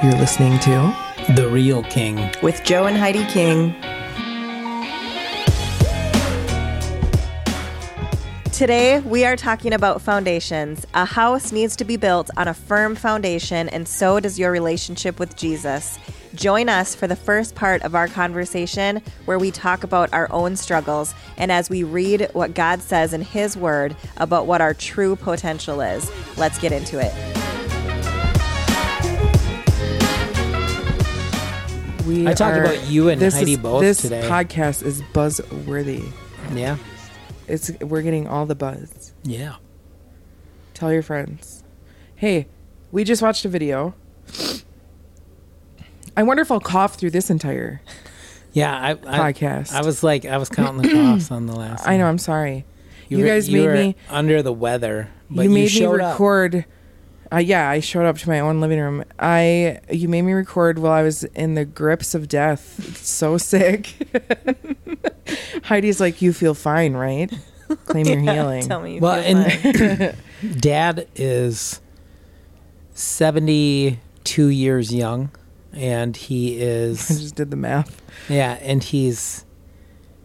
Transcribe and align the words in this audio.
You're 0.00 0.12
listening 0.12 0.60
to 0.60 0.96
The 1.34 1.48
Real 1.48 1.82
King. 1.82 2.30
with 2.40 2.62
Joe 2.62 2.86
and 2.86 2.96
Heidi 2.96 3.24
King. 3.24 3.74
Today, 8.52 9.00
we 9.00 9.24
are 9.24 9.34
talking 9.34 9.72
about 9.72 10.00
foundations. 10.00 10.86
A 10.94 11.04
house 11.04 11.50
needs 11.50 11.74
to 11.74 11.84
be 11.84 11.96
built 11.96 12.30
on 12.36 12.46
a 12.46 12.54
firm 12.54 12.94
foundation, 12.94 13.68
and 13.70 13.88
so 13.88 14.20
does 14.20 14.38
your 14.38 14.52
relationship 14.52 15.18
with 15.18 15.34
Jesus. 15.36 15.98
Join 16.32 16.68
us 16.68 16.94
for 16.94 17.08
the 17.08 17.16
first 17.16 17.56
part 17.56 17.82
of 17.82 17.96
our 17.96 18.06
conversation 18.06 19.02
where 19.24 19.40
we 19.40 19.50
talk 19.50 19.82
about 19.82 20.12
our 20.12 20.30
own 20.30 20.54
struggles 20.54 21.12
and 21.36 21.50
as 21.50 21.68
we 21.68 21.82
read 21.82 22.30
what 22.34 22.54
God 22.54 22.82
says 22.82 23.12
in 23.12 23.22
His 23.22 23.56
Word 23.56 23.96
about 24.16 24.46
what 24.46 24.60
our 24.60 24.74
true 24.74 25.16
potential 25.16 25.80
is. 25.80 26.08
Let's 26.36 26.60
get 26.60 26.70
into 26.70 27.00
it. 27.00 27.37
We 32.08 32.26
I 32.26 32.32
talked 32.32 32.56
are- 32.56 32.64
about 32.64 32.86
you 32.88 33.10
and 33.10 33.20
this 33.20 33.34
Heidi 33.34 33.52
is- 33.52 33.58
both 33.58 33.82
this 33.82 34.00
today. 34.00 34.26
podcast 34.28 34.82
is 34.82 35.02
buzzworthy. 35.12 36.10
Yeah. 36.54 36.78
It's 37.46 37.70
we're 37.80 38.00
getting 38.02 38.26
all 38.26 38.46
the 38.46 38.54
buzz. 38.54 39.12
Yeah. 39.24 39.56
Tell 40.74 40.90
your 40.92 41.02
friends. 41.02 41.62
Hey, 42.16 42.46
we 42.90 43.04
just 43.04 43.20
watched 43.20 43.44
a 43.44 43.48
video. 43.48 43.94
I 46.16 46.22
wonder 46.22 46.42
if 46.42 46.50
I'll 46.50 46.60
cough 46.60 46.94
through 46.96 47.10
this 47.10 47.30
entire 47.30 47.80
Yeah. 48.52 48.74
I, 48.76 48.90
I, 48.92 49.32
podcast. 49.32 49.72
I 49.72 49.82
was 49.84 50.02
like, 50.02 50.24
I 50.24 50.38
was 50.38 50.48
counting 50.48 50.82
the 50.82 50.88
coughs 50.94 51.30
on 51.30 51.46
the 51.46 51.54
last. 51.54 51.86
I 51.86 51.96
know. 51.98 52.06
I'm 52.06 52.18
sorry. 52.18 52.64
You, 53.08 53.18
were- 53.18 53.26
guys 53.26 53.48
you 53.48 53.66
made 53.68 53.74
me. 53.74 53.96
under 54.08 54.42
the 54.42 54.52
weather, 54.52 55.08
you 55.30 55.42
you, 55.42 55.50
made 55.50 55.72
me 55.74 55.86
record 55.86 56.54
up. 56.54 56.64
Record. 57.30 57.36
Uh, 57.36 57.38
yeah, 57.40 57.68
I 57.68 57.80
showed 57.80 58.06
up 58.06 58.18
to 58.18 58.28
my 58.28 58.40
own 58.40 58.60
living 58.60 58.78
room. 58.80 59.04
I 59.18 59.80
you 59.90 60.08
made 60.08 60.22
me 60.22 60.32
record 60.32 60.78
while 60.78 60.92
I 60.92 61.02
was 61.02 61.24
in 61.24 61.54
the 61.54 61.64
grips 61.64 62.14
of 62.14 62.28
death. 62.28 62.96
so 62.98 63.38
sick. 63.38 63.94
Heidi's 65.64 66.00
like, 66.00 66.22
"You 66.22 66.32
feel 66.32 66.54
fine, 66.54 66.94
right? 66.94 67.32
Claim 67.86 68.06
you're 68.06 68.20
healing." 68.34 68.62
Tell 68.66 68.80
me. 68.80 68.94
You 68.94 69.00
Well, 69.00 69.22
feel 69.22 69.36
and 69.36 70.18
fine. 70.42 70.56
Dad 70.60 71.08
is 71.16 71.80
seventy-two 72.94 74.46
years 74.48 74.94
young, 74.94 75.30
and 75.72 76.16
he 76.16 76.58
I 76.60 76.64
is 76.64 77.08
just 77.08 77.34
did 77.34 77.50
the 77.50 77.56
math. 77.56 78.00
yeah, 78.28 78.58
and 78.62 78.82
he's 78.82 79.44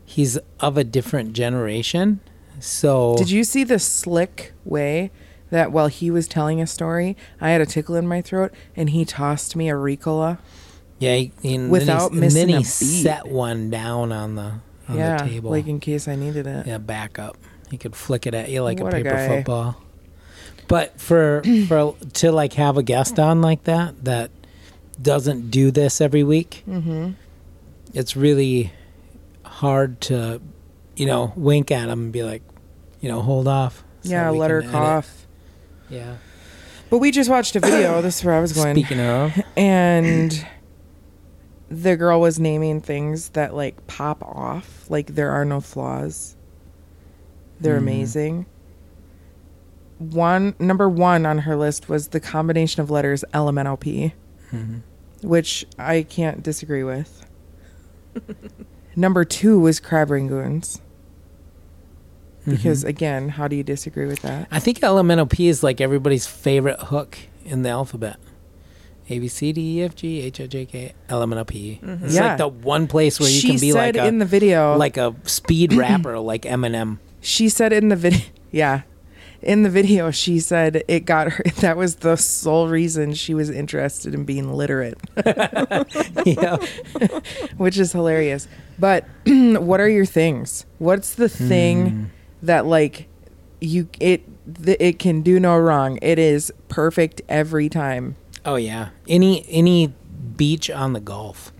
he's 0.06 0.38
of 0.60 0.78
a 0.78 0.84
different 0.84 1.34
generation. 1.34 2.20
So 2.60 3.16
Did 3.18 3.30
you 3.30 3.44
see 3.44 3.64
the 3.66 3.80
slick 3.80 4.54
way 4.64 5.12
that 5.54 5.72
while 5.72 5.88
he 5.88 6.12
was 6.12 6.28
telling 6.28 6.60
a 6.62 6.68
story, 6.68 7.16
I 7.40 7.50
had 7.52 7.62
a 7.62 7.66
tickle 7.66 7.96
in 7.96 8.08
my 8.08 8.22
throat 8.22 8.52
and 8.76 8.90
he 8.90 9.06
tossed 9.06 9.56
me 9.56 9.70
a 9.70 9.74
Ricola? 9.74 10.38
Yeah, 11.00 11.16
he, 11.16 11.32
and 11.44 11.70
Without 11.72 12.10
then, 12.12 12.14
he, 12.14 12.20
missing 12.20 12.42
and 12.42 12.50
then 12.52 12.56
a 12.56 12.58
he 12.60 12.64
beat. 12.64 13.04
set 13.04 13.28
one 13.28 13.70
down 13.70 14.12
on 14.12 14.36
the 14.36 14.54
on 14.90 14.98
yeah, 14.98 15.18
the 15.24 15.30
table. 15.30 15.52
like 15.52 15.68
in 15.68 15.80
case 15.80 16.08
I 16.08 16.16
needed 16.16 16.46
it. 16.48 16.68
yeah, 16.68 16.78
back 16.78 17.18
up. 17.20 17.38
He 17.72 17.78
could 17.78 17.96
flick 17.96 18.28
it 18.28 18.34
at 18.34 18.50
you 18.50 18.62
like 18.62 18.80
What 18.80 18.94
a 18.94 18.98
a 18.98 19.04
paper 19.04 19.16
guy. 19.16 19.28
football. 19.28 19.82
But 20.68 21.00
for 21.00 21.42
for 21.68 21.96
to 22.14 22.32
like 22.32 22.54
have 22.54 22.78
a 22.78 22.84
guest 22.84 23.20
on 23.20 23.42
like 23.42 23.64
that 23.64 24.04
that 24.06 24.32
doesn't 25.02 25.50
do 25.52 25.72
this 25.72 26.00
every 26.02 26.24
week, 26.24 26.64
Mm-hmm. 26.70 27.12
it's 27.94 28.16
really 28.16 28.72
hard 29.44 30.00
to, 30.02 30.42
you 30.96 31.06
know, 31.06 31.34
wink 31.36 31.72
at 31.72 31.90
him 31.90 32.04
and 32.04 32.12
be 32.12 32.24
like, 32.24 32.42
you 33.02 33.10
know, 33.10 33.22
hold 33.22 33.48
off. 33.48 33.84
so 34.04 34.10
Yeah, 34.12 34.30
let 34.30 34.52
her 34.52 34.62
cough. 34.62 35.08
edit. 35.10 35.23
Yeah. 35.94 36.16
But 36.90 36.98
we 37.00 37.12
just 37.12 37.30
watched 37.30 37.56
a 37.56 37.60
video. 37.60 38.02
this 38.04 38.20
is 38.20 38.26
where 38.26 38.36
I 38.36 38.40
was 38.42 38.54
going. 38.54 38.76
Speaking 38.76 39.00
of, 39.00 39.34
and 39.56 40.46
the 41.70 41.96
girl 41.96 42.20
was 42.22 42.40
naming 42.40 42.82
things 42.82 43.30
that 43.30 43.54
like 43.56 43.88
pop 43.88 44.22
off 44.24 44.86
like 44.90 45.16
there 45.16 45.32
are 45.32 45.44
no 45.46 45.60
flaws 45.60 46.36
they're 47.60 47.76
Mhm. 47.78 47.82
amazing 47.82 48.46
one 49.98 50.54
number 50.60 50.88
one 50.88 51.26
on 51.26 51.40
her 51.40 51.56
list 51.56 51.90
was 51.90 52.10
the 52.10 52.20
combination 52.20 52.82
of 52.82 52.92
letters 52.92 53.24
lmnop 53.34 54.12
Mhm. 54.52 54.82
which 55.24 55.66
i 55.80 56.04
can't 56.04 56.44
disagree 56.44 56.84
with 56.84 57.26
number 58.96 59.26
two 59.26 59.60
was 59.60 59.80
crab 59.80 60.10
rangoons 60.10 60.80
because 62.46 62.84
Mhm. 62.84 62.88
again 62.90 63.30
how 63.30 63.48
do 63.48 63.56
you 63.56 63.64
disagree 63.64 64.06
with 64.06 64.22
that 64.22 64.48
I 64.52 64.60
think 64.60 64.80
LMNOP 64.82 65.48
is 65.48 65.64
like 65.64 65.80
everybody's 65.82 66.28
favorite 66.28 66.80
hook 66.80 67.18
in 67.46 67.64
the 67.64 67.70
alphabet. 67.70 68.18
A 69.10 69.20
B 69.20 69.28
C 69.28 69.52
D 69.52 69.80
E 69.80 69.84
F 69.84 69.96
G 69.96 70.22
H 70.22 70.40
I 70.40 70.48
J 70.48 70.66
K 70.66 70.94
L 71.10 71.22
M 71.22 71.34
N 71.34 71.40
O 71.40 71.44
P. 71.44 71.80
It's 71.84 72.16
Yeah. 72.16 72.30
like 72.30 72.38
the 72.38 72.48
one 72.48 72.88
place 72.88 73.20
where 73.20 73.30
you 73.30 73.40
she 73.40 73.48
can 73.50 73.60
be 73.60 73.74
like 73.74 73.98
a 73.98 74.08
in 74.08 74.20
the 74.20 74.26
video 74.26 74.78
like 74.78 74.96
a 74.98 75.14
speed 75.26 75.74
rapper 75.84 76.18
like 76.20 76.44
Eminem. 76.44 77.00
She 77.20 77.50
said 77.50 77.74
in 77.74 77.90
the 77.90 77.98
video, 77.98 78.22
yeah, 78.52 78.82
in 79.42 79.64
the 79.64 79.70
video, 79.70 80.10
she 80.10 80.40
said 80.40 80.84
it 80.88 81.02
got 81.06 81.34
her. 81.34 81.44
That 81.60 81.76
was 81.76 81.96
the 81.96 82.16
sole 82.16 82.70
reason 82.70 83.14
she 83.14 83.34
was 83.34 83.50
interested 83.50 84.14
in 84.14 84.24
being 84.24 84.54
literate, 84.54 84.98
yeah. 86.26 86.58
which 87.58 87.78
is 87.78 87.92
hilarious. 87.92 88.48
But 88.80 89.06
what 89.26 89.80
are 89.82 89.90
your 89.90 90.06
things? 90.06 90.66
What's 90.80 91.16
the 91.16 91.28
thing 91.30 91.90
Hmm. 91.90 92.04
That 92.44 92.66
like 92.66 93.08
you 93.60 93.90
it 94.00 94.24
th- 94.64 94.78
it 94.80 95.00
can 95.00 95.22
do 95.22 95.40
no 95.40 95.58
wrong? 95.58 95.98
It 96.02 96.20
is 96.20 96.52
perfect 96.70 97.22
every 97.28 97.70
time. 97.70 98.16
Oh 98.46 98.56
yeah. 98.56 98.90
Any 99.08 99.46
any 99.50 99.94
beach 100.38 100.70
on 100.70 100.94
the 100.94 101.00
Gulf. 101.00 101.52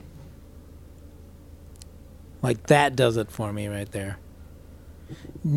Like 2.42 2.68
that 2.68 2.96
does 2.96 3.18
it 3.18 3.32
for 3.32 3.54
me 3.54 3.68
right 3.68 3.90
there. 3.92 4.18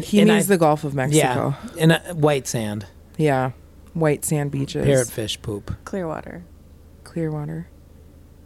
He 0.03 0.21
And 0.21 0.31
means 0.31 0.45
I- 0.47 0.55
the 0.55 0.59
Gulf 0.59 0.85
of 0.85 0.95
Mexico. 0.95 1.55
Yeah. 1.75 1.81
And 1.81 1.93
uh, 1.93 2.01
white 2.15 2.47
sand, 2.47 2.87
Yeah, 3.17 3.53
white 3.95 4.25
sand 4.25 4.51
beaches, 4.51 4.87
parrotfish 4.87 5.41
poop. 5.43 5.75
Clearwater. 5.85 6.45
clear 7.05 7.31
water. 7.31 7.69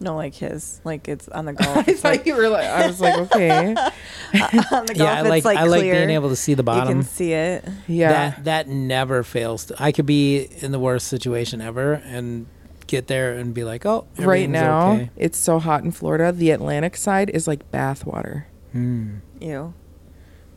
No, 0.03 0.17
like 0.17 0.35
his. 0.35 0.81
Like 0.85 1.09
it's 1.09 1.29
on 1.29 1.45
the 1.45 1.53
Gulf. 1.55 1.77
I 1.77 1.83
thought 1.93 2.05
like, 2.05 2.27
you 2.27 2.35
were 2.35 2.49
like, 2.49 2.65
I 2.67 2.87
was 2.87 3.01
like, 3.01 3.19
okay, 3.19 3.69
on 3.75 4.87
the 4.87 4.95
Gulf, 4.95 4.97
Yeah, 4.97 5.13
I 5.13 5.21
it's 5.21 5.29
like, 5.29 5.45
like 5.45 5.59
I 5.59 5.65
like 5.65 5.83
being 5.83 6.11
able 6.11 6.31
to 6.31 6.37
see 6.37 6.55
the 6.55 6.63
bottom. 6.63 6.89
You 6.89 6.95
can 6.95 7.03
see 7.05 7.33
it. 7.35 7.65
yeah. 7.87 8.11
That 8.31 8.45
that 8.45 8.69
never 8.69 9.23
fails. 9.23 9.67
To, 9.67 9.83
I 9.83 9.93
could 9.93 10.07
be 10.07 10.49
in 10.61 10.73
the 10.73 10.79
worst 10.79 11.07
situation 11.09 11.61
ever 11.61 11.95
and 12.07 12.47
get 12.87 13.07
there 13.09 13.35
and 13.37 13.53
be 13.55 13.63
like, 13.63 13.85
"Oh, 13.87 14.07
right 14.19 14.49
now 14.49 14.93
okay. 14.93 15.11
it's 15.17 15.39
so 15.39 15.59
hot 15.59 15.85
in 15.85 15.93
Florida. 15.93 16.33
The 16.33 16.51
Atlantic 16.51 16.97
side 16.97 17.29
is 17.31 17.47
like 17.47 17.71
bath 17.71 18.05
water. 18.07 18.47
Hmm. 18.73 19.17
Ew. 19.41 19.75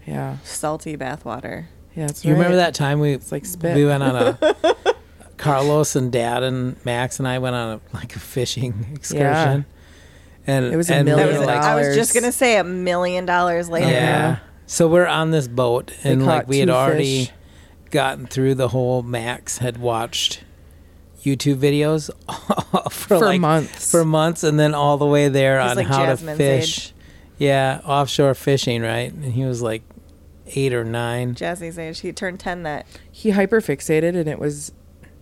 Yeah, 0.08 0.38
Salty 0.44 0.98
bathwater. 0.98 1.66
yeah. 1.96 2.06
It's 2.06 2.26
You 2.26 2.34
remember 2.34 2.58
that 2.58 2.74
time 2.76 3.00
we 3.00 3.12
It's 3.14 3.32
like 3.32 3.46
spit. 3.46 3.76
we 3.76 3.86
went 3.86 4.04
on 4.04 4.16
a 4.16 4.38
Carlos 5.44 5.96
and 5.96 6.12
Dad 6.12 6.44
and 6.44 6.84
Max 6.86 7.20
and 7.20 7.28
I 7.28 7.40
went 7.40 7.56
on 7.56 7.70
a 7.74 7.96
like 7.96 8.16
a 8.16 8.20
fishing 8.20 8.86
excursion. 8.94 9.66
And 10.46 10.66
It 10.74 10.76
was 10.78 10.90
a 10.90 10.96
and 10.96 11.06
million 11.06 11.28
was. 11.30 11.38
were 11.40 11.46
like, 11.46 11.62
I 11.62 11.76
was 11.76 11.96
just 11.96 12.14
gonna 12.14 12.32
say 12.32 12.58
a 12.58 12.64
million 12.64 13.26
dollars 13.26 13.70
later. 13.70 13.90
Yeah. 13.92 14.40
So 14.66 14.88
we're 14.88 15.08
on 15.08 15.32
this 15.32 15.48
boat 15.48 15.92
They 16.04 16.12
and 16.12 16.26
like 16.26 16.48
we 16.48 16.60
had 16.60 16.70
already 16.70 17.26
fish. 17.26 17.34
gotten 17.92 18.26
through 18.28 18.56
the 18.56 18.70
whole 18.70 19.04
Max 19.04 19.60
had 19.60 19.78
watched 19.78 20.44
YouTube 21.24 21.56
videos 21.58 22.10
for, 22.92 23.08
for 23.20 23.20
like 23.20 23.40
months. 23.40 23.90
for 23.92 24.04
months 24.04 24.44
and 24.44 24.60
then 24.60 24.74
all 24.74 24.98
the 24.98 25.06
way 25.06 25.30
there 25.30 25.60
on 25.62 25.76
like 25.78 25.88
how 25.88 26.06
Jasmine's 26.06 26.38
to 26.38 26.44
fish. 26.44 26.94
Yeah, 27.38 27.82
offshore 27.86 28.34
fishing, 28.36 28.82
right? 28.82 29.12
And 29.14 29.26
he 29.34 29.44
was 29.46 29.62
like 29.62 29.84
eight 30.56 30.74
or 30.74 30.84
nine. 30.84 31.36
Jazzy's 31.36 31.80
age. 31.80 32.02
He 32.02 32.12
turned 32.14 32.40
ten. 32.40 32.64
That 32.64 32.86
he 33.12 33.32
hyperfixated, 33.32 34.16
and 34.16 34.28
it 34.28 34.40
was 34.40 34.72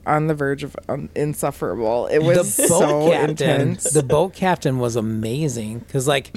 on 0.05 0.27
the 0.27 0.33
verge 0.33 0.63
of 0.63 0.75
um, 0.89 1.09
insufferable. 1.15 2.07
It 2.07 2.19
was 2.19 2.53
so 2.53 3.11
captain, 3.11 3.61
intense. 3.61 3.83
the 3.91 4.03
boat 4.03 4.33
captain 4.33 4.79
was 4.79 4.95
amazing 4.95 5.79
because 5.79 6.07
like 6.07 6.35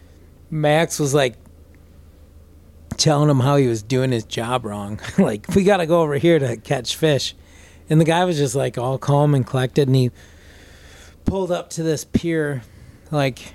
Max 0.50 0.98
was 0.98 1.14
like 1.14 1.34
telling 2.96 3.28
him 3.28 3.40
how 3.40 3.56
he 3.56 3.66
was 3.66 3.82
doing 3.82 4.12
his 4.12 4.24
job 4.24 4.64
wrong. 4.64 5.00
like 5.18 5.46
we 5.54 5.64
got 5.64 5.78
to 5.78 5.86
go 5.86 6.02
over 6.02 6.16
here 6.16 6.38
to 6.38 6.56
catch 6.56 6.96
fish, 6.96 7.34
and 7.88 8.00
the 8.00 8.04
guy 8.04 8.24
was 8.24 8.36
just 8.36 8.54
like 8.54 8.78
all 8.78 8.98
calm 8.98 9.34
and 9.34 9.46
collected, 9.46 9.88
and 9.88 9.96
he 9.96 10.10
pulled 11.24 11.50
up 11.50 11.70
to 11.70 11.82
this 11.82 12.04
pier, 12.04 12.62
like 13.10 13.54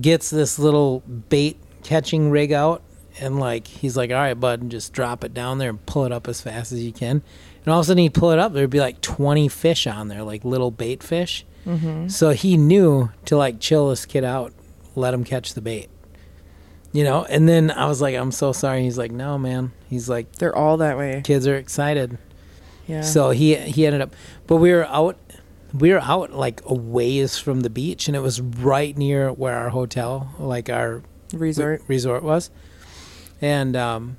gets 0.00 0.30
this 0.30 0.58
little 0.58 1.00
bait 1.00 1.56
catching 1.82 2.30
rig 2.30 2.52
out. 2.52 2.82
And 3.18 3.40
like 3.40 3.66
he's 3.66 3.96
like, 3.96 4.10
all 4.10 4.16
right, 4.16 4.34
bud, 4.34 4.68
just 4.68 4.92
drop 4.92 5.24
it 5.24 5.32
down 5.32 5.56
there 5.56 5.70
and 5.70 5.84
pull 5.86 6.04
it 6.04 6.12
up 6.12 6.28
as 6.28 6.40
fast 6.42 6.72
as 6.72 6.82
you 6.82 6.92
can. 6.92 7.22
And 7.66 7.72
all 7.72 7.80
of 7.80 7.84
a 7.84 7.88
sudden 7.88 8.02
he'd 8.02 8.14
pull 8.14 8.30
it 8.30 8.38
up, 8.38 8.52
there'd 8.52 8.70
be 8.70 8.80
like 8.80 9.00
twenty 9.02 9.48
fish 9.48 9.86
on 9.86 10.08
there, 10.08 10.22
like 10.22 10.44
little 10.44 10.70
bait 10.70 11.02
fish. 11.02 11.44
Mm-hmm. 11.66 12.08
So 12.08 12.30
he 12.30 12.56
knew 12.56 13.10
to 13.26 13.36
like 13.36 13.58
chill 13.60 13.90
this 13.90 14.06
kid 14.06 14.22
out, 14.24 14.52
let 14.94 15.12
him 15.12 15.24
catch 15.24 15.52
the 15.54 15.60
bait. 15.60 15.88
You 16.92 17.02
know, 17.04 17.24
and 17.24 17.46
then 17.48 17.70
I 17.72 17.86
was 17.88 18.00
like, 18.00 18.14
I'm 18.14 18.30
so 18.32 18.52
sorry. 18.52 18.82
He's 18.84 18.96
like, 18.96 19.10
no, 19.10 19.36
man. 19.36 19.72
He's 19.90 20.08
like, 20.08 20.32
They're 20.36 20.54
all 20.56 20.76
that 20.78 20.96
way. 20.96 21.20
kids 21.24 21.46
are 21.46 21.56
excited. 21.56 22.16
Yeah. 22.86 23.02
So 23.02 23.30
he 23.30 23.56
he 23.56 23.84
ended 23.84 24.00
up, 24.00 24.14
but 24.46 24.56
we 24.56 24.72
were 24.72 24.86
out 24.86 25.18
we 25.74 25.92
were 25.92 25.98
out 26.00 26.32
like 26.32 26.62
a 26.66 26.72
ways 26.72 27.36
from 27.36 27.60
the 27.62 27.68
beach, 27.68 28.06
and 28.06 28.16
it 28.16 28.20
was 28.20 28.40
right 28.40 28.96
near 28.96 29.32
where 29.32 29.54
our 29.54 29.70
hotel, 29.70 30.32
like 30.38 30.70
our 30.70 31.02
Resort. 31.34 31.82
resort 31.88 32.22
was. 32.22 32.50
And 33.42 33.74
um, 33.76 34.16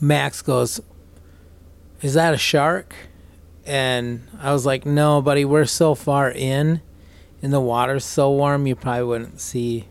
Max 0.00 0.42
goes, 0.42 0.80
"Is 2.02 2.14
that 2.14 2.34
a 2.34 2.38
shark?" 2.38 2.94
And 3.64 4.26
I 4.40 4.52
was 4.52 4.64
like, 4.66 4.86
"No, 4.86 5.20
buddy, 5.20 5.44
we're 5.44 5.64
so 5.64 5.94
far 5.94 6.30
in, 6.30 6.80
and 7.42 7.52
the 7.52 7.60
water's 7.60 8.04
so 8.04 8.30
warm, 8.30 8.66
you 8.66 8.76
probably 8.76 9.04
wouldn't 9.04 9.40
see, 9.40 9.86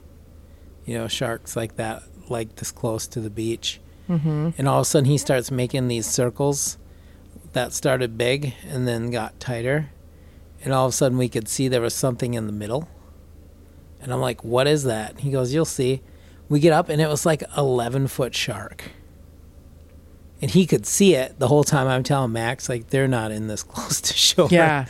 you 0.85 0.97
know, 0.97 1.07
sharks 1.07 1.55
like 1.55 1.75
that, 1.75 2.03
like 2.29 2.55
this 2.55 2.71
close 2.71 3.07
to 3.07 3.19
the 3.19 3.29
beach." 3.29 3.79
Mm-hmm. 4.09 4.49
And 4.57 4.67
all 4.67 4.79
of 4.79 4.83
a 4.83 4.85
sudden, 4.85 5.09
he 5.09 5.17
starts 5.17 5.51
making 5.51 5.87
these 5.87 6.05
circles 6.05 6.77
that 7.53 7.73
started 7.73 8.17
big 8.17 8.53
and 8.67 8.87
then 8.87 9.09
got 9.09 9.39
tighter. 9.39 9.89
And 10.63 10.73
all 10.73 10.85
of 10.85 10.89
a 10.89 10.95
sudden, 10.95 11.17
we 11.17 11.29
could 11.29 11.47
see 11.47 11.67
there 11.67 11.81
was 11.81 11.93
something 11.93 12.33
in 12.33 12.47
the 12.47 12.53
middle. 12.53 12.87
And 14.01 14.13
I'm 14.13 14.21
like, 14.21 14.43
what 14.43 14.67
is 14.67 14.83
that? 14.83 15.19
He 15.19 15.31
goes, 15.31 15.53
you'll 15.53 15.65
see. 15.65 16.01
We 16.49 16.59
get 16.59 16.73
up, 16.73 16.89
and 16.89 17.01
it 17.01 17.07
was 17.07 17.25
like 17.25 17.43
11 17.57 18.07
foot 18.07 18.35
shark. 18.35 18.91
And 20.41 20.51
he 20.51 20.65
could 20.65 20.85
see 20.85 21.15
it 21.15 21.39
the 21.39 21.47
whole 21.47 21.63
time. 21.63 21.87
I'm 21.87 22.03
telling 22.03 22.31
Max, 22.33 22.67
like, 22.69 22.89
they're 22.89 23.07
not 23.07 23.31
in 23.31 23.47
this 23.47 23.63
close 23.63 24.01
to 24.01 24.13
shore. 24.13 24.47
Yeah. 24.51 24.85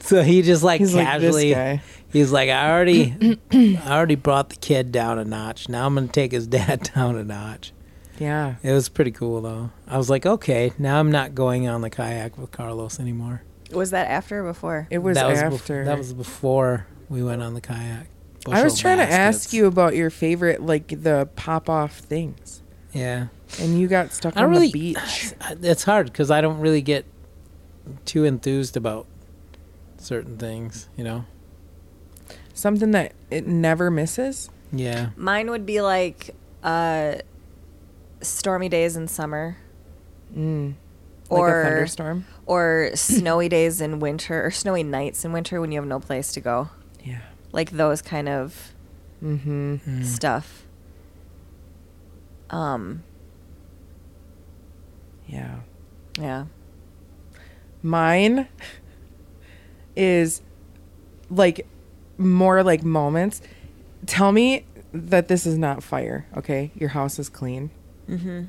So 0.00 0.22
he 0.22 0.42
just 0.42 0.62
like 0.62 0.80
He's 0.80 0.94
like 0.94 1.06
casually, 1.06 1.48
this 1.50 1.56
guy. 1.56 1.82
he's 2.12 2.32
like, 2.32 2.48
I 2.50 2.70
already, 2.70 3.38
I 3.52 3.78
already 3.86 4.14
brought 4.14 4.48
the 4.50 4.56
kid 4.56 4.92
down 4.92 5.18
a 5.18 5.24
notch. 5.24 5.68
Now 5.68 5.86
I'm 5.86 5.94
gonna 5.94 6.08
take 6.08 6.32
his 6.32 6.46
dad 6.48 6.90
down 6.94 7.16
a 7.16 7.24
notch. 7.24 7.72
Yeah. 8.18 8.56
It 8.62 8.72
was 8.72 8.88
pretty 8.88 9.10
cool 9.10 9.40
though. 9.40 9.70
I 9.86 9.96
was 9.98 10.08
like, 10.10 10.26
okay, 10.26 10.72
now 10.78 10.98
I'm 11.00 11.10
not 11.12 11.34
going 11.34 11.68
on 11.68 11.80
the 11.82 11.90
kayak 11.90 12.36
with 12.38 12.50
Carlos 12.50 12.98
anymore. 13.00 13.42
Was 13.72 13.90
that 13.92 14.08
after 14.10 14.40
or 14.44 14.52
before? 14.52 14.86
It 14.90 14.98
was 14.98 15.16
that 15.16 15.26
was 15.28 15.38
bef- 15.40 15.54
after. 15.54 15.84
that 15.84 15.98
was 15.98 16.12
before 16.12 16.86
we 17.08 17.22
went 17.22 17.42
on 17.42 17.54
the 17.54 17.60
kayak. 17.60 18.08
I 18.46 18.62
was 18.64 18.72
Bushel 18.74 18.82
trying 18.82 18.98
to 19.06 19.12
ask 19.12 19.52
you 19.52 19.66
about 19.66 19.94
your 19.96 20.08
favorite, 20.10 20.62
like 20.62 20.88
the 21.02 21.28
pop 21.36 21.68
off 21.68 21.98
things, 21.98 22.59
Yeah, 22.92 23.28
and 23.60 23.78
you 23.80 23.86
got 23.88 24.12
stuck 24.12 24.36
I 24.36 24.42
on 24.44 24.50
really. 24.50 24.66
the 24.66 24.72
beach. 24.72 25.32
It's 25.62 25.84
hard 25.84 26.06
because 26.06 26.30
I 26.30 26.40
don't 26.40 26.58
really 26.60 26.82
get 26.82 27.04
too 28.04 28.24
enthused 28.24 28.76
about 28.76 29.06
certain 29.98 30.36
things. 30.38 30.88
You 30.96 31.04
know. 31.04 31.24
Something 32.54 32.90
that 32.90 33.12
it 33.30 33.46
never 33.46 33.90
misses. 33.90 34.50
Yeah. 34.72 35.10
Mine 35.16 35.50
would 35.50 35.64
be 35.64 35.80
like 35.80 36.34
uh, 36.62 37.14
stormy 38.20 38.68
days 38.68 38.96
in 38.96 39.08
summer 39.08 39.56
Mm. 40.36 40.74
Like 41.28 41.40
Or- 41.40 41.60
a 41.62 41.64
thunderstorm. 41.64 42.24
or 42.46 42.90
snowy 42.94 43.48
days 43.48 43.80
in 43.80 43.98
winter 43.98 44.44
or 44.46 44.50
snowy 44.52 44.82
nights 44.84 45.24
in 45.24 45.32
winter 45.32 45.60
when 45.60 45.72
you 45.72 45.78
have 45.80 45.88
no 45.88 45.98
place 46.00 46.30
to 46.32 46.40
go. 46.40 46.68
Yeah. 47.04 47.20
Like 47.52 47.70
those 47.72 48.00
kind 48.02 48.28
of 48.28 48.72
Mm-hmm. 49.24 49.74
Mm. 49.76 50.04
stuff. 50.04 50.64
Um, 52.50 53.02
Yeah. 55.26 55.60
yeah. 56.18 56.46
Mine 57.82 58.48
is 59.96 60.42
like 61.30 61.66
more 62.18 62.62
like 62.62 62.82
moments. 62.82 63.40
Tell 64.06 64.32
me 64.32 64.64
that 64.92 65.28
this 65.28 65.46
is 65.46 65.56
not 65.56 65.82
fire, 65.82 66.26
okay? 66.36 66.72
Your 66.74 66.90
house 66.90 67.18
is 67.18 67.28
clean. 67.28 67.70
Mm-hmm. 68.08 68.44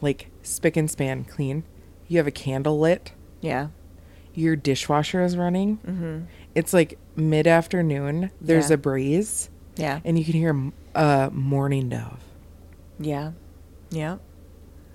Like 0.00 0.30
spick 0.42 0.76
and 0.76 0.90
span 0.90 1.24
clean. 1.24 1.64
You 2.08 2.16
have 2.18 2.26
a 2.26 2.30
candle 2.32 2.78
lit. 2.78 3.12
Yeah. 3.40 3.68
Your 4.34 4.56
dishwasher 4.56 5.22
is 5.22 5.36
running. 5.36 5.78
Mm-hmm. 5.86 6.18
It's 6.54 6.72
like 6.72 6.98
mid 7.14 7.46
afternoon. 7.46 8.30
There's 8.40 8.70
Yeah. 8.70 8.74
a 8.74 8.78
breeze, 8.78 9.50
Yeah. 9.76 10.00
and 10.04 10.18
you 10.18 10.24
can 10.24 10.34
hear 10.34 10.72
a 10.94 11.30
mourning 11.32 11.90
dove. 11.90 12.20
Yeah. 12.98 13.32
Yeah. 13.90 14.18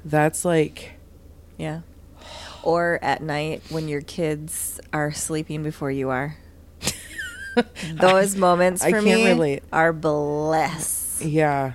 That's 0.05 0.43
like, 0.45 0.93
Yeah. 1.57 1.81
Or 2.63 2.99
at 3.01 3.21
night 3.23 3.63
when 3.69 3.87
your 3.87 4.01
kids 4.01 4.79
are 4.93 5.11
sleeping 5.11 5.63
before 5.63 5.89
you 5.91 6.09
are. 6.09 6.37
Those 7.93 8.35
moments 8.35 8.83
I 8.83 8.91
for 8.91 9.01
can't 9.01 9.05
me 9.05 9.27
relate. 9.27 9.63
are 9.73 9.91
bliss. 9.93 11.21
yeah. 11.23 11.73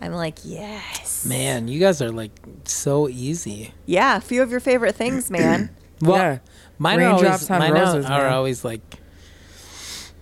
I'm 0.00 0.12
like, 0.12 0.38
yes. 0.44 1.26
Man, 1.26 1.68
you 1.68 1.78
guys 1.78 2.00
are 2.00 2.10
like 2.10 2.30
so 2.64 3.06
easy. 3.08 3.74
Yeah, 3.84 4.16
a 4.16 4.20
few 4.20 4.42
of 4.42 4.50
your 4.50 4.60
favorite 4.60 4.94
things, 4.94 5.30
man. 5.30 5.70
Well, 6.00 6.16
Yeah. 6.16 6.38
mine 6.78 7.00
are 7.02 7.10
always, 7.10 7.50
on 7.50 7.58
mine 7.58 7.72
roses, 7.72 8.06
are 8.06 8.22
man. 8.22 8.32
always 8.32 8.64
like 8.64 8.80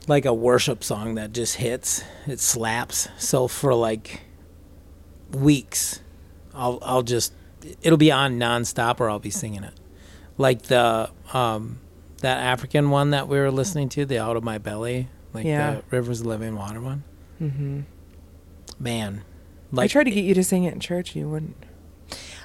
like 0.08 0.24
a 0.24 0.32
worship 0.34 0.82
song 0.82 1.14
that 1.16 1.32
just 1.32 1.56
hits. 1.56 2.02
It 2.26 2.40
slaps. 2.40 3.08
So 3.18 3.46
for 3.46 3.72
like 3.74 4.22
weeks, 5.32 6.00
I'll 6.54 6.78
I'll 6.82 7.02
just 7.02 7.32
it'll 7.82 7.98
be 7.98 8.12
on 8.12 8.38
nonstop 8.38 9.00
or 9.00 9.10
I'll 9.10 9.18
be 9.18 9.30
singing 9.30 9.64
it. 9.64 9.74
Like 10.36 10.62
the 10.62 11.10
um 11.32 11.80
that 12.20 12.38
African 12.38 12.90
one 12.90 13.10
that 13.10 13.28
we 13.28 13.38
were 13.38 13.50
listening 13.50 13.88
to, 13.90 14.04
the 14.04 14.18
Out 14.18 14.36
of 14.36 14.42
My 14.42 14.58
Belly, 14.58 15.08
like 15.32 15.44
Yeah. 15.44 15.76
the 15.76 15.82
Rivers 15.90 16.20
of 16.20 16.26
Living 16.26 16.56
Water 16.56 16.80
one. 16.80 17.04
Mm-hmm. 17.40 17.80
Man, 18.78 19.22
I 19.76 19.86
tried 19.86 20.04
to 20.04 20.10
get 20.10 20.24
you 20.24 20.34
to 20.34 20.44
sing 20.44 20.64
it 20.64 20.72
in 20.74 20.80
church. 20.80 21.14
You 21.14 21.28
wouldn't. 21.28 21.56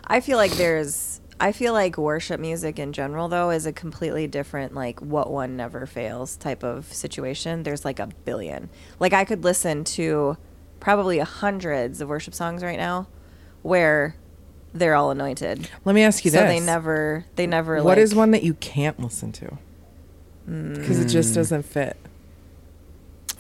I 0.06 0.20
feel 0.20 0.38
like 0.38 0.52
there's 0.52 1.22
I 1.40 1.52
feel 1.52 1.74
like 1.74 1.98
worship 1.98 2.40
music 2.40 2.78
in 2.80 2.94
general 2.94 3.28
though 3.28 3.50
is 3.50 3.66
a 3.66 3.74
completely 3.74 4.28
different 4.28 4.74
like 4.74 5.00
what 5.02 5.32
one 5.32 5.56
never 5.58 5.86
fails 5.86 6.36
type 6.38 6.64
of 6.64 6.92
situation. 6.94 7.64
There's 7.64 7.84
like 7.86 8.00
a 8.00 8.08
billion. 8.26 8.70
Like 9.00 9.14
I 9.14 9.26
could 9.26 9.44
listen 9.44 9.84
to 9.86 10.38
probably 10.84 11.18
hundreds 11.20 12.02
of 12.02 12.10
worship 12.10 12.34
songs 12.34 12.62
right 12.62 12.78
now 12.78 13.08
where 13.62 14.16
they're 14.74 14.96
all 14.96 15.10
anointed. 15.12 15.70
Let 15.86 15.96
me 15.96 16.04
ask 16.04 16.26
you 16.26 16.32
so 16.32 16.42
this. 16.42 16.48
they 16.50 16.60
never 16.60 17.26
they 17.38 17.48
never 17.48 17.78
What 17.78 17.86
like 17.86 17.98
is 18.00 18.14
one 18.14 18.32
that 18.32 18.44
you 18.44 18.54
can't 18.56 19.00
listen 19.00 19.32
to? 19.34 19.58
Because 20.46 21.00
it 21.00 21.08
Mm. 21.08 21.12
just 21.12 21.34
doesn't 21.34 21.64
fit. 21.64 21.96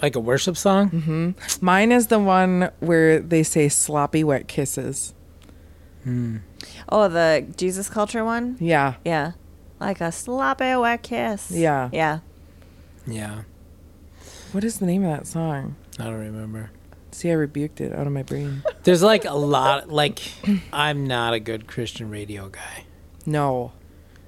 like 0.01 0.15
a 0.15 0.19
worship 0.19 0.55
song. 0.57 0.89
hmm 0.89 1.31
Mine 1.63 1.91
is 1.91 2.07
the 2.07 2.19
one 2.19 2.69
where 2.79 3.19
they 3.19 3.43
say 3.43 3.67
sloppy 3.69 4.23
wet 4.23 4.47
kisses. 4.47 5.13
Hmm. 6.03 6.37
Oh, 6.89 7.07
the 7.07 7.45
Jesus 7.57 7.89
culture 7.89 8.23
one? 8.25 8.57
Yeah. 8.59 8.95
Yeah. 9.05 9.31
Like 9.79 10.01
a 10.01 10.11
sloppy 10.11 10.75
wet 10.75 11.03
kiss. 11.03 11.51
Yeah. 11.51 11.89
Yeah. 11.93 12.19
Yeah, 13.05 13.41
What 14.53 14.63
is 14.63 14.79
the 14.79 14.85
name 14.85 15.03
of 15.03 15.11
that 15.11 15.27
song? 15.27 15.75
I 15.99 16.05
don't 16.05 16.19
remember. 16.19 16.71
See, 17.13 17.29
I 17.29 17.33
rebuked 17.33 17.79
it 17.81 17.93
out 17.93 18.07
of 18.07 18.13
my 18.13 18.23
brain. 18.23 18.63
There's 18.83 19.03
like 19.03 19.25
a 19.25 19.33
lot. 19.35 19.89
Like 19.89 20.19
I'm 20.71 21.07
not 21.07 21.33
a 21.33 21.39
good 21.39 21.67
Christian 21.67 22.09
radio 22.09 22.49
guy. 22.49 22.85
No. 23.25 23.71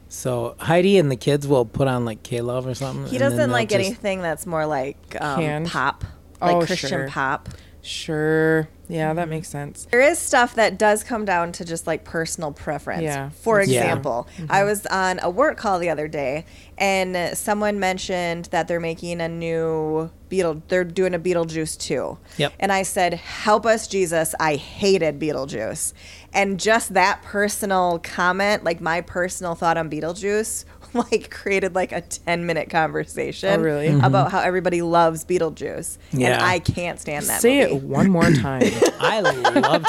So 0.07 0.55
Heidi 0.59 0.97
and 0.97 1.11
the 1.11 1.15
kids 1.15 1.47
will 1.47 1.65
put 1.65 1.87
on 1.87 2.05
like 2.05 2.23
K 2.23 2.41
Love 2.41 2.67
or 2.67 2.75
something. 2.75 3.07
He 3.11 3.17
doesn't 3.17 3.51
like 3.51 3.71
anything 3.71 4.21
that's 4.21 4.45
more 4.45 4.65
like 4.65 4.97
um, 5.19 5.39
Canned? 5.41 5.67
pop. 5.67 6.05
Like 6.39 6.55
Oh, 6.57 6.65
Christian 6.65 6.89
sure. 6.89 7.07
pop. 7.09 7.49
Sure. 7.81 8.67
Yeah, 8.87 9.13
that 9.13 9.21
mm-hmm. 9.23 9.29
makes 9.31 9.49
sense. 9.49 9.87
There 9.91 10.01
is 10.01 10.19
stuff 10.19 10.55
that 10.55 10.77
does 10.77 11.03
come 11.03 11.25
down 11.25 11.51
to 11.53 11.65
just 11.65 11.87
like 11.87 12.03
personal 12.03 12.51
preference. 12.51 13.03
Yeah. 13.03 13.29
For 13.29 13.61
Yeah. 13.61 13.81
example, 13.81 14.27
I 14.49 14.59
mm-hmm. 14.59 14.65
was 14.67 14.85
on 14.87 15.19
a 15.21 15.29
work 15.29 15.57
call 15.57 15.79
the 15.79 15.89
other 15.89 16.07
day 16.07 16.45
and 16.77 17.37
someone 17.37 17.79
mentioned 17.79 18.45
that 18.45 18.67
they're 18.67 18.79
making 18.79 19.21
a 19.21 19.29
new 19.29 20.11
Beetle 20.27 20.63
they're 20.67 20.83
doing 20.83 21.13
a 21.13 21.19
Beetlejuice 21.19 21.77
2. 21.77 22.17
Yep. 22.37 22.53
And 22.59 22.71
I 22.71 22.81
said, 22.81 23.13
"Help 23.13 23.65
us 23.65 23.87
Jesus, 23.87 24.33
I 24.39 24.55
hated 24.55 25.19
Beetlejuice." 25.19 25.93
And 26.33 26.59
just 26.59 26.93
that 26.95 27.21
personal 27.21 27.99
comment, 27.99 28.63
like 28.63 28.81
my 28.81 29.01
personal 29.01 29.55
thought 29.55 29.77
on 29.77 29.89
Beetlejuice, 29.89 30.65
like 31.11 31.29
created 31.29 31.75
like 31.75 31.91
a 31.91 32.01
10 32.01 32.45
minute 32.45 32.69
conversation 32.69 33.59
Oh, 33.59 33.63
really? 33.63 33.87
Mm-hmm. 33.89 34.03
about 34.03 34.31
how 34.31 34.39
everybody 34.39 34.81
loves 34.81 35.23
Beetlejuice. 35.25 35.97
And 36.13 36.23
I 36.41 36.59
can't 36.59 36.99
stand 36.99 37.25
that 37.27 37.41
Say 37.41 37.61
movie. 37.61 37.75
it 37.75 37.83
one 37.83 38.09
more 38.09 38.31
time. 38.31 38.63
I 38.99 39.19
loved. 39.21 39.87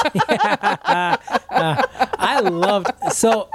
I 2.19 2.39
loved. 2.41 2.91
So 3.13 3.49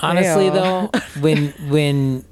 honestly, 0.00 0.50
Heyo. 0.50 0.52
though, 0.92 1.20
when 1.20 1.48
when 1.70 2.24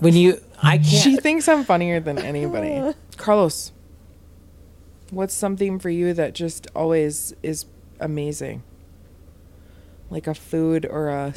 when 0.00 0.14
you, 0.14 0.40
I 0.62 0.78
can't. 0.78 0.86
she 0.86 1.16
thinks 1.16 1.48
I'm 1.48 1.64
funnier 1.64 2.00
than 2.00 2.18
anybody. 2.18 2.94
Carlos, 3.16 3.72
what's 5.16 5.32
something 5.32 5.78
for 5.78 5.88
you 5.88 6.12
that 6.12 6.34
just 6.34 6.66
always 6.74 7.34
is 7.42 7.64
amazing? 7.98 8.62
Like 10.10 10.26
a 10.26 10.34
food 10.34 10.84
or 10.84 11.08
a 11.08 11.32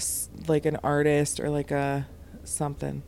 like 0.48 0.66
an 0.66 0.76
artist 0.84 1.40
or 1.40 1.50
like 1.50 1.72
a 1.72 2.08
something. 2.44 3.04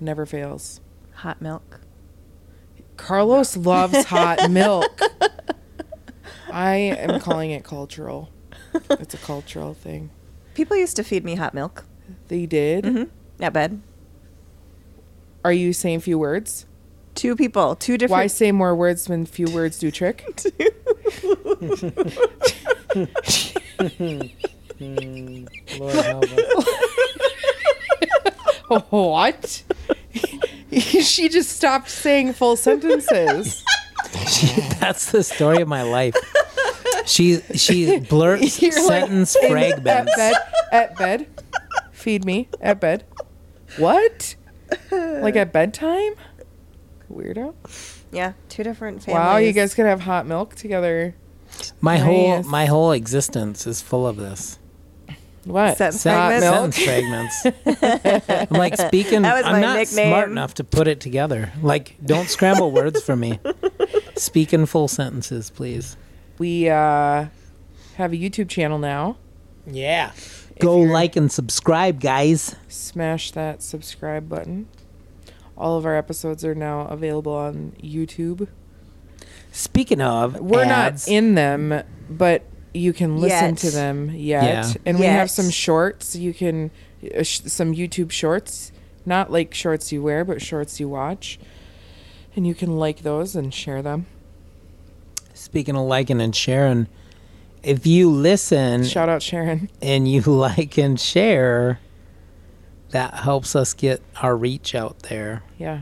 Never 0.00 0.24
fails. 0.24 0.80
Hot 1.16 1.40
milk. 1.42 1.80
Carlos 2.96 3.56
loves 3.56 4.06
hot 4.06 4.50
milk. 4.50 4.98
I 6.50 6.76
am 6.76 7.20
calling 7.20 7.50
it 7.50 7.62
cultural. 7.62 8.30
It's 8.90 9.14
a 9.14 9.18
cultural 9.18 9.74
thing. 9.74 10.10
People 10.54 10.76
used 10.78 10.96
to 10.96 11.04
feed 11.04 11.22
me 11.22 11.34
hot 11.34 11.52
milk 11.52 11.84
They 12.28 12.46
did. 12.46 12.84
Mm-hmm. 12.84 13.42
at 13.42 13.52
bed. 13.52 13.82
Are 15.44 15.52
you 15.52 15.74
saying 15.74 15.96
a 15.96 16.00
few 16.00 16.18
words? 16.18 16.64
Two 17.16 17.34
people, 17.34 17.74
two 17.76 17.98
different. 17.98 18.20
Why 18.20 18.26
say 18.28 18.52
more 18.52 18.76
words 18.76 19.08
when 19.08 19.24
few 19.26 19.46
words 19.52 19.78
do 19.78 19.90
trick? 19.90 20.24
Lord 25.78 25.94
help 25.94 26.24
us. 26.24 26.66
what? 28.90 29.62
she 30.72 31.28
just 31.28 31.50
stopped 31.56 31.88
saying 31.88 32.34
full 32.34 32.56
sentences. 32.56 33.64
That's 34.78 35.10
the 35.10 35.22
story 35.22 35.62
of 35.62 35.68
my 35.68 35.82
life. 35.82 36.14
She 37.06 37.40
she 37.54 38.00
blurts 38.00 38.60
You're 38.62 38.72
like, 38.72 39.04
sentence 39.04 39.36
in- 39.36 39.50
fragments. 39.50 39.86
At 39.88 40.16
bed. 40.16 40.34
At 40.72 40.96
bed. 40.96 41.26
Feed 41.92 42.24
me. 42.24 42.48
At 42.60 42.80
bed. 42.80 43.04
What? 43.78 44.34
Like 44.90 45.36
at 45.36 45.52
bedtime? 45.52 46.14
Weirdo. 47.12 47.54
yeah, 48.12 48.32
two 48.48 48.62
different 48.62 49.02
families. 49.02 49.18
Wow, 49.20 49.36
you 49.36 49.52
guys 49.52 49.74
could 49.74 49.86
have 49.86 50.00
hot 50.00 50.26
milk 50.26 50.54
together. 50.54 51.14
My 51.80 51.98
whole 51.98 52.42
my 52.42 52.66
whole 52.66 52.92
existence 52.92 53.66
is 53.66 53.80
full 53.80 54.06
of 54.06 54.16
this. 54.16 54.58
What? 55.44 55.76
Sentence 55.78 56.00
Sen- 56.02 56.40
fragments? 56.40 57.42
sentence 57.42 57.44
fragments. 57.44 58.50
I'm 58.52 58.58
like 58.58 58.76
speaking. 58.76 59.22
That 59.22 59.36
was 59.36 59.46
I'm 59.46 59.52
my 59.52 59.60
not 59.60 59.76
nickname. 59.78 60.08
smart 60.08 60.28
enough 60.28 60.54
to 60.54 60.64
put 60.64 60.88
it 60.88 60.98
together. 60.98 61.52
Like, 61.62 61.94
don't 62.04 62.28
scramble 62.28 62.72
words 62.72 63.00
for 63.02 63.14
me. 63.14 63.38
Speak 64.16 64.52
in 64.52 64.66
full 64.66 64.88
sentences, 64.88 65.50
please. 65.50 65.96
We 66.38 66.68
uh, 66.68 67.26
have 67.96 68.12
a 68.12 68.16
YouTube 68.16 68.48
channel 68.48 68.78
now. 68.78 69.18
Yeah. 69.66 70.10
Go 70.58 70.78
like 70.78 71.14
and 71.14 71.30
subscribe, 71.30 72.00
guys. 72.00 72.56
Smash 72.66 73.30
that 73.32 73.62
subscribe 73.62 74.28
button. 74.28 74.66
All 75.56 75.76
of 75.78 75.86
our 75.86 75.96
episodes 75.96 76.44
are 76.44 76.54
now 76.54 76.82
available 76.82 77.32
on 77.34 77.72
YouTube. 77.82 78.48
Speaking 79.52 80.00
of, 80.02 80.38
We're 80.40 80.64
ads, 80.64 81.06
not 81.08 81.12
in 81.14 81.34
them, 81.34 81.82
but 82.10 82.44
you 82.74 82.92
can 82.92 83.18
listen 83.18 83.50
Yet. 83.50 83.58
to 83.58 83.70
them 83.70 84.10
yet. 84.14 84.44
Yeah. 84.44 84.72
And 84.84 84.98
we 84.98 85.06
have 85.06 85.30
some 85.30 85.48
shorts. 85.48 86.14
You 86.14 86.34
can 86.34 86.70
uh, 87.16 87.22
sh- 87.22 87.40
some 87.46 87.72
YouTube 87.74 88.10
shorts, 88.10 88.70
not 89.06 89.32
like 89.32 89.54
shorts 89.54 89.90
you 89.92 90.02
wear, 90.02 90.24
but 90.26 90.42
shorts 90.42 90.78
you 90.78 90.88
watch. 90.90 91.38
And 92.34 92.46
you 92.46 92.54
can 92.54 92.76
like 92.76 92.98
those 93.00 93.34
and 93.34 93.54
share 93.54 93.80
them. 93.80 94.04
Speaking 95.32 95.74
of 95.74 95.86
liking 95.86 96.20
and 96.20 96.36
sharing, 96.36 96.86
if 97.62 97.86
you 97.86 98.10
listen 98.10 98.84
Shout 98.84 99.08
out 99.08 99.22
Sharon. 99.22 99.70
and 99.80 100.06
you 100.10 100.20
like 100.26 100.76
and 100.76 101.00
share, 101.00 101.80
that 102.90 103.14
helps 103.14 103.56
us 103.56 103.74
get 103.74 104.02
our 104.22 104.36
reach 104.36 104.74
out 104.74 105.00
there. 105.04 105.42
Yeah. 105.58 105.80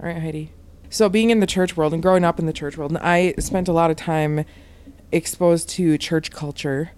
All 0.00 0.06
right, 0.06 0.20
Heidi. 0.20 0.52
So, 0.90 1.08
being 1.08 1.30
in 1.30 1.40
the 1.40 1.46
church 1.46 1.76
world 1.76 1.94
and 1.94 2.02
growing 2.02 2.24
up 2.24 2.38
in 2.38 2.46
the 2.46 2.52
church 2.52 2.76
world, 2.76 2.90
and 2.90 2.98
I 2.98 3.34
spent 3.38 3.68
a 3.68 3.72
lot 3.72 3.90
of 3.90 3.96
time 3.96 4.44
exposed 5.10 5.68
to 5.70 5.96
church 5.96 6.30
culture. 6.30 6.90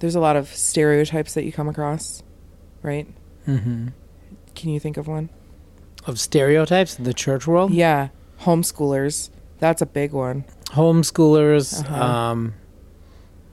There's 0.00 0.14
a 0.14 0.20
lot 0.20 0.36
of 0.36 0.48
stereotypes 0.48 1.34
that 1.34 1.44
you 1.44 1.52
come 1.52 1.68
across, 1.68 2.22
right? 2.82 3.06
hmm 3.44 3.88
Can 4.54 4.70
you 4.70 4.80
think 4.80 4.96
of 4.96 5.06
one? 5.06 5.30
Of 6.06 6.18
stereotypes 6.20 6.98
in 6.98 7.04
the 7.04 7.14
church 7.14 7.46
world, 7.46 7.72
Yeah, 7.72 8.08
homeschoolers. 8.42 9.30
That's 9.58 9.80
a 9.82 9.86
big 9.86 10.12
one. 10.12 10.44
homeschoolers, 10.70 11.80
Uh-huh. 11.84 12.02
um, 12.04 12.54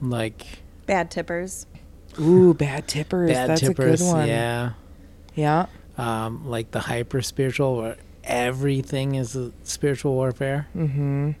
like 0.00 0.44
Bad 0.86 1.10
tippers. 1.10 1.66
Ooh, 2.20 2.52
bad 2.54 2.86
tippers. 2.86 3.30
bad 3.30 3.50
That's 3.50 3.60
tippers, 3.62 4.00
a 4.00 4.04
good 4.04 4.12
one. 4.12 4.28
yeah, 4.28 4.72
Yeah. 5.34 5.66
um, 5.98 6.48
like 6.48 6.70
the 6.72 6.80
hyper 6.80 7.22
spiritual, 7.22 7.76
where 7.76 7.96
everything 8.24 9.14
is 9.16 9.36
a 9.36 9.52
spiritual 9.62 10.14
warfare. 10.14 10.66
Mm-hmm. 10.76 11.32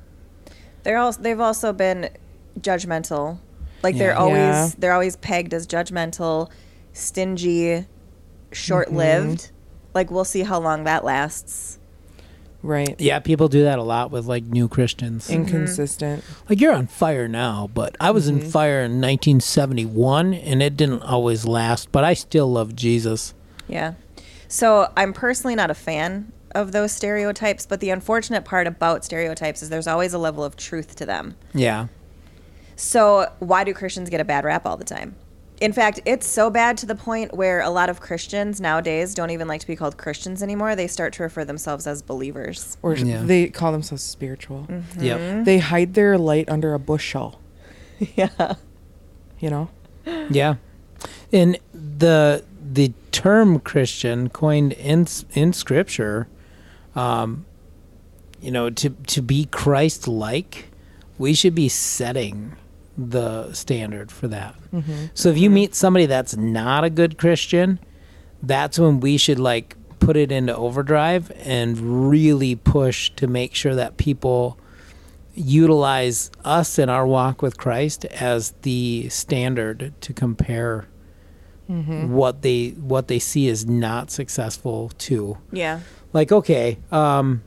They're 0.82 0.98
also 0.98 1.20
they've 1.22 1.40
also 1.40 1.72
been 1.72 2.10
judgmental. 2.60 3.38
Like 3.82 3.96
they're 3.98 4.10
Yeah. 4.12 4.18
always 4.18 4.36
Yeah. 4.38 4.70
they're 4.78 4.92
always 4.92 5.16
pegged 5.16 5.52
as 5.54 5.66
judgmental, 5.66 6.50
stingy, 6.92 7.86
short-lived. 8.52 9.38
Mm-hmm. 9.40 9.54
Like 9.94 10.10
we'll 10.10 10.24
see 10.24 10.42
how 10.42 10.60
long 10.60 10.84
that 10.84 11.04
lasts. 11.04 11.78
Right. 12.62 12.98
Yeah, 12.98 13.18
people 13.18 13.48
do 13.48 13.64
that 13.64 13.78
a 13.78 13.82
lot 13.82 14.10
with 14.10 14.24
like 14.26 14.44
new 14.44 14.68
Christians. 14.68 15.28
Inconsistent. 15.28 16.24
like 16.48 16.60
you're 16.60 16.72
on 16.74 16.86
fire 16.86 17.28
now, 17.28 17.68
but 17.74 17.94
I 18.00 18.10
was 18.10 18.26
Mm-hmm. 18.30 18.40
in 18.46 18.50
fire 18.50 18.80
in 18.80 19.00
1971, 19.02 20.32
and 20.32 20.62
it 20.62 20.76
didn't 20.76 21.02
always 21.02 21.44
last. 21.46 21.92
But 21.92 22.04
I 22.04 22.14
still 22.14 22.50
love 22.50 22.74
Jesus. 22.74 23.34
Yeah. 23.68 23.94
So 24.48 24.92
I'm 24.96 25.12
personally 25.12 25.54
not 25.54 25.70
a 25.70 25.74
fan 25.74 26.32
of 26.54 26.72
those 26.72 26.92
stereotypes, 26.92 27.66
but 27.66 27.80
the 27.80 27.90
unfortunate 27.90 28.44
part 28.44 28.66
about 28.66 29.04
stereotypes 29.04 29.62
is 29.62 29.68
there's 29.70 29.86
always 29.88 30.12
a 30.14 30.18
level 30.18 30.44
of 30.44 30.56
truth 30.56 30.94
to 30.96 31.06
them. 31.06 31.34
Yeah, 31.52 31.88
So 32.76 33.30
why 33.40 33.64
do 33.64 33.74
Christians 33.74 34.08
get 34.10 34.20
a 34.20 34.24
bad 34.24 34.44
rap 34.44 34.64
all 34.66 34.76
the 34.76 34.84
time? 34.84 35.16
In 35.60 35.72
fact, 35.72 36.00
it's 36.04 36.26
so 36.26 36.50
bad 36.50 36.76
to 36.78 36.86
the 36.86 36.94
point 36.96 37.32
where 37.34 37.60
a 37.60 37.70
lot 37.70 37.88
of 37.88 38.00
Christians 38.00 38.60
nowadays 38.60 39.14
don't 39.14 39.30
even 39.30 39.46
like 39.48 39.60
to 39.60 39.66
be 39.66 39.76
called 39.76 39.96
Christians 39.96 40.42
anymore. 40.42 40.74
They 40.76 40.88
start 40.88 41.12
to 41.14 41.22
refer 41.22 41.44
themselves 41.44 41.86
as 41.86 42.02
believers. 42.02 42.76
Or 42.82 42.94
Yeah. 42.94 43.22
they 43.24 43.48
call 43.48 43.70
themselves 43.72 44.02
spiritual. 44.02 44.66
Mm-hmm. 44.68 45.00
yep, 45.02 45.44
They 45.44 45.58
hide 45.58 45.94
their 45.94 46.18
light 46.18 46.48
under 46.48 46.74
a 46.74 46.78
bushel. 46.80 47.40
yeah. 48.16 48.54
You 49.38 49.50
know? 49.50 49.70
yeah. 50.30 50.56
And 51.32 51.58
the 51.72 52.44
the 52.72 52.92
term 53.14 53.60
Christian 53.60 54.28
coined 54.28 54.72
in 54.72 55.06
in 55.34 55.52
Scripture, 55.52 56.26
um, 56.96 57.46
you 58.40 58.50
know, 58.50 58.68
to 58.70 58.90
to 58.90 59.22
be 59.22 59.46
Christ 59.46 60.08
like, 60.08 60.70
we 61.16 61.32
should 61.32 61.54
be 61.54 61.68
setting 61.68 62.56
the 62.98 63.52
standard 63.52 64.10
for 64.12 64.28
that. 64.28 64.54
So 65.14 65.28
if 65.28 65.38
you 65.38 65.48
meet 65.50 65.74
somebody 65.74 66.06
that's 66.06 66.36
not 66.36 66.84
a 66.84 66.90
good 66.90 67.16
Christian, 67.16 67.78
that's 68.42 68.78
when 68.78 69.00
we 69.00 69.16
should 69.16 69.38
like 69.38 69.76
put 70.00 70.16
it 70.16 70.30
into 70.30 70.54
overdrive 70.54 71.32
and 71.44 72.10
really 72.10 72.54
push 72.56 73.10
to 73.16 73.26
make 73.26 73.54
sure 73.54 73.74
that 73.74 73.96
people 73.96 74.58
utilize 75.34 76.30
us 76.44 76.78
in 76.78 76.88
our 76.88 77.06
walk 77.06 77.42
with 77.42 77.56
Christ 77.56 78.04
as 78.06 78.52
the 78.62 79.08
standard 79.08 79.92
to 80.00 80.12
compare 80.12 80.86
what 81.66 82.42
they 82.42 82.70
what 82.70 83.08
they 83.08 83.18
see 83.18 83.48
as 83.48 83.64
not 83.66 84.10
successful 84.10 84.90
to. 84.98 85.38
Yeah. 85.50 85.80
like 86.12 86.30
okay 86.30 86.78
um 86.92 87.42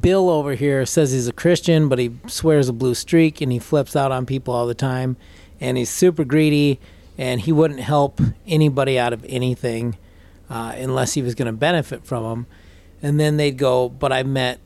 bill 0.00 0.28
over 0.30 0.54
here 0.54 0.84
says 0.86 1.12
he's 1.12 1.28
a 1.28 1.32
christian 1.32 1.88
but 1.88 1.98
he 1.98 2.10
swears 2.26 2.68
a 2.68 2.72
blue 2.72 2.94
streak 2.94 3.40
and 3.40 3.52
he 3.52 3.58
flips 3.58 3.94
out 3.94 4.10
on 4.10 4.24
people 4.26 4.52
all 4.54 4.66
the 4.66 4.74
time 4.74 5.16
and 5.60 5.76
he's 5.76 5.90
super 5.90 6.24
greedy 6.24 6.80
and 7.18 7.42
he 7.42 7.52
wouldn't 7.52 7.80
help 7.80 8.20
anybody 8.46 8.98
out 8.98 9.12
of 9.12 9.24
anything 9.28 9.96
uh, 10.50 10.72
unless 10.76 11.12
he 11.14 11.22
was 11.22 11.34
going 11.34 11.46
to 11.46 11.52
benefit 11.52 12.04
from 12.04 12.24
them 12.24 12.46
and 13.02 13.20
then 13.20 13.36
they'd 13.36 13.58
go 13.58 13.88
but 13.88 14.10
i 14.10 14.22
met 14.22 14.58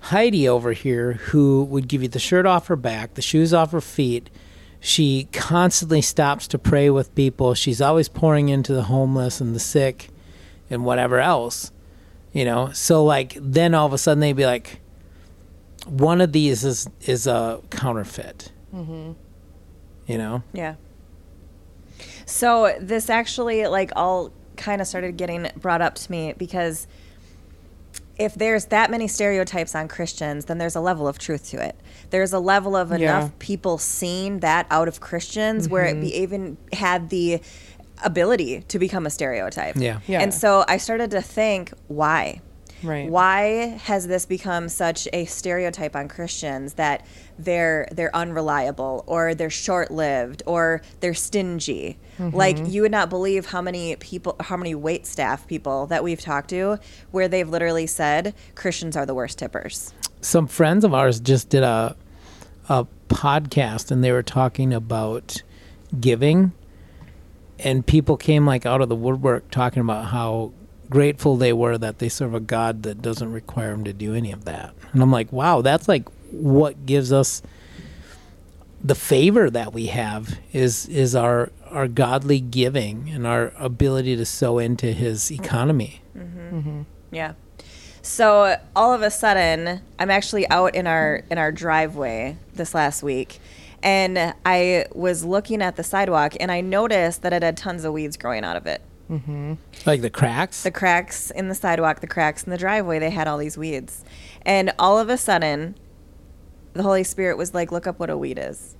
heidi 0.00 0.48
over 0.48 0.72
here 0.72 1.14
who 1.14 1.62
would 1.64 1.86
give 1.88 2.02
you 2.02 2.08
the 2.08 2.18
shirt 2.18 2.44
off 2.44 2.66
her 2.66 2.76
back 2.76 3.14
the 3.14 3.22
shoes 3.22 3.54
off 3.54 3.70
her 3.72 3.80
feet 3.80 4.28
she 4.80 5.28
constantly 5.32 6.00
stops 6.00 6.48
to 6.48 6.58
pray 6.58 6.90
with 6.90 7.14
people. 7.14 7.54
She's 7.54 7.80
always 7.80 8.08
pouring 8.08 8.48
into 8.48 8.72
the 8.72 8.84
homeless 8.84 9.40
and 9.40 9.54
the 9.54 9.60
sick 9.60 10.08
and 10.68 10.84
whatever 10.84 11.20
else 11.20 11.70
you 12.32 12.44
know? 12.44 12.70
So 12.72 13.04
like 13.04 13.36
then 13.40 13.74
all 13.74 13.86
of 13.86 13.92
a 13.92 13.98
sudden 13.98 14.20
they'd 14.20 14.32
be 14.32 14.46
like 14.46 14.80
one 15.86 16.20
of 16.20 16.32
these 16.32 16.64
is 16.64 16.88
is 17.02 17.26
a 17.26 17.60
counterfeit. 17.70 18.52
Mm-hmm. 18.74 19.12
You 20.06 20.18
know? 20.18 20.42
Yeah. 20.52 20.76
So 22.26 22.76
this 22.80 23.10
actually 23.10 23.66
like 23.66 23.92
all 23.96 24.32
kind 24.56 24.80
of 24.80 24.86
started 24.86 25.16
getting 25.16 25.48
brought 25.56 25.80
up 25.80 25.94
to 25.96 26.10
me 26.10 26.34
because 26.36 26.86
if 28.20 28.34
there's 28.34 28.66
that 28.66 28.90
many 28.90 29.08
stereotypes 29.08 29.74
on 29.74 29.88
Christians, 29.88 30.44
then 30.44 30.58
there's 30.58 30.76
a 30.76 30.80
level 30.80 31.08
of 31.08 31.18
truth 31.18 31.48
to 31.50 31.64
it. 31.64 31.74
There's 32.10 32.34
a 32.34 32.38
level 32.38 32.76
of 32.76 32.90
Yeah. 32.90 32.96
enough 32.96 33.38
people 33.38 33.78
seeing 33.78 34.40
that 34.40 34.66
out 34.70 34.88
of 34.88 35.00
Christians 35.00 35.68
where 35.68 35.86
it 35.86 36.00
be 36.00 36.08
mm-hmm. 36.08 36.22
even 36.22 36.56
had 36.74 37.08
the 37.08 37.40
ability 38.04 38.60
to 38.68 38.78
become 38.78 39.06
a 39.06 39.10
stereotype. 39.10 39.74
Yeah. 39.76 40.00
Yeah. 40.06 40.20
And 40.20 40.34
so 40.34 40.64
I 40.68 40.76
started 40.76 41.10
to 41.12 41.22
think, 41.22 41.72
why? 41.88 42.42
Right. 42.82 43.08
Why 43.10 43.78
has 43.84 44.06
this 44.06 44.26
become 44.26 44.68
such 44.68 45.06
a 45.12 45.24
stereotype 45.26 45.94
on 45.94 46.08
Christians 46.08 46.74
that 46.74 47.04
they're 47.38 47.88
they're 47.92 48.14
unreliable 48.14 49.04
or 49.06 49.34
they're 49.34 49.50
short-lived 49.50 50.42
or 50.46 50.82
they're 51.00 51.14
stingy? 51.14 51.98
Mm-hmm. 52.18 52.36
Like 52.36 52.58
you 52.66 52.82
would 52.82 52.90
not 52.92 53.10
believe 53.10 53.46
how 53.46 53.60
many 53.62 53.96
people 53.96 54.36
how 54.40 54.56
many 54.56 54.74
wait 54.74 55.06
staff 55.06 55.46
people 55.46 55.86
that 55.86 56.02
we've 56.04 56.20
talked 56.20 56.50
to 56.50 56.78
where 57.10 57.28
they've 57.28 57.48
literally 57.48 57.86
said 57.86 58.34
Christians 58.54 58.96
are 58.96 59.06
the 59.06 59.14
worst 59.14 59.38
tippers. 59.38 59.92
some 60.20 60.46
friends 60.46 60.84
of 60.84 60.92
ours 60.94 61.20
just 61.20 61.48
did 61.48 61.62
a 61.62 61.96
a 62.68 62.86
podcast 63.08 63.90
and 63.90 64.04
they 64.04 64.12
were 64.12 64.22
talking 64.22 64.72
about 64.72 65.42
giving 65.98 66.52
and 67.58 67.84
people 67.86 68.16
came 68.16 68.46
like 68.46 68.64
out 68.64 68.80
of 68.80 68.88
the 68.88 68.94
woodwork 68.94 69.50
talking 69.50 69.80
about 69.80 70.06
how 70.06 70.52
grateful 70.90 71.36
they 71.36 71.52
were 71.52 71.78
that 71.78 72.00
they 72.00 72.08
serve 72.08 72.34
a 72.34 72.40
God 72.40 72.82
that 72.82 73.00
doesn't 73.00 73.32
require 73.32 73.70
them 73.70 73.84
to 73.84 73.92
do 73.92 74.14
any 74.14 74.32
of 74.32 74.44
that. 74.44 74.74
And 74.92 75.02
I'm 75.02 75.12
like, 75.12 75.32
wow, 75.32 75.62
that's 75.62 75.88
like 75.88 76.08
what 76.30 76.84
gives 76.84 77.12
us 77.12 77.42
the 78.82 78.94
favor 78.94 79.50
that 79.50 79.72
we 79.72 79.86
have 79.86 80.38
is 80.52 80.86
is 80.88 81.14
our 81.14 81.50
our 81.70 81.86
godly 81.86 82.40
giving 82.40 83.10
and 83.10 83.26
our 83.26 83.52
ability 83.58 84.16
to 84.16 84.24
sow 84.24 84.58
into 84.58 84.92
his 84.92 85.30
economy. 85.30 86.02
Mm-hmm. 86.16 86.58
Mm-hmm. 86.58 86.82
Yeah. 87.10 87.34
So 88.02 88.44
uh, 88.44 88.56
all 88.74 88.94
of 88.94 89.02
a 89.02 89.10
sudden, 89.10 89.82
I'm 89.98 90.10
actually 90.10 90.48
out 90.48 90.74
in 90.74 90.86
our 90.86 91.22
in 91.30 91.38
our 91.38 91.52
driveway 91.52 92.36
this 92.54 92.74
last 92.74 93.02
week, 93.02 93.38
and 93.82 94.34
I 94.44 94.86
was 94.92 95.24
looking 95.24 95.62
at 95.62 95.76
the 95.76 95.84
sidewalk, 95.84 96.34
and 96.40 96.50
I 96.50 96.62
noticed 96.62 97.22
that 97.22 97.32
it 97.32 97.42
had 97.42 97.56
tons 97.56 97.84
of 97.84 97.92
weeds 97.92 98.16
growing 98.16 98.44
out 98.44 98.56
of 98.56 98.66
it. 98.66 98.80
Like 99.86 100.02
the 100.02 100.10
cracks. 100.10 100.62
The 100.62 100.70
cracks 100.70 101.30
in 101.30 101.48
the 101.48 101.54
sidewalk, 101.54 102.00
the 102.00 102.06
cracks 102.06 102.44
in 102.44 102.50
the 102.50 102.58
driveway, 102.58 102.98
they 102.98 103.10
had 103.10 103.26
all 103.26 103.38
these 103.38 103.58
weeds, 103.58 104.04
and 104.42 104.72
all 104.78 104.98
of 104.98 105.08
a 105.08 105.16
sudden, 105.16 105.76
the 106.74 106.82
Holy 106.82 107.04
Spirit 107.04 107.36
was 107.36 107.52
like, 107.52 107.72
"Look 107.72 107.86
up 107.86 107.98
what 107.98 108.10
a 108.10 108.16
weed 108.16 108.38
is." 108.38 108.76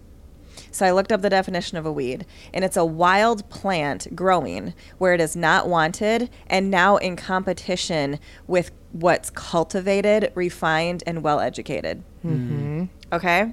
So 0.70 0.86
I 0.86 0.92
looked 0.92 1.10
up 1.10 1.22
the 1.22 1.30
definition 1.30 1.78
of 1.78 1.86
a 1.86 1.92
weed, 1.92 2.26
and 2.54 2.64
it's 2.64 2.76
a 2.76 2.84
wild 2.84 3.48
plant 3.50 4.14
growing 4.14 4.74
where 4.98 5.14
it 5.14 5.20
is 5.20 5.34
not 5.34 5.68
wanted 5.68 6.30
and 6.46 6.70
now 6.70 6.96
in 6.96 7.16
competition 7.16 8.20
with 8.46 8.70
what's 8.92 9.30
cultivated, 9.30 10.30
refined, 10.34 11.02
and 11.06 11.22
well 11.22 11.40
educated. 11.40 12.02
Mm-hmm. 12.24 12.84
Okay? 13.12 13.52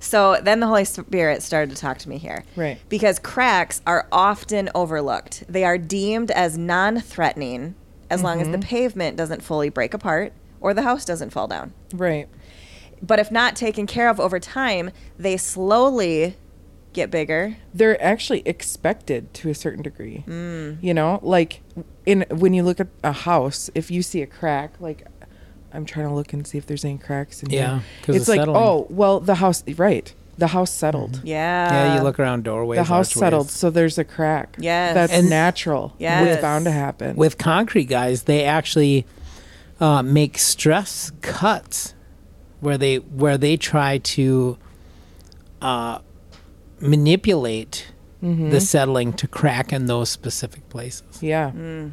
So 0.00 0.38
then 0.42 0.60
the 0.60 0.66
Holy 0.66 0.84
Spirit 0.84 1.42
started 1.42 1.70
to 1.70 1.80
talk 1.80 1.98
to 1.98 2.08
me 2.08 2.18
here. 2.18 2.44
Right. 2.56 2.78
Because 2.88 3.18
cracks 3.18 3.82
are 3.86 4.08
often 4.10 4.70
overlooked. 4.74 5.44
They 5.48 5.64
are 5.64 5.78
deemed 5.78 6.30
as 6.30 6.58
non 6.58 7.00
threatening 7.00 7.76
as 8.08 8.22
long 8.22 8.40
as 8.42 8.48
the 8.48 8.58
pavement 8.58 9.16
doesn't 9.16 9.42
fully 9.42 9.68
break 9.68 9.94
apart 9.94 10.32
or 10.60 10.74
the 10.74 10.82
house 10.82 11.04
doesn't 11.04 11.30
fall 11.30 11.46
down. 11.46 11.72
Right. 11.94 12.28
But 13.00 13.18
if 13.18 13.30
not 13.30 13.56
taken 13.56 13.86
care 13.86 14.08
of 14.08 14.18
over 14.18 14.40
time, 14.40 14.90
they 15.18 15.36
slowly 15.36 16.36
get 16.92 17.10
bigger. 17.10 17.56
They're 17.72 18.02
actually 18.02 18.42
expected 18.44 19.32
to 19.34 19.48
a 19.48 19.54
certain 19.54 19.82
degree. 19.82 20.24
Mm. 20.26 20.82
You 20.82 20.94
know, 20.94 21.20
like 21.22 21.62
in 22.04 22.26
when 22.30 22.52
you 22.52 22.62
look 22.62 22.80
at 22.80 22.88
a 23.04 23.12
house, 23.12 23.70
if 23.74 23.90
you 23.90 24.02
see 24.02 24.22
a 24.22 24.26
crack, 24.26 24.74
like 24.80 25.06
I'm 25.72 25.84
trying 25.84 26.08
to 26.08 26.14
look 26.14 26.32
and 26.32 26.46
see 26.46 26.58
if 26.58 26.66
there's 26.66 26.84
any 26.84 26.98
cracks 26.98 27.42
in 27.42 27.50
Yeah, 27.50 27.58
here. 27.74 27.82
'cause 28.02 28.16
It's 28.16 28.22
it's 28.22 28.28
like, 28.28 28.40
settling. 28.40 28.56
oh, 28.62 28.86
well, 28.90 29.20
the 29.20 29.36
house, 29.36 29.62
right? 29.76 30.12
The 30.38 30.48
house 30.48 30.70
settled. 30.70 31.20
Yeah. 31.22 31.72
yeah, 31.72 31.96
you 31.96 32.02
look 32.02 32.18
around 32.18 32.44
doorways. 32.44 32.78
the 32.78 32.84
house 32.84 33.08
archways. 33.10 33.20
settled, 33.20 33.50
so 33.50 33.68
there's 33.70 33.98
a 33.98 34.04
crack. 34.04 34.56
Yes. 34.58 34.94
that's 34.94 35.12
And- 35.12 35.28
natural. 35.30 35.94
Yeah. 35.98 36.22
it's 36.24 36.40
bound 36.42 36.64
to 36.64 36.70
happen. 36.72 37.14
with 37.16 37.36
concrete 37.38 37.84
guys 37.84 38.22
they 38.24 38.44
actually 38.44 39.06
uh, 39.80 40.02
make 40.02 40.38
stress 40.38 41.10
cuts 41.20 41.94
where 42.60 42.76
they 42.78 42.96
where 42.96 43.38
they 43.38 43.56
try 43.56 43.98
to 43.98 44.56
uh, 45.62 45.98
manipulate 46.80 47.86
Mm-hmm. 48.22 48.50
the 48.50 48.60
settling 48.60 49.14
to 49.14 49.26
crack 49.26 49.72
in 49.72 49.86
those 49.86 50.10
specific 50.10 50.68
places 50.68 51.22
yeah, 51.22 51.52
Mm. 51.52 51.92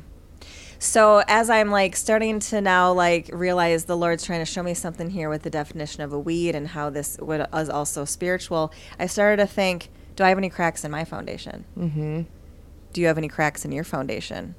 So 0.79 1.23
as 1.27 1.49
I'm 1.49 1.71
like 1.71 1.95
starting 1.95 2.39
to 2.39 2.61
now 2.61 2.93
like 2.93 3.29
realize 3.33 3.85
the 3.85 3.97
Lord's 3.97 4.23
trying 4.23 4.39
to 4.39 4.45
show 4.45 4.63
me 4.63 4.73
something 4.73 5.09
here 5.09 5.29
with 5.29 5.43
the 5.43 5.49
definition 5.49 6.03
of 6.03 6.13
a 6.13 6.19
weed 6.19 6.55
and 6.55 6.67
how 6.69 6.89
this 6.89 7.17
would, 7.19 7.45
is 7.53 7.69
also 7.69 8.05
spiritual, 8.05 8.71
I 8.99 9.07
started 9.07 9.37
to 9.37 9.47
think, 9.47 9.89
do 10.15 10.23
I 10.23 10.29
have 10.29 10.37
any 10.37 10.49
cracks 10.49 10.83
in 10.83 10.91
my 10.91 11.03
foundation? 11.05 11.65
Mm-hmm. 11.77 12.21
Do 12.93 13.01
you 13.01 13.07
have 13.07 13.17
any 13.17 13.27
cracks 13.27 13.65
in 13.65 13.71
your 13.71 13.83
foundation? 13.83 14.55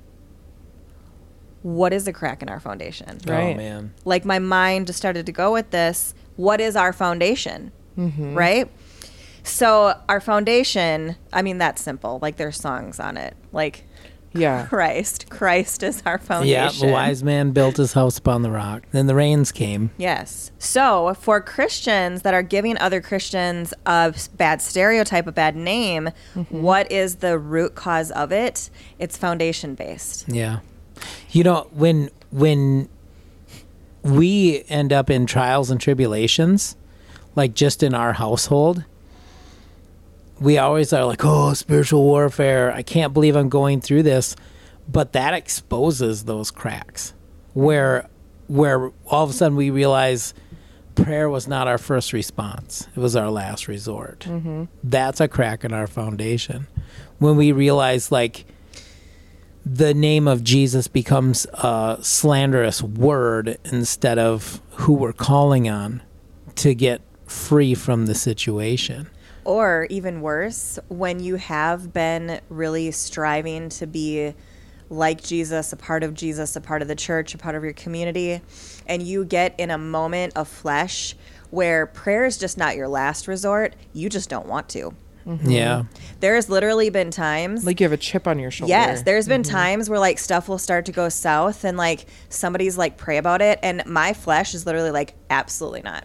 What 1.62 1.92
is 1.92 2.06
a 2.06 2.12
crack 2.12 2.42
in 2.42 2.48
our 2.48 2.60
foundation? 2.60 3.18
oh 3.26 3.32
Right. 3.32 3.56
man 3.56 3.92
Like 4.04 4.24
my 4.24 4.38
mind 4.38 4.86
just 4.86 4.98
started 4.98 5.26
to 5.26 5.32
go 5.32 5.52
with 5.52 5.70
this. 5.70 6.14
What 6.36 6.60
is 6.60 6.76
our 6.76 6.92
foundation? 6.92 7.72
Right? 8.34 8.70
So 9.42 10.00
our 10.08 10.20
foundation, 10.20 11.16
I 11.32 11.42
mean 11.42 11.58
that's 11.58 11.82
simple. 11.82 12.18
Like 12.20 12.36
there's 12.36 12.56
songs 12.60 13.00
on 13.00 13.16
it. 13.16 13.36
Like 13.52 13.84
yeah. 14.38 14.66
Christ. 14.66 15.28
Christ 15.30 15.82
is 15.82 16.02
our 16.06 16.18
foundation. 16.18 16.52
yeah 16.52 16.86
the 16.86 16.92
wise 16.92 17.22
man 17.22 17.50
built 17.52 17.76
his 17.76 17.92
house 17.92 18.18
upon 18.18 18.42
the 18.42 18.50
rock 18.50 18.84
then 18.92 19.06
the 19.06 19.14
rains 19.14 19.52
came 19.52 19.90
Yes. 19.96 20.50
So 20.58 21.14
for 21.14 21.40
Christians 21.40 22.22
that 22.22 22.34
are 22.34 22.42
giving 22.42 22.78
other 22.78 23.00
Christians 23.00 23.74
a 23.86 24.14
bad 24.36 24.60
stereotype, 24.62 25.26
a 25.26 25.32
bad 25.32 25.56
name, 25.56 26.10
mm-hmm. 26.34 26.62
what 26.62 26.90
is 26.90 27.16
the 27.16 27.38
root 27.38 27.74
cause 27.74 28.10
of 28.10 28.32
it? 28.32 28.70
It's 28.98 29.16
foundation 29.16 29.74
based. 29.74 30.28
yeah 30.28 30.60
you 31.30 31.44
know 31.44 31.68
when 31.72 32.10
when 32.30 32.88
we 34.02 34.64
end 34.68 34.92
up 34.92 35.10
in 35.10 35.26
trials 35.26 35.70
and 35.70 35.80
tribulations 35.80 36.76
like 37.34 37.54
just 37.54 37.82
in 37.82 37.94
our 37.94 38.14
household 38.14 38.84
we 40.40 40.58
always 40.58 40.92
are 40.92 41.04
like, 41.04 41.24
oh, 41.24 41.54
spiritual 41.54 42.02
warfare. 42.02 42.72
I 42.72 42.82
can't 42.82 43.12
believe 43.12 43.36
I'm 43.36 43.48
going 43.48 43.80
through 43.80 44.04
this. 44.04 44.36
But 44.90 45.12
that 45.12 45.34
exposes 45.34 46.24
those 46.24 46.50
cracks 46.50 47.12
where 47.52 48.08
where 48.46 48.90
all 49.06 49.24
of 49.24 49.30
a 49.30 49.32
sudden 49.34 49.56
we 49.56 49.68
realize 49.68 50.32
prayer 50.94 51.28
was 51.28 51.46
not 51.46 51.68
our 51.68 51.76
first 51.76 52.14
response. 52.14 52.88
It 52.96 53.00
was 53.00 53.14
our 53.14 53.30
last 53.30 53.68
resort. 53.68 54.20
Mm-hmm. 54.20 54.64
That's 54.82 55.20
a 55.20 55.28
crack 55.28 55.64
in 55.64 55.74
our 55.74 55.86
foundation. 55.86 56.66
When 57.18 57.36
we 57.36 57.52
realize 57.52 58.10
like 58.10 58.46
the 59.66 59.92
name 59.92 60.26
of 60.26 60.42
Jesus 60.42 60.88
becomes 60.88 61.46
a 61.52 61.98
slanderous 62.00 62.82
word 62.82 63.58
instead 63.66 64.18
of 64.18 64.62
who 64.72 64.94
we're 64.94 65.12
calling 65.12 65.68
on 65.68 66.02
to 66.56 66.74
get 66.74 67.02
free 67.26 67.74
from 67.74 68.06
the 68.06 68.14
situation. 68.14 69.10
Or 69.48 69.86
even 69.88 70.20
worse, 70.20 70.78
when 70.88 71.20
you 71.20 71.36
have 71.36 71.90
been 71.94 72.38
really 72.50 72.90
striving 72.90 73.70
to 73.70 73.86
be 73.86 74.34
like 74.90 75.22
Jesus, 75.22 75.72
a 75.72 75.76
part 75.76 76.02
of 76.04 76.12
Jesus, 76.12 76.54
a 76.54 76.60
part 76.60 76.82
of 76.82 76.88
the 76.88 76.94
church, 76.94 77.34
a 77.34 77.38
part 77.38 77.54
of 77.54 77.64
your 77.64 77.72
community, 77.72 78.42
and 78.86 79.02
you 79.02 79.24
get 79.24 79.54
in 79.58 79.70
a 79.70 79.78
moment 79.78 80.34
of 80.36 80.48
flesh 80.48 81.16
where 81.48 81.86
prayer 81.86 82.26
is 82.26 82.36
just 82.36 82.58
not 82.58 82.76
your 82.76 82.88
last 82.88 83.26
resort, 83.26 83.74
you 83.94 84.10
just 84.10 84.28
don't 84.28 84.46
want 84.46 84.68
to. 84.68 84.92
Yeah. 85.44 85.84
There 86.20 86.34
has 86.34 86.50
literally 86.50 86.90
been 86.90 87.10
times 87.10 87.64
Like 87.64 87.80
you 87.80 87.84
have 87.84 87.92
a 87.92 87.96
chip 87.98 88.26
on 88.26 88.38
your 88.38 88.50
shoulder. 88.50 88.70
Yes, 88.70 89.02
there's 89.02 89.28
been 89.28 89.42
Mm-hmm. 89.42 89.50
times 89.56 89.88
where 89.88 89.98
like 89.98 90.18
stuff 90.18 90.46
will 90.48 90.58
start 90.58 90.84
to 90.86 90.92
go 90.92 91.08
south 91.08 91.64
and 91.64 91.78
like 91.78 92.04
somebody's 92.28 92.76
like 92.76 92.98
pray 92.98 93.16
about 93.16 93.40
it 93.40 93.58
and 93.62 93.82
my 93.86 94.12
flesh 94.12 94.54
is 94.54 94.66
literally 94.66 94.90
like 94.90 95.14
absolutely 95.30 95.80
not. 95.82 96.04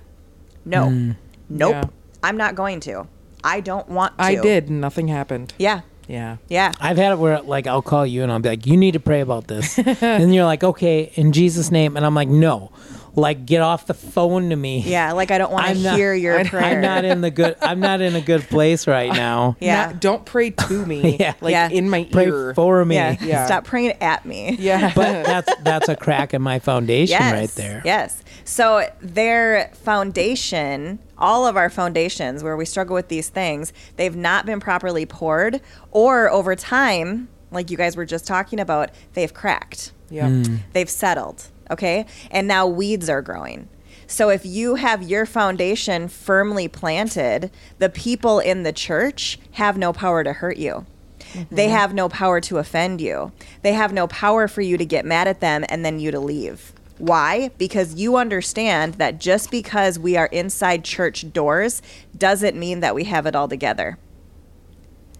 No. 0.64 1.16
Nope. 1.50 1.72
Yeah. 1.72 1.84
I'm 2.22 2.38
not 2.38 2.56
going 2.56 2.80
to. 2.82 3.08
I 3.44 3.60
don't 3.60 3.88
want 3.90 4.18
to. 4.18 4.24
I 4.24 4.36
did. 4.36 4.70
and 4.70 4.82
Nothing 4.82 5.08
happened. 5.08 5.54
Yeah. 5.58 5.82
Yeah. 6.08 6.38
Yeah. 6.50 6.74
I've 6.82 6.98
had 6.98 7.14
it 7.14 7.18
where 7.20 7.42
like 7.42 7.66
I'll 7.68 7.82
call 7.82 8.06
you 8.06 8.24
and 8.24 8.32
I'll 8.32 8.40
be 8.40 8.50
like, 8.50 8.66
"You 8.66 8.76
need 8.78 8.92
to 8.92 9.00
pray 9.00 9.22
about 9.22 9.48
this," 9.48 9.78
and 10.02 10.34
you're 10.36 10.46
like, 10.46 10.64
"Okay, 10.64 11.12
in 11.16 11.32
Jesus' 11.32 11.72
name," 11.72 11.96
and 11.96 12.06
I'm 12.06 12.14
like, 12.16 12.28
"No, 12.28 12.72
like 13.16 13.46
get 13.46 13.62
off 13.62 13.86
the 13.88 13.94
phone 13.94 14.50
to 14.50 14.56
me." 14.56 14.82
Yeah, 14.82 15.12
like 15.14 15.32
I 15.32 15.38
don't 15.38 15.52
want 15.52 15.68
to 15.68 15.92
hear 15.96 16.14
your 16.14 16.40
I- 16.40 16.44
prayer. 16.48 16.64
I'm 16.64 16.82
not 16.82 17.06
in 17.06 17.22
the 17.22 17.32
good. 17.32 17.56
I'm 17.62 17.80
not 17.80 18.02
in 18.02 18.16
a 18.16 18.22
good 18.22 18.42
place 18.44 18.88
right 18.88 19.12
now. 19.14 19.56
Yeah. 19.60 19.88
Not- 19.88 20.00
don't 20.02 20.26
pray 20.26 20.50
to 20.52 20.86
me. 20.86 21.18
Yeah. 21.20 21.34
Like 21.42 21.52
Yeah. 21.52 21.70
in 21.70 21.90
my 21.90 22.04
Pray 22.12 22.26
ear. 22.28 22.54
for 22.54 22.84
me. 22.86 22.96
yeah. 22.96 23.16
Yeah. 23.22 23.46
Stop 23.46 23.66
praying 23.66 23.94
at 24.02 24.26
me. 24.26 24.56
Yeah. 24.60 24.92
But 24.96 25.26
that's 25.26 25.56
that's 25.62 25.90
a 25.90 25.96
crack 25.96 26.34
in 26.34 26.42
my 26.42 26.60
foundation 26.60 27.18
Yes. 27.20 27.34
right 27.34 27.50
there. 27.52 27.82
Yes. 27.86 28.22
So 28.46 28.90
their 29.02 29.70
foundation, 29.74 31.00
all 31.18 31.46
of 31.48 31.56
our 31.58 31.70
foundations 31.70 32.44
where 32.44 32.58
we 32.58 32.66
struggle 32.66 32.94
with 32.94 33.08
these 33.08 33.30
things, 33.30 33.72
they've 33.96 34.16
not 34.16 34.46
been 34.46 34.60
properly 34.60 35.06
poured 35.06 35.62
or 35.92 36.30
over 36.30 36.56
time, 36.56 37.28
like 37.52 37.70
you 37.72 37.78
guys 37.78 37.96
were 37.96 38.06
just 38.06 38.26
talking 38.28 38.60
about, 38.60 38.92
they've 39.14 39.34
cracked. 39.34 39.92
yeah. 40.10 40.28
Hmm. 40.28 40.56
They've 40.74 40.90
settled. 40.90 41.48
Okay. 41.72 42.06
And 42.32 42.48
now 42.48 42.68
weeds 42.68 43.10
are 43.10 43.22
growing. 43.22 43.70
So 44.08 44.30
if 44.30 44.46
you 44.46 44.76
have 44.76 45.02
your 45.02 45.26
foundation 45.26 46.08
firmly 46.08 46.68
planted, 46.68 47.52
the 47.80 47.90
people 47.90 48.40
in 48.40 48.64
the 48.64 48.74
church 48.74 49.40
have 49.54 49.78
no 49.78 49.94
power 49.94 50.24
to 50.24 50.34
hurt 50.34 50.58
you. 50.58 50.86
Mm-hmm. 51.34 51.56
They 51.56 51.70
have 51.70 51.94
no 51.94 52.10
power 52.10 52.40
to 52.42 52.58
offend 52.58 53.02
you. 53.02 53.32
They 53.62 53.74
have 53.74 53.94
no 53.94 54.08
power 54.08 54.48
for 54.48 54.62
you 54.62 54.78
to 54.78 54.86
get 54.86 55.06
mad 55.06 55.28
at 55.28 55.40
them 55.40 55.66
and 55.70 55.84
then 55.84 56.00
you 56.00 56.12
to 56.12 56.20
leave. 56.20 56.74
Why? 57.00 57.50
Because 57.58 57.96
you 57.96 58.18
understand 58.18 58.96
that 58.96 59.20
just 59.20 59.50
because 59.50 59.98
we 59.98 60.16
are 60.16 60.28
inside 60.28 60.84
church 60.84 61.32
doors 61.34 61.82
doesn't 62.16 62.58
mean 62.58 62.82
that 62.82 62.94
we 62.94 63.06
have 63.06 63.26
it 63.26 63.36
all 63.36 63.48
together 63.48 63.98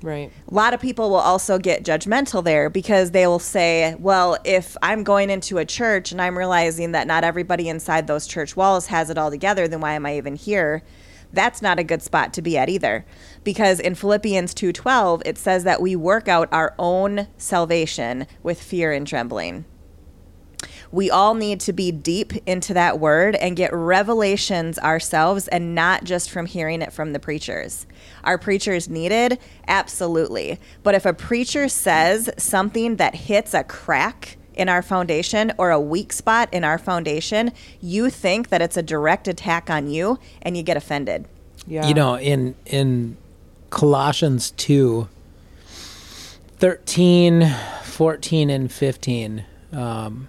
Right. 0.04 0.32
a 0.48 0.54
lot 0.54 0.74
of 0.74 0.82
people 0.82 1.10
will 1.10 1.16
also 1.16 1.58
get 1.58 1.84
judgmental 1.84 2.44
there 2.44 2.70
because 2.70 3.12
they 3.12 3.26
will 3.26 3.40
say, 3.40 3.96
well, 3.98 4.38
if 4.44 4.76
I'm 4.82 5.04
going 5.04 5.30
into 5.30 5.58
a 5.58 5.66
church 5.66 6.12
and 6.12 6.22
I'm 6.22 6.38
realizing 6.38 6.92
that 6.92 7.08
not 7.08 7.24
everybody 7.24 7.70
inside 7.70 8.06
those 8.06 8.28
church 8.28 8.58
walls 8.58 8.88
has 8.88 9.10
it 9.10 9.18
all 9.18 9.32
together, 9.32 9.66
then 9.66 9.80
why 9.80 9.94
am 9.94 10.06
I 10.06 10.18
even 10.18 10.36
here? 10.36 10.84
that's 11.34 11.62
not 11.62 11.80
a 11.80 11.84
good 11.84 12.02
spot 12.02 12.32
to 12.34 12.42
be 12.42 12.58
at 12.58 12.70
either. 12.70 13.06
Because 13.44 13.80
in 13.80 13.96
Philippians 13.96 14.54
2:12 14.54 15.24
it 15.26 15.38
says 15.38 15.64
that 15.64 15.82
we 15.82 15.96
work 15.96 16.28
out 16.28 16.48
our 16.52 16.74
own 16.78 17.28
salvation 17.38 18.28
with 18.44 18.62
fear 18.62 18.92
and 18.94 19.06
trembling. 19.06 19.66
We 20.94 21.10
all 21.10 21.34
need 21.34 21.60
to 21.62 21.74
be 21.74 21.92
deep 21.92 22.34
into 22.46 22.76
that 22.76 23.00
word 23.00 23.34
and 23.38 23.56
get 23.56 23.74
revelations 23.74 24.78
ourselves 24.78 25.48
and 25.48 25.74
not 25.74 26.04
just 26.04 26.30
from 26.30 26.46
hearing 26.46 26.84
it 26.84 26.94
from 26.94 27.14
the 27.14 27.20
preachers. 27.20 27.88
Are 28.24 28.38
preachers 28.38 28.88
needed? 28.88 29.40
Absolutely. 29.68 30.60
But 30.84 30.94
if 30.94 31.08
a 31.08 31.14
preacher 31.14 31.68
says 31.68 32.30
something 32.38 32.98
that 32.98 33.16
hits 33.16 33.56
a 33.56 33.64
crack 33.64 34.38
in 34.54 34.70
our 34.70 34.84
foundation 34.84 35.52
or 35.58 35.72
a 35.72 35.82
weak 35.82 36.14
spot 36.14 36.48
in 36.52 36.64
our 36.64 36.78
foundation, 36.78 37.54
you 37.82 38.12
think 38.12 38.50
that 38.50 38.62
it's 38.62 38.78
a 38.78 38.84
direct 38.84 39.28
attack 39.28 39.72
on 39.72 39.88
you 39.88 40.20
and 40.44 40.56
you 40.56 40.62
get 40.62 40.78
offended. 40.78 41.28
Yeah. 41.66 41.88
You 41.88 41.96
know, 41.96 42.20
in 42.20 42.54
in 42.68 43.18
Colossians 43.72 44.52
2 44.52 45.10
13, 46.60 47.52
14 47.84 48.50
and 48.52 48.72
15 48.72 49.46
um, 49.72 50.28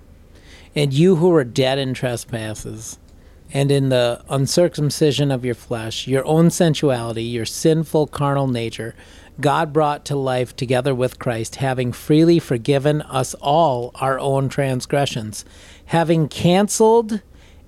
and 0.75 0.93
you 0.93 1.17
who 1.17 1.29
were 1.29 1.45
dead 1.45 1.79
in 1.79 1.95
trespasses 1.95 2.99
and 3.53 3.71
in 3.71 3.89
the 3.89 4.23
uncircumcision 4.29 5.31
of 5.31 5.45
your 5.45 5.55
flesh, 5.55 6.07
your 6.09 6.25
own 6.27 6.51
sensuality, 6.51 7.23
your 7.23 7.45
sinful 7.45 8.09
carnal 8.09 8.49
nature, 8.49 8.95
God 9.41 9.73
brought 9.73 10.05
to 10.07 10.17
life 10.17 10.57
together 10.57 10.95
with 10.95 11.19
Christ, 11.19 11.57
having 11.57 11.93
freely 11.93 12.39
forgiven 12.39 13.03
us 13.03 13.35
all 13.35 13.93
our 13.97 14.19
own 14.19 14.49
transgressions, 14.49 15.45
having 15.87 16.29
canceled 16.29 17.21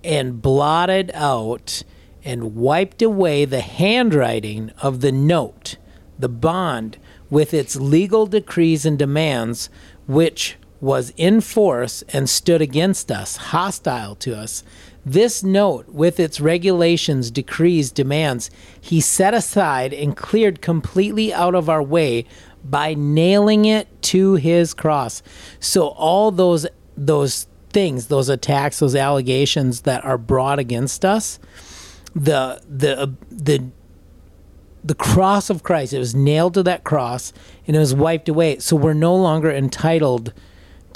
and 0.03 0.41
blotted 0.41 1.11
out 1.15 1.83
and 2.25 2.57
wiped 2.57 3.03
away 3.03 3.45
the 3.45 3.61
handwriting 3.61 4.71
of 4.83 5.01
the 5.01 5.13
note, 5.13 5.77
the 6.19 6.29
bond, 6.29 6.99
with 7.31 7.53
its 7.53 7.77
legal 7.77 8.27
decrees 8.27 8.87
and 8.87 8.99
demands, 8.99 9.69
which 10.07 10.57
was 10.87 11.13
in 11.17 11.41
force 11.41 12.03
and 12.13 12.31
stood 12.31 12.63
against 12.63 13.11
us, 13.11 13.37
hostile 13.37 14.15
to 14.15 14.39
us. 14.39 14.63
This 15.05 15.43
note, 15.43 15.89
with 15.89 16.21
its 16.21 16.41
regulations, 16.41 17.33
decrees, 17.33 17.91
demands, 17.91 18.51
he 18.81 19.01
set 19.01 19.35
aside 19.35 19.93
and 19.93 20.17
cleared 20.17 20.63
completely 20.63 21.35
out 21.35 21.57
of 21.57 21.69
our 21.69 21.83
way 21.83 22.25
by 22.65 22.95
nailing 22.95 23.65
it 23.65 24.01
to 24.03 24.35
his 24.35 24.75
cross. 24.75 25.25
So 25.59 25.89
all 25.89 26.31
those 26.31 26.67
those 26.97 27.49
things, 27.71 28.07
those 28.07 28.29
attacks, 28.29 28.79
those 28.79 28.95
allegations 28.95 29.83
that 29.83 30.05
are 30.05 30.17
brought 30.17 30.61
against 30.61 31.05
us, 31.05 31.41
the 32.15 32.63
the 32.69 33.01
uh, 33.01 33.07
the 33.29 33.65
the 34.85 34.95
cross 34.95 35.51
of 35.51 35.65
Christ, 35.65 35.93
it 35.93 35.99
was 35.99 36.15
nailed 36.15 36.55
to 36.55 36.63
that 36.63 36.85
cross 36.85 37.33
and 37.67 37.75
it 37.75 37.81
was 37.81 37.93
wiped 37.93 38.29
away. 38.29 38.61
So 38.61 38.77
we're 38.77 38.95
no 38.95 39.17
longer 39.17 39.51
entitled 39.51 40.33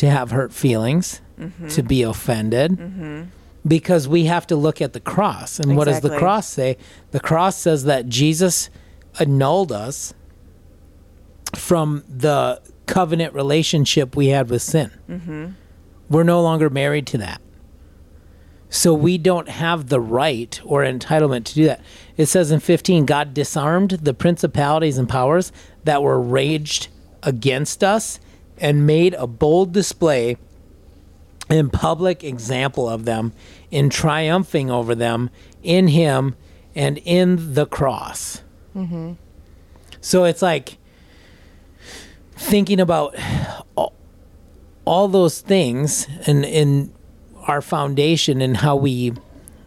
to 0.00 0.08
have 0.08 0.30
hurt 0.30 0.50
feelings, 0.50 1.20
mm-hmm. 1.38 1.68
to 1.68 1.82
be 1.82 2.02
offended, 2.02 2.70
mm-hmm. 2.70 3.24
because 3.68 4.08
we 4.08 4.24
have 4.24 4.46
to 4.46 4.56
look 4.56 4.80
at 4.80 4.94
the 4.94 5.00
cross. 5.00 5.60
And 5.60 5.76
what 5.76 5.84
does 5.84 6.00
the 6.00 6.16
cross 6.16 6.48
say? 6.48 6.78
The 7.10 7.20
cross 7.20 7.58
says 7.58 7.84
that 7.84 8.08
Jesus 8.08 8.70
annulled 9.18 9.70
us 9.70 10.14
from 11.54 12.02
the 12.08 12.62
covenant 12.86 13.34
relationship 13.34 14.16
we 14.16 14.28
had 14.28 14.48
with 14.48 14.62
sin. 14.62 14.90
Mm-hmm. 15.06 15.48
We're 16.08 16.22
no 16.22 16.40
longer 16.40 16.70
married 16.70 17.06
to 17.08 17.18
that. 17.18 17.42
So 18.70 18.94
we 18.94 19.18
don't 19.18 19.50
have 19.50 19.90
the 19.90 20.00
right 20.00 20.58
or 20.64 20.82
entitlement 20.82 21.44
to 21.44 21.54
do 21.54 21.64
that. 21.66 21.82
It 22.16 22.24
says 22.26 22.50
in 22.50 22.60
15, 22.60 23.04
God 23.04 23.34
disarmed 23.34 23.90
the 23.90 24.14
principalities 24.14 24.96
and 24.96 25.06
powers 25.06 25.52
that 25.84 26.02
were 26.02 26.18
raged 26.18 26.88
against 27.22 27.84
us 27.84 28.18
and 28.61 28.87
made 28.87 29.14
a 29.14 29.27
bold 29.27 29.73
display 29.73 30.37
and 31.49 31.73
public 31.73 32.23
example 32.23 32.88
of 32.88 33.05
them 33.05 33.33
in 33.70 33.90
triumphing 33.90 34.70
over 34.70 34.94
them 34.94 35.31
in 35.62 35.88
Him 35.88 36.37
and 36.75 36.99
in 36.99 37.55
the 37.55 37.66
cross. 37.66 38.42
So 40.01 40.25
it's 40.25 40.42
like 40.42 40.79
thinking 42.37 42.81
about 42.81 43.14
all, 43.77 43.92
all 44.85 45.09
those 45.09 45.40
things 45.40 46.07
and 46.27 46.44
in 46.44 46.92
our 47.46 47.61
foundation 47.61 48.40
and 48.40 48.59
how 48.59 48.77
we 48.77 49.12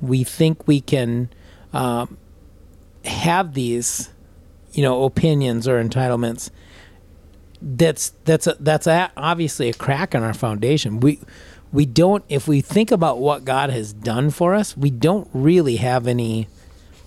we 0.02 0.24
think 0.24 0.68
we 0.68 0.82
can 0.82 1.30
um, 1.74 2.18
have 3.06 3.54
these 3.54 4.10
you 4.74 4.82
know 4.82 5.04
opinions 5.04 5.68
or 5.68 5.84
entitlements 5.84 6.50
that's 7.64 8.10
that's 8.26 8.48
a, 8.48 8.56
that's 8.60 8.88
a, 8.88 9.12
obviously 9.18 9.70
a 9.70 9.74
crack 9.74 10.14
in 10.14 10.24
our 10.24 10.34
foundation. 10.34 11.00
We 11.00 11.20
we 11.72 11.86
don't 11.86 12.24
if 12.30 12.48
we 12.48 12.62
think 12.62 12.92
about 12.92 13.20
what 13.20 13.46
God 13.46 13.70
has 13.70 13.94
done 13.94 14.30
for 14.30 14.54
us 14.54 14.78
we 14.78 14.92
don't 14.92 15.28
really 15.34 15.78
have 15.78 16.08
any 16.08 16.48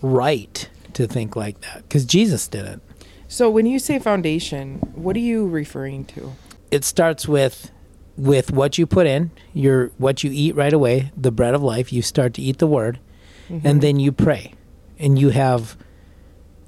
right 0.02 0.68
to 0.94 1.06
think 1.06 1.36
like 1.36 1.60
that 1.60 1.82
because 1.82 2.04
Jesus 2.04 2.48
did 2.48 2.64
it. 2.64 2.80
So 3.28 3.50
when 3.50 3.66
you 3.66 3.78
say 3.78 3.98
foundation, 3.98 4.78
what 4.94 5.16
are 5.16 5.20
you 5.20 5.46
referring 5.48 6.04
to? 6.06 6.32
it 6.70 6.84
starts 6.84 7.28
with 7.28 7.70
with 8.16 8.50
what 8.50 8.78
you 8.78 8.86
put 8.86 9.06
in 9.06 9.30
your 9.52 9.88
what 9.98 10.24
you 10.24 10.30
eat 10.32 10.54
right 10.54 10.72
away 10.72 11.12
the 11.16 11.30
bread 11.30 11.54
of 11.54 11.62
life. 11.62 11.92
You 11.92 12.02
start 12.02 12.34
to 12.34 12.42
eat 12.42 12.58
the 12.58 12.66
word 12.66 12.98
mm-hmm. 13.48 13.66
and 13.66 13.82
then 13.82 13.98
you 14.00 14.12
pray. 14.12 14.54
And 14.98 15.18
you 15.18 15.30
have 15.30 15.76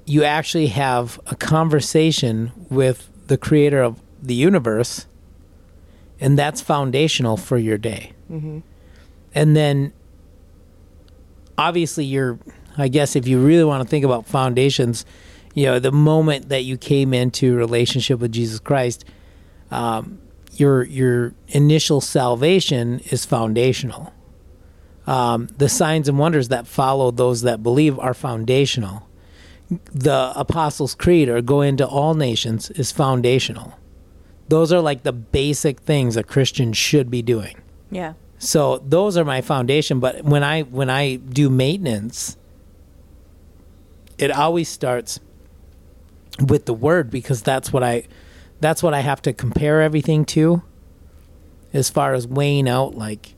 you 0.05 0.23
actually 0.23 0.67
have 0.67 1.19
a 1.27 1.35
conversation 1.35 2.51
with 2.69 3.08
the 3.29 3.37
creator 3.37 3.81
of 3.81 4.01
the 4.21 4.35
universe 4.35 5.07
and 6.19 6.37
that's 6.37 6.59
foundational 6.59 7.37
for 7.37 7.57
your 7.57 7.77
day. 7.77 8.11
And 9.33 9.55
then 9.55 9.93
obviously 11.57 12.05
you're 12.05 12.39
i 12.77 12.87
guess 12.87 13.15
if 13.15 13.27
you 13.27 13.37
really 13.37 13.65
want 13.65 13.83
to 13.83 13.89
think 13.89 14.05
about 14.05 14.25
foundations 14.25 15.05
you 15.53 15.65
know 15.65 15.77
the 15.77 15.91
moment 15.91 16.47
that 16.47 16.63
you 16.63 16.77
came 16.77 17.13
into 17.13 17.53
relationship 17.53 18.17
with 18.21 18.31
jesus 18.31 18.61
christ 18.61 19.03
um, 19.69 20.19
your 20.59 20.83
your 20.83 21.33
initial 21.49 22.01
salvation 22.01 22.99
is 23.11 23.25
foundational. 23.25 24.13
Um, 25.07 25.47
the 25.57 25.69
signs 25.69 26.07
and 26.07 26.19
wonders 26.19 26.49
that 26.49 26.67
follow 26.67 27.09
those 27.11 27.41
that 27.41 27.63
believe 27.63 27.97
are 27.97 28.13
foundational 28.13 29.07
the 29.69 30.33
apostles 30.35 30.95
creed 30.95 31.29
or 31.29 31.41
go 31.41 31.61
into 31.61 31.85
all 31.87 32.13
nations 32.15 32.69
is 32.71 32.91
foundational 32.91 33.77
those 34.47 34.73
are 34.73 34.81
like 34.81 35.03
the 35.03 35.11
basic 35.13 35.79
things 35.81 36.17
a 36.17 36.23
christian 36.23 36.73
should 36.73 37.09
be 37.11 37.21
doing 37.21 37.55
Yeah. 37.91 38.13
so 38.39 38.79
those 38.79 39.15
are 39.17 39.25
my 39.25 39.41
foundation. 39.41 39.99
But 39.99 40.23
when 40.23 40.43
I 40.43 40.61
when 40.63 40.89
I 40.89 41.15
do 41.17 41.49
maintenance, 41.49 42.37
it 44.17 44.31
always 44.31 44.69
starts 44.69 45.19
with 46.47 46.65
the 46.65 46.73
word 46.73 47.09
because 47.11 47.41
that's 47.41 47.71
what 47.73 47.83
I 47.83 48.07
that's 48.59 48.81
what 48.81 48.93
I 48.93 49.01
have 49.01 49.21
to 49.23 49.33
compare 49.33 49.81
everything 49.81 50.25
to 50.35 50.61
as 51.73 51.89
far 51.89 52.13
as 52.13 52.25
weighing 52.27 52.67
out 52.69 52.95
like 52.95 53.35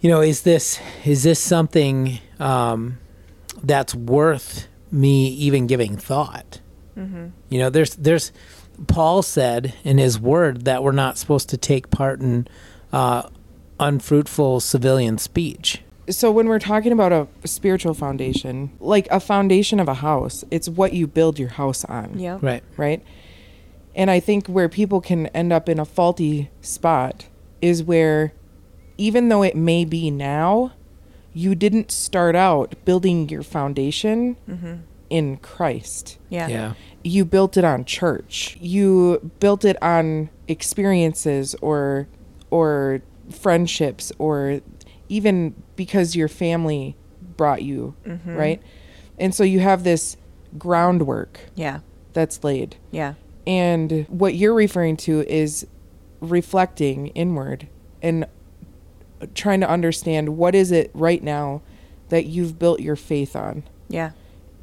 you 0.00 0.08
know 0.10 0.20
is 0.20 0.42
this 0.42 0.80
is 1.04 1.22
this 1.22 1.38
something 1.40 2.18
um, 2.38 2.98
that's 3.62 3.94
worth 3.94 4.68
me 4.92 5.28
even 5.28 5.66
giving 5.66 5.96
thought 5.96 6.60
you 7.48 7.58
know 7.58 7.70
there's 7.70 7.94
there's 7.96 8.30
paul 8.86 9.22
said 9.22 9.72
in 9.84 9.96
his 9.98 10.18
word 10.18 10.64
that 10.64 10.82
we're 10.82 10.92
not 10.92 11.16
supposed 11.16 11.48
to 11.48 11.56
take 11.56 11.90
part 11.90 12.20
in 12.20 12.46
uh, 12.92 13.22
unfruitful 13.78 14.60
civilian 14.60 15.16
speech 15.18 15.82
So 16.10 16.32
when 16.32 16.48
we're 16.48 16.58
talking 16.58 16.90
about 16.92 17.12
a 17.12 17.28
spiritual 17.46 17.94
foundation, 17.94 18.72
like 18.80 19.06
a 19.12 19.20
foundation 19.20 19.78
of 19.78 19.86
a 19.86 19.94
house, 19.94 20.44
it's 20.50 20.68
what 20.68 20.92
you 20.92 21.06
build 21.06 21.38
your 21.38 21.50
house 21.50 21.84
on. 21.84 22.18
Yeah. 22.18 22.38
right 22.42 22.64
right? 22.76 23.00
And 23.94 24.10
I 24.10 24.18
think 24.20 24.48
where 24.48 24.68
people 24.68 25.00
can 25.00 25.28
end 25.28 25.52
up 25.52 25.68
in 25.68 25.78
a 25.78 25.84
faulty 25.84 26.50
spot 26.62 27.26
is 27.62 27.82
where, 27.84 28.32
even 28.98 29.28
though 29.28 29.42
it 29.44 29.54
may 29.54 29.84
be 29.84 30.10
now, 30.10 30.72
you 31.32 31.54
didn't 31.54 31.90
start 31.90 32.34
out 32.34 32.74
building 32.84 33.28
your 33.28 33.42
foundation 33.42 34.36
mm-hmm. 34.48 34.74
in 35.08 35.36
Christ. 35.38 36.18
Yeah. 36.28 36.48
yeah 36.48 36.72
You 37.02 37.24
built 37.24 37.56
it 37.56 37.64
on 37.64 37.84
church. 37.84 38.56
You 38.60 39.30
built 39.40 39.64
it 39.64 39.80
on 39.82 40.30
experiences 40.48 41.54
or 41.60 42.08
or 42.50 43.02
friendships 43.30 44.12
or 44.18 44.60
even 45.08 45.54
because 45.76 46.16
your 46.16 46.28
family 46.28 46.96
brought 47.36 47.62
you, 47.62 47.94
mm-hmm. 48.04 48.34
right? 48.34 48.62
And 49.18 49.34
so 49.34 49.44
you 49.44 49.60
have 49.60 49.84
this 49.84 50.16
groundwork 50.58 51.40
Yeah. 51.54 51.80
that's 52.12 52.42
laid. 52.42 52.76
Yeah. 52.90 53.14
And 53.46 54.06
what 54.08 54.34
you're 54.34 54.54
referring 54.54 54.96
to 54.98 55.20
is 55.28 55.66
reflecting 56.20 57.08
inward 57.08 57.68
and 58.02 58.26
trying 59.34 59.60
to 59.60 59.68
understand 59.68 60.36
what 60.36 60.54
is 60.54 60.72
it 60.72 60.90
right 60.94 61.22
now 61.22 61.62
that 62.08 62.26
you've 62.26 62.58
built 62.58 62.80
your 62.80 62.96
faith 62.96 63.34
on. 63.34 63.62
Yeah. 63.88 64.12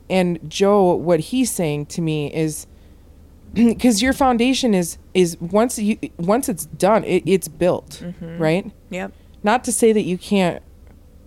And 0.09 0.39
Joe, 0.49 0.93
what 0.93 1.19
he's 1.19 1.51
saying 1.51 1.87
to 1.87 2.01
me 2.01 2.33
is 2.33 2.67
because 3.53 4.01
your 4.01 4.13
foundation 4.13 4.73
is 4.73 4.97
is 5.13 5.39
once 5.39 5.79
you 5.79 5.97
once 6.17 6.47
it's 6.49 6.65
done, 6.65 7.03
it, 7.03 7.23
it's 7.25 7.47
built, 7.47 8.01
mm-hmm. 8.03 8.37
right? 8.37 8.71
Yep. 8.89 9.13
Not 9.43 9.63
to 9.65 9.71
say 9.71 9.91
that 9.93 10.03
you 10.03 10.17
can't 10.17 10.61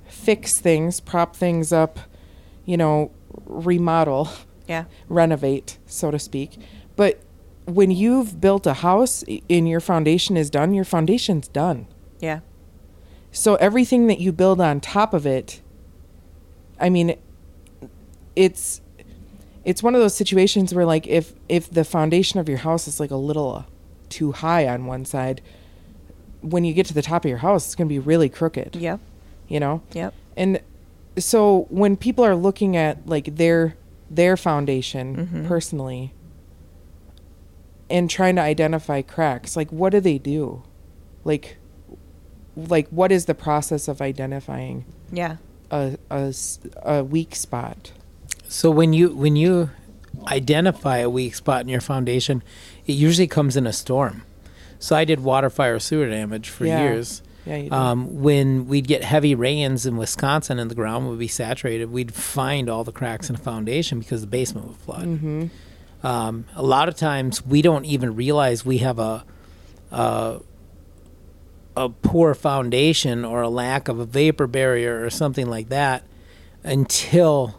fix 0.06 0.58
things, 0.58 1.00
prop 1.00 1.36
things 1.36 1.72
up, 1.72 2.00
you 2.64 2.76
know, 2.76 3.10
remodel, 3.46 4.28
Yeah. 4.66 4.84
renovate, 5.08 5.78
so 5.86 6.10
to 6.10 6.18
speak. 6.18 6.58
But 6.96 7.20
when 7.66 7.90
you've 7.90 8.40
built 8.40 8.66
a 8.66 8.74
house 8.74 9.24
and 9.48 9.68
your 9.68 9.80
foundation 9.80 10.36
is 10.36 10.50
done, 10.50 10.74
your 10.74 10.84
foundation's 10.84 11.48
done. 11.48 11.86
Yeah. 12.18 12.40
So 13.32 13.54
everything 13.56 14.06
that 14.08 14.20
you 14.20 14.32
build 14.32 14.60
on 14.60 14.80
top 14.80 15.14
of 15.14 15.26
it, 15.26 15.60
I 16.80 16.90
mean, 16.90 17.16
it's 18.34 18.80
it's 19.64 19.82
one 19.82 19.94
of 19.94 20.00
those 20.00 20.14
situations 20.14 20.74
where 20.74 20.84
like 20.86 21.06
if 21.06 21.32
if 21.48 21.70
the 21.70 21.84
foundation 21.84 22.40
of 22.40 22.48
your 22.48 22.58
house 22.58 22.88
is 22.88 22.98
like 22.98 23.10
a 23.10 23.16
little 23.16 23.66
too 24.08 24.32
high 24.32 24.66
on 24.66 24.86
one 24.86 25.04
side, 25.04 25.40
when 26.40 26.64
you 26.64 26.72
get 26.72 26.86
to 26.86 26.94
the 26.94 27.02
top 27.02 27.24
of 27.24 27.28
your 27.28 27.38
house, 27.38 27.66
it's 27.66 27.74
going 27.74 27.88
to 27.88 27.92
be 27.92 27.98
really 27.98 28.28
crooked, 28.28 28.76
Yep. 28.76 29.00
you 29.48 29.60
know? 29.60 29.82
Yep. 29.92 30.14
And 30.36 30.60
so 31.18 31.66
when 31.70 31.96
people 31.96 32.24
are 32.24 32.34
looking 32.34 32.76
at 32.76 33.06
like 33.06 33.36
their 33.36 33.76
their 34.10 34.36
foundation 34.36 35.16
mm-hmm. 35.16 35.46
personally 35.46 36.12
and 37.88 38.08
trying 38.08 38.36
to 38.36 38.42
identify 38.42 39.02
cracks, 39.02 39.56
like 39.56 39.70
what 39.70 39.90
do 39.90 40.00
they 40.00 40.18
do? 40.18 40.62
Like 41.24 41.56
like 42.68 42.88
what 42.88 43.10
is 43.12 43.24
the 43.26 43.34
process 43.34 43.88
of 43.88 44.00
identifying 44.02 44.84
Yeah. 45.12 45.36
a, 45.70 45.96
a, 46.10 46.14
s- 46.28 46.58
a 46.82 47.02
weak 47.04 47.34
spot? 47.34 47.92
So 48.48 48.70
when 48.70 48.92
you 48.92 49.14
when 49.14 49.36
you 49.36 49.70
identify 50.28 50.98
a 50.98 51.08
weak 51.10 51.34
spot 51.34 51.62
in 51.62 51.68
your 51.68 51.80
foundation, 51.80 52.42
it 52.86 52.92
usually 52.92 53.26
comes 53.28 53.56
in 53.56 53.66
a 53.66 53.72
storm. 53.72 54.22
So 54.78 54.96
I 54.96 55.04
did 55.04 55.20
water, 55.20 55.50
fire, 55.50 55.78
sewer 55.78 56.08
damage 56.08 56.48
for 56.48 56.66
Yeah. 56.66 56.82
years. 56.82 57.22
Yeah, 57.46 57.56
you. 57.56 57.70
Um, 57.70 58.20
when 58.20 58.66
we'd 58.68 58.86
get 58.86 59.02
heavy 59.02 59.34
rains 59.34 59.86
in 59.86 59.96
Wisconsin 59.96 60.58
and 60.58 60.70
the 60.70 60.74
ground 60.74 61.08
would 61.08 61.18
be 61.18 61.28
saturated, 61.28 61.90
we'd 61.90 62.12
find 62.12 62.68
all 62.68 62.84
the 62.84 62.92
cracks 62.92 63.30
in 63.30 63.36
the 63.36 63.42
foundation 63.42 63.98
because 64.00 64.20
the 64.20 64.26
basement 64.26 64.66
would 64.68 64.76
flood. 64.76 65.06
mm-hmm. 65.06 65.46
Um, 66.06 66.46
a 66.54 66.62
lot 66.62 66.88
of 66.88 66.96
times 66.96 67.44
we 67.44 67.60
don't 67.62 67.84
even 67.84 68.14
realize 68.16 68.64
we 68.64 68.78
have 68.78 68.98
a, 68.98 69.24
a 69.90 70.40
a 71.76 71.88
poor 71.88 72.34
foundation 72.34 73.24
or 73.24 73.42
a 73.42 73.48
lack 73.48 73.88
of 73.88 73.98
a 73.98 74.04
vapor 74.04 74.46
barrier 74.46 75.04
or 75.04 75.10
something 75.10 75.48
like 75.48 75.68
that 75.68 76.04
until 76.64 77.56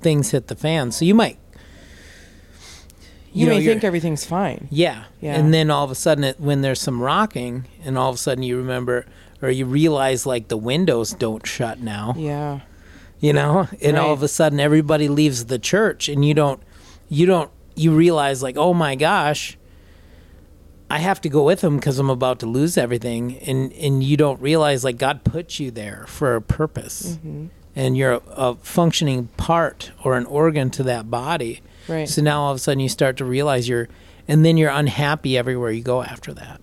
things 0.00 0.30
hit 0.30 0.46
the 0.48 0.56
fan. 0.56 0.90
So 0.90 1.04
you 1.04 1.14
might 1.14 1.38
You, 3.32 3.46
know, 3.46 3.54
may 3.56 3.64
think 3.64 3.84
everything's 3.84 4.24
fine. 4.24 4.66
yeah. 4.70 5.04
Yeah. 5.20 5.34
And 5.38 5.54
then 5.54 5.70
all 5.70 5.84
of 5.84 5.90
a 5.90 5.94
sudden, 5.94 6.24
it, 6.24 6.40
when 6.40 6.62
there's 6.62 6.80
some 6.80 7.00
rocking, 7.00 7.66
and 7.84 7.96
all 7.96 8.08
of 8.08 8.16
a 8.16 8.18
sudden 8.18 8.42
you 8.42 8.56
remember 8.56 9.06
or 9.42 9.50
you 9.50 9.66
realize 9.66 10.26
like 10.26 10.48
the 10.48 10.56
windows 10.56 11.12
don't 11.12 11.46
shut 11.46 11.78
now, 11.80 12.14
Yeah. 12.16 12.60
you 13.20 13.32
know, 13.32 13.68
and 13.80 13.96
all 13.96 14.12
of 14.12 14.22
a 14.22 14.28
sudden 14.28 14.58
everybody 14.60 15.08
leaves 15.08 15.46
the 15.46 15.58
church, 15.58 16.08
and 16.08 16.24
you 16.24 16.34
don't, 16.34 16.60
you 17.08 17.24
don't, 17.26 17.50
you 17.76 17.94
realize 17.94 18.42
like, 18.42 18.56
oh 18.58 18.74
my 18.74 18.96
gosh, 18.96 19.56
I 20.90 20.98
have 20.98 21.20
to 21.20 21.28
go 21.28 21.44
with 21.44 21.60
them 21.60 21.76
because 21.76 21.98
I'm 22.00 22.10
about 22.10 22.40
to 22.40 22.46
lose 22.46 22.76
everything, 22.76 23.38
and 23.38 23.72
and 23.74 24.02
you 24.02 24.16
don't 24.16 24.40
realize 24.40 24.82
like 24.84 24.98
God 24.98 25.22
put 25.24 25.58
you 25.60 25.70
there 25.70 26.04
for 26.08 26.34
a 26.36 26.42
purpose, 26.42 27.16
Mm-hmm. 27.16 27.46
and 27.76 27.96
you're 27.96 28.14
a, 28.14 28.22
a 28.36 28.54
functioning 28.56 29.28
part 29.36 29.92
or 30.04 30.16
an 30.16 30.26
organ 30.26 30.68
to 30.70 30.82
that 30.84 31.08
body. 31.10 31.60
Right. 31.88 32.08
So 32.08 32.22
now 32.22 32.42
all 32.42 32.50
of 32.52 32.56
a 32.56 32.58
sudden 32.58 32.80
you 32.80 32.88
start 32.88 33.16
to 33.18 33.24
realize 33.24 33.68
you're, 33.68 33.88
and 34.28 34.44
then 34.44 34.56
you're 34.56 34.70
unhappy 34.70 35.38
everywhere 35.38 35.70
you 35.70 35.82
go 35.82 36.02
after 36.02 36.34
that, 36.34 36.60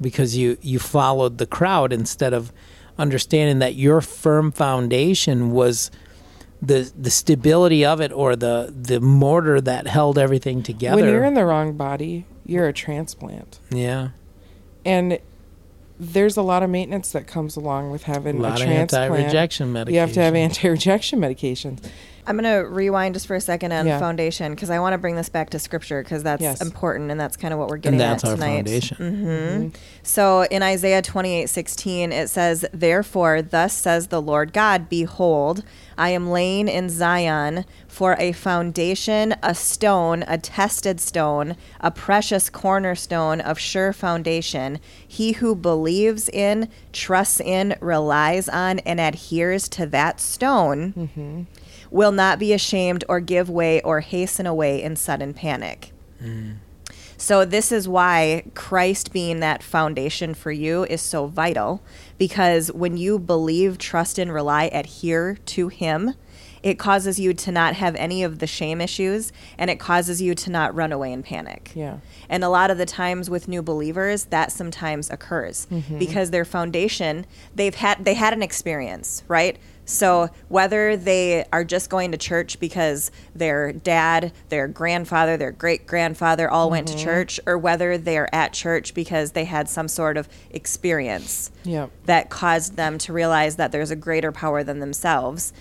because 0.00 0.36
you 0.36 0.58
you 0.60 0.78
followed 0.80 1.38
the 1.38 1.46
crowd 1.46 1.92
instead 1.92 2.32
of 2.34 2.52
understanding 2.98 3.60
that 3.60 3.76
your 3.76 4.00
firm 4.00 4.50
foundation 4.50 5.52
was 5.52 5.90
the 6.60 6.90
the 6.98 7.10
stability 7.10 7.84
of 7.84 8.00
it 8.00 8.10
or 8.12 8.34
the 8.34 8.74
the 8.76 8.98
mortar 9.00 9.60
that 9.60 9.86
held 9.86 10.18
everything 10.18 10.64
together. 10.64 10.96
When 11.02 11.12
you're 11.12 11.24
in 11.24 11.34
the 11.34 11.44
wrong 11.46 11.76
body, 11.76 12.24
you're 12.48 12.66
a 12.66 12.72
transplant. 12.72 13.60
yeah, 13.70 14.08
And 14.84 15.20
there's 16.00 16.36
a 16.36 16.42
lot 16.42 16.62
of 16.62 16.70
maintenance 16.70 17.12
that 17.12 17.26
comes 17.26 17.54
along 17.56 17.90
with 17.90 18.04
having 18.04 18.38
a, 18.38 18.40
lot 18.40 18.60
of 18.60 18.66
transplant. 18.66 19.12
anti-rejection 19.12 19.72
medication. 19.72 19.94
You 19.94 20.00
have 20.00 20.12
to 20.14 20.20
have 20.22 20.34
anti-rejection 20.34 21.20
medications. 21.20 21.84
I'm 22.28 22.36
going 22.36 22.44
to 22.62 22.68
rewind 22.68 23.14
just 23.14 23.26
for 23.26 23.34
a 23.34 23.40
second 23.40 23.72
on 23.72 23.86
Yeah. 23.86 23.98
foundation 23.98 24.54
because 24.54 24.68
I 24.70 24.78
want 24.80 24.92
to 24.92 24.98
bring 24.98 25.16
this 25.16 25.28
back 25.28 25.50
to 25.50 25.58
scripture 25.58 26.02
because 26.02 26.22
that's 26.22 26.42
Yes. 26.42 26.60
important 26.60 27.10
and 27.10 27.18
that's 27.18 27.36
kind 27.36 27.54
of 27.54 27.58
what 27.58 27.68
we're 27.70 27.78
getting 27.78 28.00
and 28.00 28.10
that's 28.12 28.22
at 28.24 28.28
our 28.30 28.34
tonight. 28.36 28.56
foundation. 28.66 29.72
hmm 29.72 29.78
So 30.02 30.44
in 30.44 30.62
Isaiah 30.62 31.00
28 31.02 31.48
16, 31.48 32.12
it 32.12 32.28
says, 32.28 32.64
Therefore, 32.72 33.40
thus 33.42 33.72
says 33.72 34.08
the 34.08 34.20
Lord 34.20 34.52
God, 34.52 34.88
Behold, 34.88 35.62
I 35.96 36.10
am 36.10 36.30
laying 36.30 36.68
in 36.68 36.90
Zion 36.90 37.64
for 37.88 38.14
a 38.18 38.32
foundation, 38.32 39.34
a 39.42 39.54
stone, 39.54 40.22
a 40.28 40.36
tested 40.38 41.00
stone, 41.00 41.56
a 41.80 41.90
precious 41.90 42.50
cornerstone 42.50 43.40
of 43.40 43.58
sure 43.58 43.92
foundation. 43.92 44.78
He 45.06 45.32
who 45.32 45.56
believes 45.56 46.28
in, 46.28 46.68
trusts 46.92 47.40
in, 47.40 47.74
relies 47.80 48.48
on, 48.48 48.78
and 48.80 49.00
adheres 49.00 49.68
to 49.70 49.86
that 49.86 50.20
stone 50.20 51.48
will 51.90 52.12
not 52.12 52.38
be 52.38 52.52
ashamed 52.52 53.04
or 53.08 53.20
give 53.20 53.48
way 53.48 53.80
or 53.82 54.00
hasten 54.00 54.46
away 54.46 54.82
in 54.82 54.96
sudden 54.96 55.34
panic. 55.34 55.92
So, 57.20 57.44
this 57.44 57.72
is 57.72 57.88
why 57.88 58.44
Christ 58.54 59.12
being 59.12 59.40
that 59.40 59.60
foundation 59.60 60.34
for 60.34 60.52
you 60.52 60.84
is 60.84 61.02
so 61.02 61.26
vital 61.26 61.82
because 62.16 62.70
when 62.70 62.96
you 62.96 63.18
believe, 63.18 63.76
trust, 63.76 64.20
and 64.20 64.32
rely, 64.32 64.70
adhere 64.72 65.36
to 65.46 65.66
Him, 65.66 66.14
it 66.62 66.78
causes 66.78 67.18
you 67.18 67.34
to 67.34 67.52
not 67.52 67.74
have 67.74 67.94
any 67.96 68.22
of 68.22 68.38
the 68.38 68.46
shame 68.46 68.80
issues 68.80 69.32
and 69.56 69.70
it 69.70 69.78
causes 69.80 70.22
you 70.22 70.34
to 70.34 70.50
not 70.50 70.74
run 70.74 70.92
away 70.92 71.12
in 71.12 71.22
panic. 71.22 71.72
Yeah. 71.74 71.98
And 72.28 72.44
a 72.44 72.48
lot 72.48 72.70
of 72.70 72.78
the 72.78 72.86
times 72.86 73.28
with 73.30 73.48
new 73.48 73.62
believers, 73.62 74.26
that 74.26 74.52
sometimes 74.52 75.10
occurs 75.10 75.66
mm-hmm. 75.70 75.98
because 75.98 76.30
their 76.30 76.44
foundation, 76.44 77.26
they've 77.54 77.74
had 77.74 78.04
they 78.04 78.14
had 78.14 78.32
an 78.32 78.42
experience, 78.42 79.24
right? 79.28 79.58
So 79.88 80.28
whether 80.48 80.96
they 80.96 81.46
are 81.50 81.64
just 81.64 81.88
going 81.88 82.12
to 82.12 82.18
church 82.18 82.60
because 82.60 83.10
their 83.34 83.72
dad, 83.72 84.32
their 84.50 84.68
grandfather, 84.68 85.38
their 85.38 85.50
great 85.50 85.86
grandfather 85.86 86.50
all 86.50 86.68
went 86.68 86.88
to 86.88 86.94
mm-hmm. 86.94 87.04
church, 87.04 87.40
or 87.46 87.56
whether 87.56 87.96
they're 87.96 88.32
at 88.34 88.52
church 88.52 88.92
because 88.92 89.32
they 89.32 89.44
had 89.44 89.68
some 89.68 89.88
sort 89.88 90.16
of 90.16 90.28
experience 90.50 91.50
Yep. 91.64 91.90
that 92.04 92.30
caused 92.30 92.76
them 92.76 92.98
to 92.98 93.12
realize 93.12 93.56
that 93.56 93.72
there's 93.72 93.90
a 93.90 93.96
greater 93.96 94.30
power 94.30 94.62
than 94.62 94.78
themselves. 94.78 95.52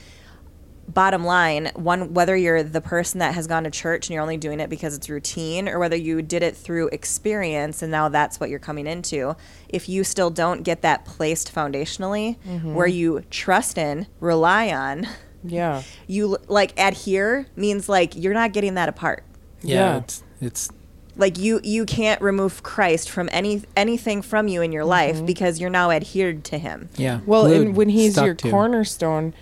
Bottom 0.87 1.25
line, 1.25 1.69
one 1.75 2.13
whether 2.13 2.35
you're 2.35 2.63
the 2.63 2.79
person 2.81 3.19
that 3.19 3.35
has 3.35 3.45
gone 3.45 3.65
to 3.65 3.69
church 3.71 4.07
and 4.07 4.13
you're 4.13 4.21
only 4.21 4.37
doing 4.37 4.59
it 4.61 4.69
because 4.69 4.95
it's 4.95 5.09
routine 5.09 5.67
or 5.67 5.79
whether 5.79 5.97
you 5.97 6.21
did 6.21 6.43
it 6.43 6.55
through 6.55 6.87
experience 6.89 7.81
and 7.81 7.91
now 7.91 8.07
that's 8.07 8.39
what 8.39 8.49
you're 8.49 8.57
coming 8.57 8.87
into, 8.87 9.35
if 9.67 9.89
you 9.89 10.03
still 10.05 10.29
don't 10.29 10.63
get 10.63 10.81
that 10.83 11.03
placed 11.03 11.53
foundationally 11.53 12.37
mm-hmm. 12.47 12.73
where 12.73 12.87
you 12.87 13.21
trust 13.29 13.77
in, 13.77 14.07
rely 14.21 14.69
on, 14.71 15.05
Yeah. 15.43 15.83
you 16.07 16.37
like 16.47 16.73
adhere 16.79 17.47
means 17.55 17.89
like 17.89 18.15
you're 18.15 18.33
not 18.33 18.53
getting 18.53 18.75
that 18.75 18.87
apart 18.89 19.23
Yeah, 19.61 19.75
Yeah. 19.75 19.97
it's 19.97 20.23
it's 20.39 20.69
like 21.17 21.37
you 21.37 21.59
you 21.63 21.85
can't 21.85 22.21
remove 22.21 22.63
Christ 22.63 23.09
from 23.09 23.29
any 23.31 23.63
anything 23.75 24.21
from 24.21 24.47
you 24.47 24.61
in 24.61 24.71
your 24.71 24.83
mm-hmm. 24.83 24.89
life 24.89 25.25
because 25.25 25.59
you're 25.59 25.69
now 25.69 25.91
adhered 25.91 26.43
to 26.45 26.57
him. 26.57 26.89
yeah. 26.95 27.19
Well, 27.25 27.45
glued, 27.45 27.67
and 27.67 27.75
when 27.75 27.89
he's 27.89 28.17
your 28.17 28.35
to. 28.35 28.49
cornerstone, 28.49 29.33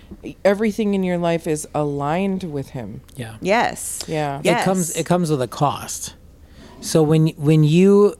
everything 0.44 0.94
in 0.94 1.02
your 1.02 1.18
life 1.18 1.46
is 1.46 1.68
aligned 1.74 2.44
with 2.44 2.70
him. 2.70 3.02
Yeah. 3.14 3.36
Yes. 3.40 4.04
Yeah. 4.08 4.40
Yes. 4.42 4.62
it 4.62 4.64
comes 4.64 4.96
it 4.96 5.06
comes 5.06 5.30
with 5.30 5.42
a 5.42 5.48
cost. 5.48 6.14
So 6.80 7.02
when 7.02 7.28
when 7.28 7.64
you 7.64 8.16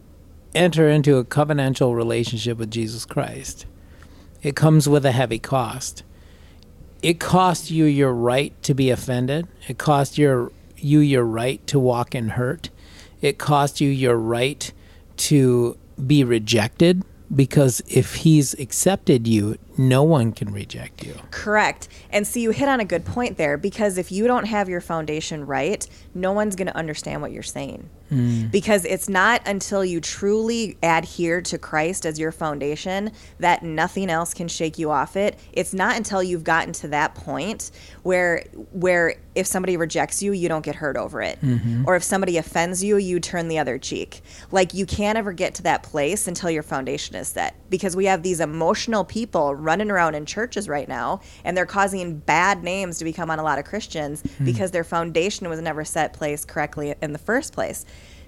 enter 0.55 0.88
into 0.88 1.16
a 1.19 1.25
covenantal 1.25 1.95
relationship 1.95 2.59
with 2.59 2.71
Jesus 2.71 3.05
Christ, 3.05 3.66
it 4.42 4.57
comes 4.57 4.88
with 4.88 5.05
a 5.05 5.12
heavy 5.12 5.38
cost. 5.38 6.03
It 7.03 7.21
costs 7.21 7.71
you 7.71 7.85
your 7.85 8.12
right 8.12 8.61
to 8.62 8.75
be 8.75 8.90
offended. 8.90 9.49
It 9.69 9.79
costs 9.79 10.19
your 10.19 10.51
you 10.77 11.01
your 11.01 11.25
right 11.25 11.66
to 11.69 11.79
walk 11.79 12.14
in 12.14 12.31
hurt. 12.31 12.71
It 13.20 13.38
costs 13.38 13.81
you 13.81 13.88
your 13.88 14.16
right 14.16 14.72
to 15.16 15.76
be 16.07 16.24
rejected 16.24 17.02
because 17.35 17.83
if 17.88 18.16
he's 18.16 18.55
accepted 18.55 19.26
you, 19.26 19.57
no 19.79 20.03
one 20.03 20.33
can 20.33 20.53
reject 20.53 21.05
you. 21.05 21.15
Correct. 21.31 21.89
And 22.11 22.27
see, 22.27 22.41
you 22.41 22.51
hit 22.51 22.69
on 22.69 22.81
a 22.81 22.85
good 22.85 23.05
point 23.05 23.37
there 23.37 23.57
because 23.57 23.99
if 23.99 24.11
you 24.11 24.27
don't 24.27 24.45
have 24.45 24.69
your 24.69 24.81
foundation 24.81 25.47
right, 25.47 25.87
no 26.15 26.33
one's 26.33 26.57
going 26.57 26.67
to 26.69 26.77
understand 26.77 27.23
what 27.23 27.33
you're 27.33 27.43
saying. 27.43 27.89
Hmm. 28.09 28.47
Because 28.47 28.85
it's 28.85 29.09
not 29.09 29.43
until 29.47 29.85
you 29.85 30.01
truly 30.01 30.79
adhere 30.83 31.41
to 31.43 31.59
Christ 31.59 32.07
as 32.07 32.19
your 32.21 32.31
foundation 32.31 33.11
that 33.41 33.65
nothing 33.65 34.11
else 34.11 34.33
can 34.33 34.47
shake 34.47 34.79
you 34.79 34.91
off 34.93 35.17
it. 35.17 35.39
It's 35.53 35.75
not 35.75 35.97
until 35.97 36.23
you've 36.23 36.45
gotten 36.45 36.73
to 36.75 36.89
that 36.89 37.17
point 37.17 37.73
where 38.05 38.45
where 38.71 39.17
if 39.35 39.47
somebody 39.47 39.77
rejects 39.77 40.23
you, 40.23 40.33
you 40.33 40.49
don't 40.49 40.65
get 40.65 40.77
hurt 40.77 40.97
over 40.97 41.21
it. 41.21 41.41
Mm-hmm. 41.41 41.85
Or 41.87 41.97
if 41.97 42.05
somebody 42.05 42.39
offends 42.39 42.83
you, 42.83 42.97
you 42.97 43.19
turn 43.19 43.49
the 43.49 43.59
other 43.59 43.77
cheek. 43.77 44.23
Like 44.53 44.73
you 44.73 44.87
can't 44.87 45.19
ever 45.19 45.33
get 45.33 45.55
to 45.57 45.62
that 45.65 45.83
place 45.83 46.29
until 46.29 46.51
your 46.51 46.62
foundation 46.62 47.17
is 47.17 47.29
set. 47.29 47.57
Because 47.69 47.97
we 47.97 48.07
have 48.07 48.23
these 48.23 48.39
emotional 48.39 49.05
people 49.05 49.55
running 49.66 49.90
around 49.90 50.14
in 50.14 50.24
churches 50.24 50.68
right 50.68 50.88
now 50.88 51.20
and 51.44 51.57
they're 51.57 51.66
causing 51.66 52.18
bad 52.18 52.62
names 52.64 52.98
to 52.98 53.05
become 53.05 53.31
on 53.31 53.38
a 53.38 53.42
lot 53.42 53.59
of 53.59 53.64
Christians 53.64 54.22
hmm. 54.22 54.44
because 54.44 54.70
their 54.70 54.85
foundation 54.85 55.48
was 55.48 55.61
never 55.61 55.85
set 55.85 56.12
place 56.12 56.44
correctly 56.44 56.94
in 57.02 57.12
the 57.12 57.18
first 57.18 57.52
place. 57.52 57.85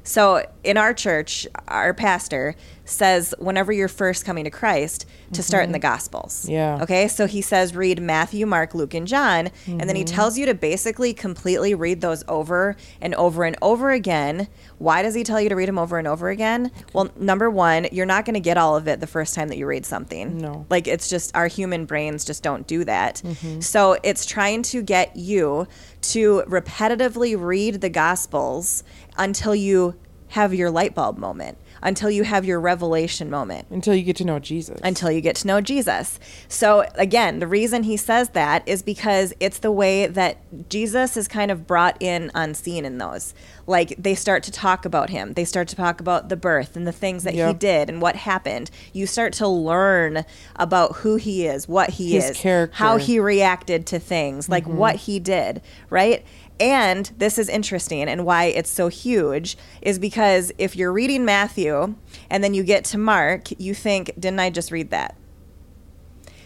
So 0.08 0.42
in 0.64 0.78
our 0.78 0.94
church, 0.94 1.46
our 1.68 1.92
pastor 1.92 2.54
says 2.86 3.34
whenever 3.38 3.70
you're 3.70 3.88
first 3.88 4.24
coming 4.24 4.44
to 4.44 4.50
Christ 4.50 5.04
to 5.34 5.42
start 5.42 5.64
in 5.64 5.72
the 5.72 5.78
mm-hmm. 5.78 5.82
Gospels. 5.82 6.48
Yeah. 6.48 6.78
Okay. 6.82 7.06
So 7.08 7.26
he 7.26 7.42
says 7.42 7.76
read 7.76 8.00
Matthew, 8.00 8.46
Mark, 8.46 8.74
Luke, 8.74 8.94
and 8.94 9.06
John, 9.06 9.50
and 9.66 9.80
then 9.80 9.94
he 9.94 10.04
mm-hmm. 10.04 10.14
tells 10.14 10.38
you 10.38 10.46
to 10.46 10.54
basically 10.54 11.12
completely 11.12 11.74
read 11.74 12.00
those 12.00 12.24
over 12.26 12.76
and 13.02 13.14
over 13.16 13.44
and 13.44 13.56
over 13.60 13.90
again. 13.90 14.48
Why 14.78 15.02
does 15.02 15.14
he 15.14 15.22
tell 15.22 15.38
you 15.38 15.50
to 15.50 15.54
read 15.54 15.68
them 15.68 15.78
over 15.78 15.98
and 15.98 16.08
over 16.08 16.30
again? 16.30 16.70
Well, 16.94 17.10
number 17.18 17.50
one, 17.50 17.88
you're 17.92 18.06
not 18.06 18.24
going 18.24 18.34
to 18.34 18.40
get 18.40 18.56
all 18.56 18.76
of 18.76 18.88
it 18.88 19.00
the 19.00 19.06
first 19.06 19.34
time 19.34 19.48
that 19.48 19.58
you 19.58 19.66
read 19.66 19.84
something. 19.84 20.38
No. 20.38 20.64
Like 20.70 20.88
it's 20.88 21.10
just 21.10 21.36
our 21.36 21.48
human 21.48 21.84
brains 21.84 22.24
just 22.24 22.42
don't 22.42 22.66
do 22.66 22.84
that. 22.84 23.16
Mm-hmm. 23.22 23.60
So 23.60 23.98
it's 24.02 24.24
trying 24.24 24.62
to 24.62 24.80
get 24.80 25.14
you 25.14 25.68
to 26.00 26.42
repetitively 26.46 27.38
read 27.38 27.82
the 27.82 27.90
Gospels 27.90 28.82
until 29.18 29.54
you 29.54 29.94
have 30.28 30.52
your 30.52 30.70
light 30.70 30.94
bulb 30.94 31.16
moment, 31.18 31.56
until 31.82 32.10
you 32.10 32.22
have 32.24 32.44
your 32.44 32.60
revelation 32.60 33.30
moment 33.30 33.66
Until 33.70 33.94
you 33.94 34.02
get 34.02 34.16
to 34.16 34.24
know 34.24 34.38
Jesus. 34.38 34.78
until 34.82 35.10
you 35.10 35.20
get 35.20 35.36
to 35.36 35.46
know 35.46 35.60
Jesus. 35.60 36.18
So, 36.48 36.84
again, 36.96 37.38
the 37.38 37.46
reason 37.46 37.84
he 37.84 37.96
says 37.96 38.30
that 38.30 38.66
is 38.68 38.82
because 38.82 39.32
it's 39.40 39.60
the 39.60 39.72
way 39.72 40.06
that 40.06 40.68
Jesus 40.68 41.16
is 41.16 41.28
kind 41.28 41.50
of 41.50 41.66
brought 41.66 41.96
in 42.02 42.30
unseen 42.34 42.84
in 42.84 42.98
those. 42.98 43.32
Like, 43.66 43.94
they 43.96 44.14
start 44.14 44.42
to 44.44 44.52
talk 44.52 44.84
about 44.84 45.10
him, 45.10 45.34
they 45.34 45.44
start 45.44 45.68
to 45.68 45.76
talk 45.76 46.00
about 46.00 46.28
the 46.28 46.36
birth 46.36 46.76
and 46.76 46.86
the 46.86 46.92
things 46.92 47.24
that 47.24 47.34
he 47.34 47.54
did 47.54 47.88
and 47.88 48.02
what 48.02 48.16
happened. 48.16 48.70
You 48.92 49.06
start 49.06 49.32
to 49.34 49.48
learn 49.48 50.24
about 50.56 50.96
who 50.96 51.16
he 51.16 51.46
is, 51.46 51.68
what 51.68 51.90
he 51.90 52.12
His 52.12 52.30
is, 52.30 52.36
character. 52.36 52.76
how 52.76 52.96
he 52.96 53.18
reacted 53.20 53.86
to 53.86 53.98
things, 53.98 54.48
like 54.48 54.64
mm-hmm. 54.64 54.76
what 54.76 54.96
he 54.96 55.18
did, 55.20 55.62
right? 55.90 56.24
And 56.60 57.10
this 57.16 57.38
is 57.38 57.48
interesting 57.48 58.08
and 58.08 58.24
why 58.26 58.44
it's 58.46 58.70
so 58.70 58.88
huge 58.88 59.56
is 59.82 59.98
because 59.98 60.50
if 60.58 60.74
you're 60.76 60.92
reading 60.92 61.24
Matthew 61.24 61.94
and 62.30 62.42
then 62.42 62.54
you 62.54 62.62
get 62.64 62.84
to 62.86 62.98
Mark, 62.98 63.48
you 63.60 63.74
think, 63.74 64.12
didn't 64.18 64.40
I 64.40 64.50
just 64.50 64.72
read 64.72 64.90
that? 64.90 65.14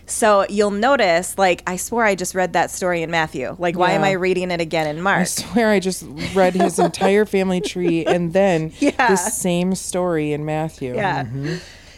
So 0.05 0.45
you'll 0.51 0.73
notice, 0.73 1.39
like, 1.39 1.63
I 1.67 1.77
swore 1.77 2.05
I 2.05 2.15
just 2.17 2.35
read 2.35 2.53
that 2.55 2.71
story 2.71 3.03
in 3.03 3.11
Matthew. 3.11 3.55
Like, 3.59 3.79
why 3.79 3.93
am 3.93 4.03
I 4.05 4.13
reading 4.13 4.51
it 4.51 4.61
again 4.61 4.87
in 4.89 5.01
Mark? 5.01 5.15
I 5.15 5.19
Mark? 5.21 5.29
swear 5.29 5.71
I 5.71 5.79
just 5.81 6.05
read 6.35 6.55
his 6.55 6.79
entire 6.79 7.25
family 7.25 7.61
tree 7.61 8.05
and 8.07 8.33
then 8.33 8.73
Yeah. 8.81 9.09
the 9.09 9.17
same 9.17 9.75
story 9.75 10.33
in 10.33 10.45
Matthew. 10.45 10.95
Yeah. 10.95 11.25
Mm-hmm. 11.25 11.55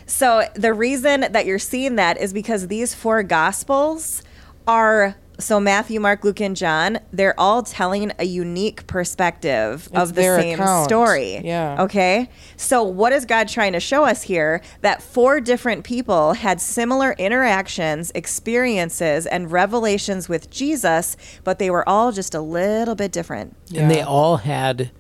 So 0.07 0.47
the 0.55 0.75
reason 0.75 1.33
that 1.33 1.47
you're 1.47 1.59
seeing 1.59 1.97
that 1.97 2.19
is 2.21 2.33
because 2.35 2.69
these 2.69 2.95
four 2.95 3.23
gospels 3.23 4.23
are 4.69 5.17
so 5.39 5.59
Matthew, 5.59 5.99
Mark, 6.01 6.23
Luke, 6.25 6.41
and 6.41 6.55
John, 6.57 6.99
they're 7.13 7.39
all 7.39 7.63
telling 7.63 8.13
a 8.19 8.25
unique 8.25 8.87
perspective 8.87 9.89
It's 9.93 10.11
of 10.11 10.15
the 10.15 10.23
same 10.23 10.61
account. 10.61 10.85
story. 10.87 11.39
Yeah. 11.45 11.83
Okay. 11.83 12.31
So 12.57 12.83
what 12.83 13.13
is 13.13 13.25
God 13.25 13.49
trying 13.49 13.73
to 13.73 13.81
show 13.81 14.05
us 14.05 14.23
here? 14.23 14.63
That 14.83 15.03
four 15.03 15.41
different 15.41 15.85
people 15.85 16.35
had 16.35 16.61
similar 16.61 17.13
interactions, 17.19 18.13
experiences, 18.15 19.27
and 19.27 19.51
revelations 19.51 20.29
with 20.29 20.51
Jesus, 20.51 21.17
but 21.43 21.59
they 21.59 21.71
were 21.71 21.89
all 21.89 22.13
just 22.13 22.35
a 22.35 22.41
little 22.41 22.95
bit 22.95 23.11
different. 23.11 23.57
And 23.75 23.91
they 23.91 24.03
all 24.03 24.37
had 24.39 24.91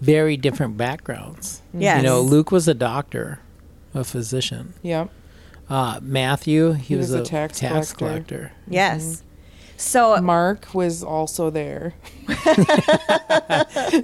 very 0.00 0.36
different 0.36 0.76
backgrounds. 0.76 1.62
Yes. 1.72 1.96
You 1.98 2.02
know, 2.08 2.20
Luke 2.20 2.50
was 2.52 2.68
a 2.68 2.74
doctor, 2.74 3.40
a 3.94 4.04
physician. 4.04 4.74
Yep. 4.82 5.10
Uh, 5.68 5.98
Matthew, 6.02 6.72
he, 6.72 6.94
was, 6.94 7.10
was 7.10 7.20
a 7.20 7.22
a 7.22 7.24
tax 7.24 7.58
tax, 7.58 7.92
collector. 7.92 8.36
collector. 8.36 8.52
Yes. 8.68 9.22
So 9.76 10.20
Mark 10.20 10.72
was 10.74 11.02
also 11.02 11.50
there. 11.50 11.94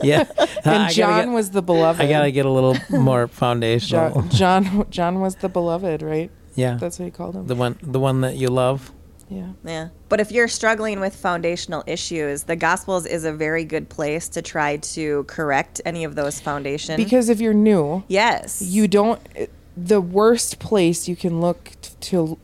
Yeah. 0.03 0.25
And 0.65 0.83
I 0.85 0.89
John 0.91 1.27
get- 1.27 1.35
was 1.35 1.51
the 1.51 1.63
beloved. 1.63 2.01
I 2.01 2.09
gotta 2.09 2.31
get 2.31 2.47
a 2.47 2.51
little 2.51 2.77
more 2.91 3.29
foundational. 3.29 4.23
John, 4.23 4.31
John 4.31 4.91
John 4.91 5.21
was 5.21 5.37
the 5.37 5.49
beloved, 5.49 6.03
right? 6.03 6.31
yeah, 6.55 6.77
That's 6.77 6.99
what 6.99 7.07
you 7.07 7.13
called 7.13 7.37
him. 7.37 7.47
the 7.47 7.55
one, 7.55 7.79
the 7.83 8.01
one 8.01 8.21
that 8.23 8.37
you 8.37 8.49
love. 8.49 8.91
yeah. 9.29 9.53
Yeah. 9.65 9.89
But 10.09 10.21
if 10.21 10.33
you're 10.33 10.49
struggling 10.49 11.01
with 11.01 11.15
foundational 11.15 11.85
issues, 11.87 12.43
the 12.45 12.57
Gospels 12.57 13.07
is 13.07 13.25
a 13.25 13.33
very 13.33 13.65
good 13.65 13.89
place 13.89 14.29
to 14.31 14.43
try 14.43 14.77
to 14.79 15.25
correct 15.25 15.81
any 15.85 16.05
of 16.05 16.15
those 16.17 16.41
foundations. 16.41 16.97
Because 16.97 17.29
if 17.29 17.41
you're 17.41 17.55
new, 17.55 18.03
yes. 18.09 18.61
you 18.61 18.89
don't 18.89 19.21
eh, 19.37 19.47
the 19.77 20.01
worst 20.01 20.59
place 20.59 21.09
you 21.09 21.17
can 21.17 21.41
look 21.41 21.73
t- 21.81 21.91
to 22.01 22.39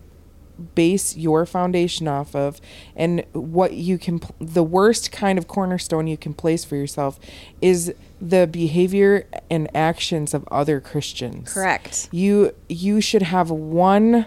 base 0.75 1.17
your 1.17 1.45
foundation 1.45 2.09
off 2.09 2.35
of 2.35 2.61
and 2.95 3.25
what 3.33 3.75
you 3.75 3.99
can 3.99 4.21
the 4.41 4.63
worst 4.63 5.13
kind 5.13 5.39
of 5.39 5.47
cornerstone 5.47 6.07
you 6.07 6.17
can 6.17 6.33
place 6.33 6.65
for 6.65 6.77
yourself 6.77 7.21
is 7.61 7.93
the 8.21 8.47
behavior 8.47 9.27
and 9.51 9.69
actions 9.77 10.33
of 10.33 10.47
other 10.51 10.81
Christians. 10.81 11.53
Correct. 11.53 12.09
You 12.11 12.55
you 12.69 13.01
should 13.03 13.23
have 13.23 13.51
one 13.51 14.27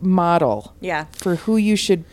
model 0.00 0.74
Yeah. 0.80 1.06
for 1.16 1.36
who 1.36 1.56
you 1.56 1.74
should 1.76 2.04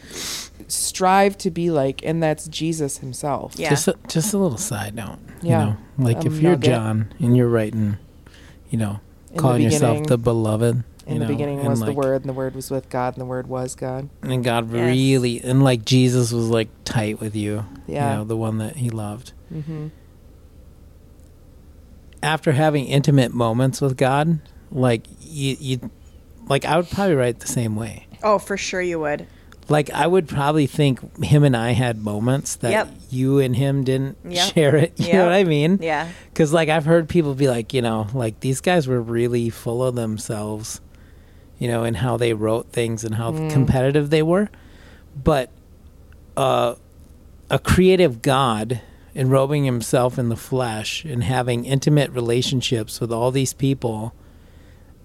strive 0.67 1.38
to 1.39 1.52
be 1.52 1.69
like 1.69 2.02
and 2.04 2.24
that's 2.24 2.48
Jesus 2.48 2.98
himself. 3.00 3.54
Yeah. 3.58 3.69
Just, 3.69 3.88
a, 3.88 3.95
just 4.08 4.34
a 4.34 4.38
little 4.38 4.58
side 4.58 4.95
note. 4.95 5.17
Yeah. 5.41 5.60
You 5.60 5.65
know, 5.65 5.78
like 5.98 6.24
A 6.24 6.28
if 6.28 6.39
you're 6.39 6.52
nugget. 6.52 6.69
John 6.69 7.13
and 7.19 7.36
you're 7.38 7.50
writing, 7.50 7.98
you 8.69 8.78
know, 8.80 9.00
In 9.30 9.36
the 9.36 9.41
calling 9.41 9.62
yourself 9.62 10.08
the 10.08 10.17
beloved. 10.17 10.84
In 11.08 11.13
you 11.13 11.20
the 11.20 11.26
know, 11.26 11.32
beginning 11.32 11.60
and 11.60 11.70
was 11.70 11.82
the 11.82 11.91
word 11.94 12.22
and 12.22 12.30
the 12.30 12.34
word 12.34 12.56
was 12.56 12.72
with 12.72 12.89
God 12.89 13.13
and 13.13 13.22
the 13.22 13.26
word 13.26 13.46
was 13.48 13.76
God. 13.76 14.10
and 14.24 14.44
God 14.44 14.74
Yes. 14.74 14.84
really 14.88 15.39
and 15.41 15.63
like 15.63 15.86
Jesus 15.86 16.32
was 16.32 16.50
like 16.50 16.70
tight 16.84 17.20
with 17.20 17.36
you. 17.36 17.65
Yeah. 17.88 18.12
You 18.12 18.18
know, 18.18 18.24
the 18.24 18.38
one 18.38 18.58
that 18.58 18.78
he 18.78 18.89
loved. 18.89 19.34
Mhm. 19.54 19.91
After 22.24 22.54
having 22.54 22.86
intimate 22.86 23.34
moments 23.34 23.82
with 23.82 23.98
God, 23.98 24.39
like 24.72 25.06
you, 25.22 25.56
you 25.60 25.91
like 26.48 26.65
I 26.65 26.78
would 26.78 26.89
probably 26.89 27.15
write 27.15 27.39
the 27.39 27.48
same 27.48 27.76
way. 27.76 28.08
Oh, 28.24 28.39
for 28.39 28.58
sure 28.58 28.82
you 28.82 29.00
would. 29.00 29.28
Like 29.70 29.89
I 29.91 30.08
would 30.08 30.28
probably 30.28 30.65
think 30.68 31.24
him 31.24 31.44
and 31.44 31.56
I 31.56 31.72
had 31.72 31.98
moments 31.98 32.56
that 32.58 32.72
Yep. 32.72 32.89
you 33.12 33.39
and 33.39 33.56
him 33.56 33.84
didn't 33.84 34.18
Yep. 34.28 34.54
share 34.54 34.76
it. 34.76 34.94
You 35.00 35.06
Yep. 35.08 35.13
know 35.15 35.24
what 35.26 35.34
I 35.34 35.44
mean? 35.44 35.80
Yeah. 35.82 36.08
Because 36.34 36.52
like 36.52 36.70
I've 36.70 36.86
heard 36.86 37.08
people 37.10 37.36
be 37.36 37.48
like, 37.48 37.74
you 37.74 37.82
know, 37.84 38.08
like 38.13 38.39
these 38.39 38.60
guys 38.62 38.88
were 38.88 39.02
really 39.02 39.50
full 39.52 39.84
of 39.84 39.94
themselves, 39.96 40.82
you 41.60 41.68
know, 41.68 41.84
and 41.84 41.98
how 41.98 42.18
they 42.18 42.34
wrote 42.34 42.72
things 42.72 43.04
and 43.04 43.15
how 43.15 43.32
Mm. 43.32 43.50
competitive 43.52 44.10
they 44.10 44.22
were. 44.24 44.50
But 45.22 45.50
uh, 46.36 46.76
a 47.50 47.60
creative 47.60 48.22
God 48.22 48.82
enrobing 49.15 49.63
himself 49.63 50.20
in 50.20 50.28
the 50.30 50.36
flesh 50.36 51.06
and 51.06 51.24
having 51.24 51.63
intimate 51.63 52.12
relationships 52.12 53.00
with 53.00 53.12
all 53.12 53.32
these 53.32 53.54
people, 53.54 54.13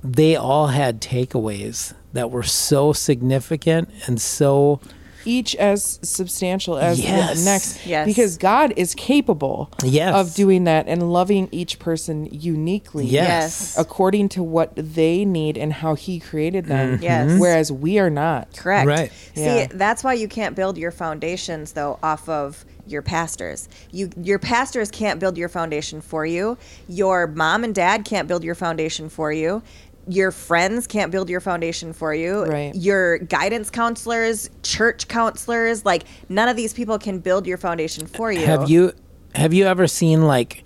they 0.02 0.34
all 0.34 0.68
had 0.68 1.00
takeaways 1.00 1.94
that 2.12 2.30
were 2.30 2.42
so 2.42 2.92
significant 2.92 3.88
and 4.06 4.20
so 4.20 4.80
each 5.24 5.54
as 5.56 5.98
substantial 6.02 6.78
as 6.78 7.00
Yes. 7.00 7.38
the 7.38 7.44
next 7.44 7.87
Yes. 7.87 8.06
because 8.06 8.37
God 8.37 8.72
is 8.76 8.94
capable 8.94 9.70
Yes. 9.83 10.14
of 10.14 10.35
doing 10.35 10.64
that 10.64 10.87
and 10.88 11.12
loving 11.12 11.48
each 11.52 11.78
person 11.78 12.28
uniquely 12.30 13.06
yes. 13.06 13.76
according 13.78 14.28
to 14.30 14.42
what 14.42 14.72
they 14.76 15.24
need 15.24 15.56
and 15.56 15.72
how 15.72 15.94
he 15.94 16.20
created 16.20 16.66
them 16.66 16.94
mm-hmm. 16.94 17.03
Yes. 17.03 17.40
whereas 17.40 17.72
we 17.72 17.99
are 17.99 18.11
not 18.11 18.57
Correct. 18.57 18.86
Right. 18.86 19.12
See, 19.34 19.44
Yeah. 19.44 19.66
that's 19.72 20.03
why 20.05 20.14
you 20.14 20.28
can't 20.28 20.55
build 20.57 20.76
your 20.78 20.90
foundations 20.90 21.72
though 21.72 21.99
off 22.03 22.28
of 22.28 22.64
your 22.86 23.03
pastors. 23.03 23.68
You 23.92 24.11
your 24.20 24.38
pastors 24.40 24.90
can't 24.90 25.20
build 25.20 25.38
your 25.38 25.49
foundation 25.49 26.01
for 26.01 26.26
you. 26.26 26.59
Your 26.88 27.28
mom 27.28 27.62
and 27.62 27.72
dad 27.74 28.05
can't 28.05 28.26
build 28.26 28.42
your 28.42 28.57
foundation 28.57 29.09
for 29.09 29.32
you. 29.32 29.62
Your 30.09 30.30
friends 30.30 30.86
can't 30.86 31.12
build 31.12 31.28
your 31.30 31.40
foundation 31.40 31.92
for 31.92 32.14
you. 32.14 32.44
Right. 32.44 32.74
Your 32.74 33.18
guidance 33.18 33.70
counselors, 33.70 34.51
church 34.62 35.09
counselors, 35.09 35.84
like 35.84 36.05
none 36.28 36.48
of 36.48 36.57
these 36.57 36.72
people 36.72 36.98
can 36.98 37.18
build 37.18 37.46
your 37.46 37.59
foundation 37.59 38.07
for 38.07 38.32
you. 38.32 38.46
Have 38.46 38.68
you 38.68 38.92
have 39.34 39.53
you 39.53 39.66
ever 39.66 39.86
seen 39.86 40.26
like 40.26 40.64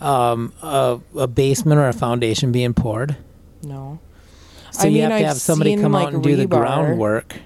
um, 0.00 0.52
a, 0.62 1.00
a 1.16 1.26
basement 1.26 1.80
or 1.80 1.88
a 1.88 1.92
foundation 1.92 2.52
being 2.52 2.74
poured? 2.74 3.16
no 3.62 3.98
So 4.72 4.86
I 4.86 4.90
you 4.90 5.02
mean, 5.02 5.02
have 5.02 5.10
to 5.10 5.16
I've 5.16 5.26
have 5.26 5.36
somebody 5.40 5.76
come 5.76 5.92
like, 5.92 6.08
out 6.08 6.14
and 6.14 6.22
do 6.22 6.36
the 6.36 6.46
groundwork. 6.46 7.36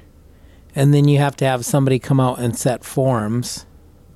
And 0.75 0.93
then 0.95 1.09
you 1.09 1.19
have 1.19 1.37
to 1.37 1.45
have 1.45 1.65
somebody 1.65 1.99
come 1.99 2.21
out 2.21 2.39
and 2.39 2.57
set 2.57 2.85
forms. 2.85 3.67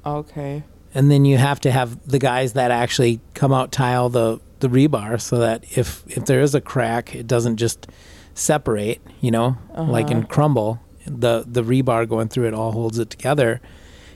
Okay. 0.04 0.64
And 0.94 1.10
then 1.10 1.24
you 1.24 1.38
have 1.38 1.60
to 1.60 1.70
have 1.70 2.06
the 2.06 2.18
guys 2.18 2.52
that 2.52 2.70
actually 2.70 3.20
come 3.34 3.52
out 3.52 3.72
tile 3.72 4.08
the, 4.08 4.40
the 4.62 4.68
rebar 4.68 5.20
so 5.20 5.36
that 5.38 5.64
if 5.76 6.02
if 6.08 6.24
there 6.24 6.40
is 6.40 6.54
a 6.54 6.60
crack, 6.60 7.14
it 7.14 7.26
doesn't 7.26 7.58
just 7.58 7.86
separate, 8.34 9.00
you 9.20 9.30
know, 9.30 9.58
like 9.76 10.06
Uh-huh. 10.06 10.14
and 10.16 10.28
crumble. 10.28 10.80
The 11.06 11.44
the 11.46 11.62
rebar 11.62 12.08
going 12.08 12.28
through 12.28 12.46
it 12.48 12.54
all 12.54 12.72
holds 12.72 12.98
it 12.98 13.10
together. 13.10 13.60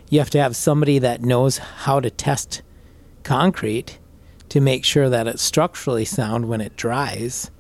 You 0.09 0.19
have 0.21 0.31
to 0.31 0.41
have 0.41 0.55
somebody 0.57 0.99
that 1.01 1.21
knows 1.21 1.59
how 1.59 2.01
to 2.01 2.11
test 2.11 2.63
concrete 3.25 3.99
to 4.49 4.61
make 4.61 4.85
sure 4.85 5.09
that 5.11 5.27
it's 5.27 5.43
structurally 5.43 6.05
sound 6.05 6.47
when 6.49 6.61
it 6.61 6.77
dries. 6.77 7.51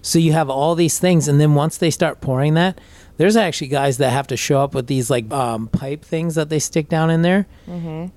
So 0.00 0.18
you 0.20 0.32
have 0.32 0.48
all 0.48 0.76
these 0.76 0.98
things, 1.00 1.26
and 1.26 1.40
then 1.40 1.54
once 1.54 1.76
they 1.76 1.90
start 1.90 2.20
pouring 2.20 2.54
that, 2.54 2.80
there's 3.16 3.36
actually 3.36 3.66
guys 3.66 3.98
that 3.98 4.10
have 4.10 4.28
to 4.28 4.36
show 4.36 4.60
up 4.62 4.72
with 4.74 4.86
these 4.86 5.10
like 5.10 5.30
um, 5.32 5.66
pipe 5.66 6.04
things 6.04 6.36
that 6.36 6.48
they 6.50 6.60
stick 6.60 6.88
down 6.88 7.10
in 7.10 7.22
there, 7.22 7.46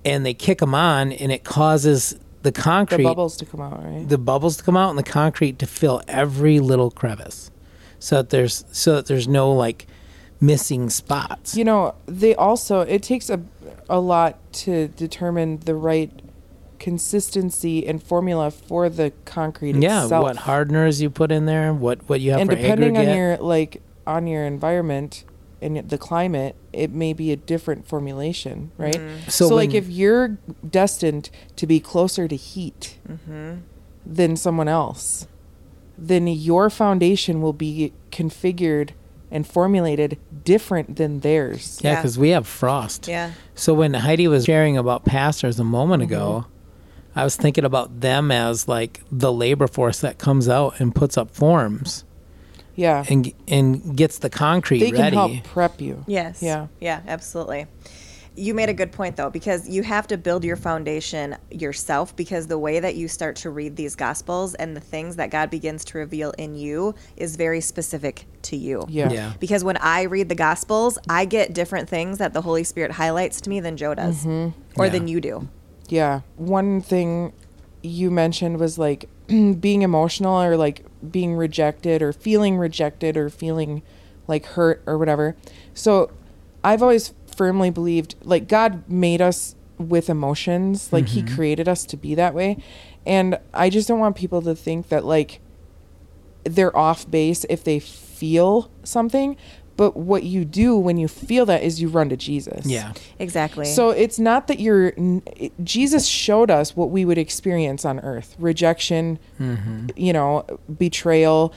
and 0.05 0.23
they 0.25 0.35
kick 0.35 0.59
them 0.59 0.75
on, 0.75 1.11
and 1.11 1.31
it 1.31 1.43
causes 1.43 2.15
the 2.41 2.51
concrete 2.51 2.97
The 2.97 3.03
bubbles 3.03 3.37
to 3.37 3.45
come 3.45 3.61
out, 3.61 3.83
right? 3.83 4.07
the 4.07 4.17
bubbles 4.17 4.57
to 4.57 4.63
come 4.63 4.77
out, 4.77 4.89
and 4.89 4.99
the 4.99 5.03
concrete 5.03 5.59
to 5.59 5.65
fill 5.65 6.01
every 6.07 6.59
little 6.59 6.91
crevice, 6.91 7.51
so 7.99 8.17
that 8.17 8.29
there's 8.29 8.65
so 8.71 8.95
that 8.95 9.05
there's 9.05 9.27
no 9.27 9.51
like 9.51 9.87
missing 10.39 10.89
spots. 10.89 11.55
You 11.55 11.63
know, 11.65 11.95
they 12.05 12.35
also 12.35 12.81
it 12.81 13.03
takes 13.03 13.29
a 13.29 13.41
a 13.89 13.99
lot 13.99 14.37
to 14.53 14.87
determine 14.89 15.59
the 15.59 15.75
right 15.75 16.11
consistency 16.79 17.85
and 17.85 18.01
formula 18.01 18.49
for 18.49 18.89
the 18.89 19.13
concrete 19.23 19.75
yeah, 19.75 20.03
itself. 20.03 20.23
what 20.23 20.35
hardeners 20.35 20.99
you 20.99 21.11
put 21.11 21.31
in 21.31 21.45
there, 21.45 21.73
what 21.73 22.09
what 22.09 22.19
you 22.21 22.31
have 22.31 22.41
and 22.41 22.49
for 22.49 22.55
depending 22.55 22.97
aggregate. 22.97 23.11
on 23.11 23.17
your 23.17 23.37
like 23.37 23.81
on 24.07 24.25
your 24.25 24.45
environment 24.45 25.23
and 25.61 25.77
the 25.89 25.97
climate, 25.97 26.55
it 26.73 26.91
may 26.91 27.13
be 27.13 27.31
a 27.31 27.35
different 27.35 27.87
formulation, 27.87 28.71
right? 28.77 28.99
So 29.27 29.49
So, 29.49 29.55
like 29.55 29.73
if 29.73 29.87
you're 29.89 30.37
destined 30.67 31.29
to 31.57 31.67
be 31.67 31.79
closer 31.79 32.27
to 32.27 32.35
heat 32.35 32.97
than 34.05 34.35
someone 34.35 34.67
else, 34.67 35.27
then 35.97 36.27
your 36.27 36.69
foundation 36.69 37.41
will 37.41 37.53
be 37.53 37.93
configured 38.11 38.89
and 39.29 39.47
formulated 39.47 40.17
different 40.43 40.95
than 40.97 41.19
theirs. 41.21 41.79
yeah, 41.81 41.91
Yeah. 41.91 41.95
because 41.97 42.17
we 42.17 42.29
have 42.29 42.47
frost. 42.47 43.07
Yeah. 43.07 43.31
So 43.55 43.73
when 43.73 43.93
Heidi 43.93 44.27
was 44.27 44.45
sharing 44.45 44.77
about 44.77 45.05
pastors 45.05 45.59
a 45.59 45.63
moment 45.63 46.03
Mm-hmm. 46.03 46.13
ago, 46.13 46.45
I 47.15 47.23
was 47.23 47.35
thinking 47.35 47.63
about 47.65 48.01
them 48.01 48.31
as 48.31 48.67
like 48.67 49.01
the 49.11 49.31
labor 49.31 49.67
force 49.67 49.99
that 49.99 50.17
comes 50.17 50.49
out 50.49 50.79
and 50.79 50.93
puts 50.95 51.17
up 51.17 51.31
forms 51.31 52.03
Yeah. 52.81 53.05
and 53.09 53.31
and 53.47 53.95
gets 53.95 54.17
the 54.19 54.29
concrete 54.29 54.79
they 54.79 54.91
can 54.91 54.99
ready. 55.01 55.15
help 55.15 55.43
prep 55.43 55.79
you. 55.81 56.03
Yes. 56.07 56.41
Yeah. 56.41 56.67
Yeah, 56.79 57.01
absolutely. 57.07 57.67
You 58.33 58.53
made 58.53 58.69
a 58.69 58.73
good 58.73 58.93
point 58.93 59.17
though, 59.17 59.29
because 59.29 59.67
you 59.67 59.83
have 59.83 60.07
to 60.07 60.17
build 60.17 60.45
your 60.45 60.55
foundation 60.55 61.35
yourself 61.51 62.15
because 62.15 62.47
the 62.47 62.57
way 62.57 62.79
that 62.79 62.95
you 62.95 63.07
start 63.09 63.35
to 63.43 63.49
read 63.49 63.75
these 63.75 63.93
gospels 63.95 64.55
and 64.55 64.69
the 64.75 64.79
things 64.79 65.17
that 65.17 65.29
God 65.31 65.49
begins 65.49 65.83
to 65.85 65.97
reveal 65.97 66.31
in 66.37 66.55
you 66.55 66.95
is 67.17 67.35
very 67.35 67.59
specific 67.59 68.25
to 68.43 68.55
you. 68.55 68.85
Yeah. 68.87 69.11
Yeah. 69.11 69.33
Because 69.39 69.65
when 69.65 69.75
I 69.77 70.03
read 70.03 70.29
the 70.29 70.35
gospels, 70.49 70.97
I 71.09 71.25
get 71.25 71.53
different 71.53 71.89
things 71.89 72.19
that 72.19 72.31
the 72.33 72.41
Holy 72.41 72.63
Spirit 72.63 72.91
highlights 72.91 73.41
to 73.41 73.49
me 73.49 73.59
than 73.59 73.75
Joe 73.75 73.93
does. 73.95 74.19
Mm-hmm. 74.25 74.57
Or 74.79 74.85
Yeah. 74.85 74.91
than 74.93 75.07
you 75.09 75.19
do. 75.19 75.49
Yeah. 75.89 76.21
One 76.37 76.79
thing 76.81 77.33
you 77.83 78.09
mentioned 78.11 78.59
was 78.59 78.77
like 78.77 79.09
being 79.27 79.81
emotional 79.81 80.41
or 80.41 80.55
like 80.55 80.85
being 81.09 81.35
rejected 81.35 82.01
or 82.01 82.13
feeling 82.13 82.57
rejected 82.57 83.17
or 83.17 83.29
feeling 83.29 83.81
like 84.27 84.45
hurt 84.45 84.83
or 84.85 84.97
whatever. 84.97 85.35
So 85.73 86.11
I've 86.63 86.81
always 86.81 87.13
firmly 87.35 87.69
believed 87.69 88.15
like 88.23 88.47
God 88.47 88.87
made 88.89 89.21
us 89.21 89.55
with 89.77 90.09
emotions, 90.09 90.91
like 90.93 91.09
He 91.09 91.23
mm-hmm. 91.23 91.35
created 91.35 91.67
us 91.67 91.85
to 91.85 91.97
be 91.97 92.15
that 92.15 92.33
way. 92.33 92.57
And 93.05 93.39
I 93.53 93.69
just 93.69 93.87
don't 93.87 93.99
want 93.99 94.15
people 94.15 94.41
to 94.43 94.55
think 94.55 94.89
that 94.89 95.05
like 95.05 95.39
they're 96.43 96.75
off 96.75 97.09
base 97.09 97.45
if 97.49 97.63
they 97.63 97.79
feel 97.79 98.71
something. 98.83 99.37
But 99.81 99.97
what 99.97 100.21
you 100.23 100.45
do 100.45 100.77
when 100.77 100.97
you 100.97 101.07
feel 101.07 101.43
that 101.47 101.63
is 101.63 101.81
you 101.81 101.87
run 101.89 102.09
to 102.09 102.15
Jesus. 102.17 102.67
yeah. 102.67 102.93
Exactly. 103.17 103.65
So 103.65 103.89
it's 103.89 104.19
not 104.19 104.47
that 104.47 104.59
you're. 104.59 104.93
it- 104.97 105.53
Jesus 105.63 106.05
showed 106.05 106.51
us 106.51 106.75
what 106.75 106.91
we 106.91 107.03
would 107.03 107.17
experience 107.17 107.83
on 107.83 107.99
earth 108.01 108.35
rejection, 108.37 109.17
mm-hmm. 109.39 109.87
you 109.95 110.13
know, 110.13 110.45
betrayal, 110.77 111.51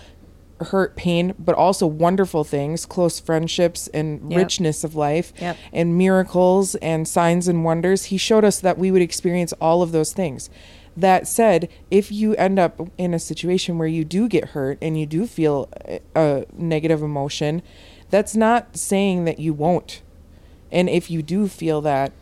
hurt, 0.71 0.97
pain, 0.97 1.35
but 1.39 1.55
also 1.55 1.87
wonderful 1.87 2.45
things, 2.45 2.87
close 2.87 3.21
friendships, 3.21 3.89
and 3.89 4.31
Yep. 4.33 4.39
richness 4.39 4.85
of 4.85 4.95
life, 4.95 5.35
Yep. 5.39 5.57
and 5.75 5.99
miracles 5.99 6.77
and 6.77 7.07
signs 7.07 7.47
and 7.47 7.63
wonders. 7.63 8.05
He 8.07 8.17
showed 8.17 8.45
us 8.45 8.59
that 8.61 8.79
we 8.79 8.91
would 8.91 9.03
experience 9.03 9.53
all 9.61 9.83
of 9.83 9.93
those 9.93 10.15
things. 10.15 10.49
That 10.97 11.27
said, 11.29 11.69
if 11.91 12.11
you 12.13 12.35
end 12.37 12.59
up 12.59 12.81
in 12.97 13.13
a 13.13 13.19
situation 13.19 13.77
where 13.79 13.89
you 13.89 14.05
do 14.05 14.29
get 14.29 14.45
hurt 14.51 14.79
and 14.81 14.99
you 14.99 15.05
do 15.07 15.27
feel 15.27 15.69
a, 15.87 16.01
a 16.15 16.45
negative 16.57 17.03
emotion, 17.03 17.63
that's 18.11 18.37
not 18.37 18.77
saying 18.77 19.25
that 19.25 19.39
you 19.39 19.53
won't. 19.53 20.03
And 20.71 20.89
if 20.89 21.11
you 21.11 21.23
do 21.23 21.49
feel 21.49 21.81
that, 21.83 22.13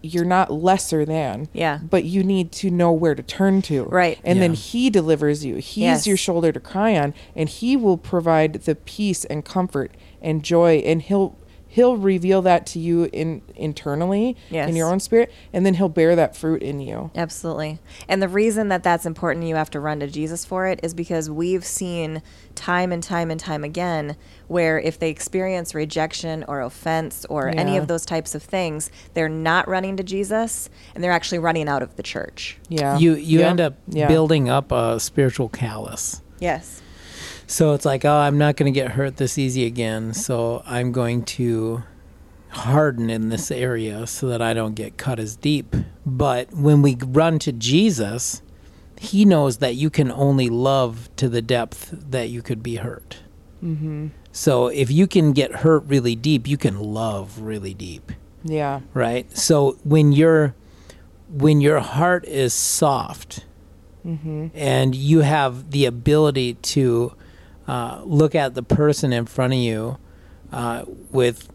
you're 0.00 0.24
not 0.24 0.52
lesser 0.52 1.04
than. 1.04 1.48
Yeah. 1.52 1.78
But 1.82 2.04
you 2.04 2.22
need 2.22 2.52
to 2.52 2.70
know 2.70 2.92
where 2.92 3.14
to 3.14 3.22
turn 3.22 3.62
to. 3.62 3.84
Right. 3.84 4.18
And 4.22 4.40
then 4.40 4.54
he 4.54 4.90
delivers 4.90 5.44
you. 5.44 5.56
He's 5.56 5.76
Yes. 5.78 6.06
your 6.06 6.16
shoulder 6.16 6.52
to 6.52 6.60
cry 6.60 6.96
on 6.96 7.14
and 7.34 7.48
he 7.48 7.76
will 7.76 7.96
provide 7.96 8.52
the 8.62 8.74
peace 8.76 9.24
and 9.24 9.44
comfort 9.44 9.90
and 10.22 10.44
joy 10.44 10.76
and 10.76 11.02
he'll 11.02 11.36
he'll 11.70 11.96
reveal 11.96 12.40
that 12.42 12.66
to 12.66 12.78
you 12.78 13.08
in 13.12 13.42
internally 13.54 14.36
Yes. 14.50 14.68
in 14.68 14.74
your 14.76 14.90
own 14.90 14.98
spirit 15.00 15.30
and 15.52 15.64
then 15.66 15.74
he'll 15.74 15.88
bear 15.88 16.16
that 16.16 16.34
fruit 16.36 16.62
in 16.62 16.80
you. 16.80 17.10
Absolutely. 17.14 17.78
And 18.08 18.22
the 18.22 18.28
reason 18.28 18.68
that 18.68 18.82
that's 18.82 19.04
important, 19.06 19.46
you 19.46 19.54
have 19.54 19.70
to 19.70 19.80
run 19.80 20.00
to 20.00 20.06
Jesus 20.06 20.44
for 20.44 20.66
it, 20.66 20.80
is 20.82 20.94
because 20.94 21.28
we've 21.30 21.64
seen 21.64 22.22
time 22.54 22.90
and 22.90 23.02
time 23.02 23.30
and 23.30 23.38
time 23.38 23.62
again 23.64 24.16
where 24.48 24.78
if 24.80 24.98
they 24.98 25.10
experience 25.10 25.74
rejection 25.74 26.44
or 26.48 26.60
offense 26.62 27.26
or 27.28 27.48
any 27.48 27.76
of 27.76 27.86
those 27.86 28.04
types 28.06 28.34
of 28.34 28.42
things, 28.42 28.90
they're 29.14 29.28
not 29.28 29.68
running 29.68 29.96
to 29.98 30.02
Jesus 30.02 30.70
and 30.94 31.04
they're 31.04 31.12
actually 31.12 31.38
running 31.38 31.68
out 31.68 31.82
of 31.82 31.94
the 31.96 32.02
church. 32.02 32.58
Yeah. 32.68 32.96
You 32.98 33.14
you 33.14 33.40
Yeah. 33.40 33.50
end 33.50 33.60
up 33.60 33.74
Yeah. 33.88 34.08
building 34.08 34.48
up 34.48 34.72
a 34.72 34.98
spiritual 34.98 35.48
callus. 35.50 36.22
Yes. 36.40 36.80
So 37.50 37.72
it's 37.72 37.84
like, 37.84 38.04
oh, 38.04 38.12
I'm 38.18 38.36
not 38.38 38.56
going 38.56 38.72
to 38.72 38.78
get 38.80 38.92
hurt 38.92 39.16
this 39.16 39.38
easy 39.38 39.64
again. 39.64 40.12
So 40.14 40.62
I'm 40.66 40.92
going 40.92 41.24
to 41.24 41.82
harden 42.50 43.08
in 43.10 43.30
this 43.30 43.50
area 43.50 44.06
so 44.06 44.28
that 44.28 44.40
I 44.42 44.52
don't 44.54 44.74
get 44.74 44.96
cut 44.98 45.18
as 45.18 45.34
deep. 45.34 45.74
But 46.06 46.52
when 46.52 46.82
we 46.82 46.96
run 47.00 47.38
to 47.40 47.52
Jesus, 47.52 48.42
He 48.98 49.24
knows 49.24 49.58
that 49.58 49.74
you 49.76 49.90
can 49.90 50.12
only 50.12 50.48
love 50.50 51.08
to 51.16 51.28
the 51.28 51.42
depth 51.42 51.90
that 52.10 52.28
you 52.28 52.42
could 52.42 52.62
be 52.62 52.76
hurt. 52.76 53.18
Mm-hmm. 53.64 54.08
So 54.30 54.68
if 54.68 54.90
you 54.90 55.06
can 55.06 55.32
get 55.32 55.56
hurt 55.56 55.84
really 55.86 56.14
deep, 56.14 56.46
you 56.46 56.56
can 56.56 56.78
love 56.78 57.40
really 57.40 57.74
deep 57.74 58.12
Yeah. 58.44 58.80
right 58.94 59.26
so 59.36 59.78
when 59.82 60.12
your 60.12 60.54
when 61.28 61.60
your 61.60 61.80
heart 61.80 62.24
is 62.26 62.54
soft 62.54 63.44
Mm-hmm. 64.06 64.48
and 64.54 64.94
you 64.94 65.20
have 65.20 65.72
the 65.72 65.84
ability 65.86 66.54
to 66.54 67.12
uh, 67.68 68.02
look 68.04 68.34
at 68.34 68.54
the 68.54 68.62
person 68.62 69.12
in 69.12 69.26
front 69.26 69.52
of 69.52 69.58
you 69.58 69.98
uh, 70.50 70.84
with 71.12 71.48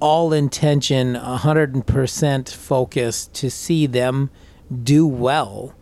all 0.00 0.32
intention 0.32 1.14
100% 1.14 2.48
focus 2.52 3.26
to 3.28 3.50
see 3.50 3.86
them 3.86 4.30
do 4.82 5.06
well. 5.06 5.74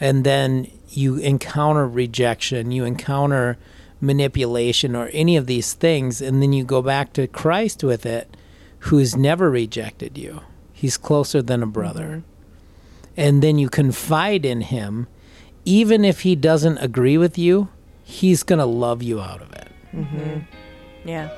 And 0.00 0.24
then 0.24 0.68
you 0.96 1.16
encounter 1.16 1.86
rejection 1.88 2.70
you 2.70 2.84
encounter 2.84 3.56
manipulation 4.00 4.94
or 4.94 5.08
any 5.12 5.36
of 5.36 5.46
these 5.46 5.72
things 5.72 6.20
and 6.20 6.42
then 6.42 6.52
you 6.52 6.64
go 6.64 6.82
back 6.82 7.12
to 7.12 7.26
christ 7.26 7.82
with 7.82 8.04
it 8.04 8.36
who's 8.80 9.16
never 9.16 9.48
rejected 9.48 10.18
you. 10.18 10.40
He's 10.72 10.96
closer 10.96 11.40
than 11.40 11.62
a 11.62 11.66
brother. 11.66 12.24
And 13.16 13.42
then 13.42 13.58
you 13.58 13.68
confide 13.68 14.44
in 14.44 14.62
him 14.62 15.06
even 15.64 16.04
if 16.04 16.22
he 16.22 16.34
doesn't 16.34 16.78
agree 16.78 17.16
with 17.16 17.38
you 17.38 17.68
he's 18.02 18.42
going 18.42 18.58
to 18.58 18.66
love 18.66 19.02
you 19.02 19.20
out 19.20 19.40
of 19.40 19.52
it 19.52 19.68
mm-hmm. 19.94 20.40
Yeah. 21.04 21.30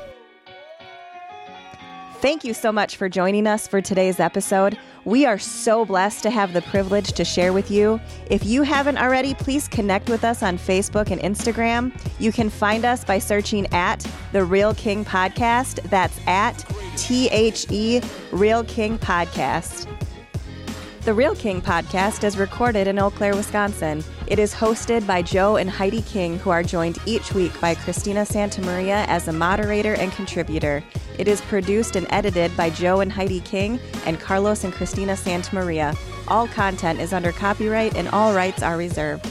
Thank 2.20 2.42
you 2.42 2.54
so 2.54 2.72
much 2.72 2.96
for 2.96 3.08
joining 3.10 3.46
us 3.46 3.68
for 3.68 3.82
today's 3.82 4.18
episode. 4.18 4.78
We 5.04 5.26
are 5.26 5.38
so 5.38 5.84
blessed 5.84 6.22
to 6.22 6.30
have 6.30 6.54
the 6.54 6.62
privilege 6.62 7.12
to 7.12 7.24
share 7.24 7.52
with 7.52 7.70
you. 7.70 8.00
If 8.30 8.46
you 8.46 8.62
haven't 8.62 8.96
already, 8.96 9.34
please 9.34 9.68
connect 9.68 10.08
with 10.08 10.24
us 10.24 10.42
on 10.42 10.56
Facebook 10.56 11.10
and 11.10 11.20
Instagram. 11.20 11.92
You 12.18 12.32
can 12.32 12.48
find 12.48 12.86
us 12.86 13.04
by 13.04 13.18
searching 13.18 13.66
at 13.74 14.06
The 14.32 14.42
Real 14.42 14.72
King 14.72 15.04
Podcast. 15.04 15.82
That's 15.90 16.18
at 16.26 16.64
T 16.96 17.28
H 17.28 17.66
E 17.70 18.00
Real 18.32 18.64
King 18.64 18.96
Podcast. 18.98 19.93
The 21.04 21.12
Real 21.12 21.34
King 21.34 21.60
podcast 21.60 22.24
is 22.24 22.38
recorded 22.38 22.86
in 22.86 22.98
Eau 22.98 23.10
Claire, 23.10 23.36
Wisconsin. 23.36 24.02
It 24.26 24.38
is 24.38 24.54
hosted 24.54 25.06
by 25.06 25.20
Joe 25.20 25.56
and 25.56 25.68
Heidi 25.68 26.00
King, 26.00 26.38
who 26.38 26.48
are 26.48 26.62
joined 26.62 26.96
each 27.04 27.34
week 27.34 27.52
by 27.60 27.74
Christina 27.74 28.22
Santamaria 28.22 29.06
as 29.06 29.28
a 29.28 29.32
moderator 29.32 29.92
and 29.96 30.10
contributor. 30.12 30.82
It 31.18 31.28
is 31.28 31.42
produced 31.42 31.96
and 31.96 32.06
edited 32.08 32.56
by 32.56 32.70
Joe 32.70 33.00
and 33.00 33.12
Heidi 33.12 33.40
King 33.40 33.78
and 34.06 34.18
Carlos 34.18 34.64
and 34.64 34.72
Christina 34.72 35.12
Santamaria. 35.12 35.94
All 36.26 36.48
content 36.48 37.00
is 37.00 37.12
under 37.12 37.32
copyright 37.32 37.94
and 37.96 38.08
all 38.08 38.32
rights 38.32 38.62
are 38.62 38.78
reserved. 38.78 39.30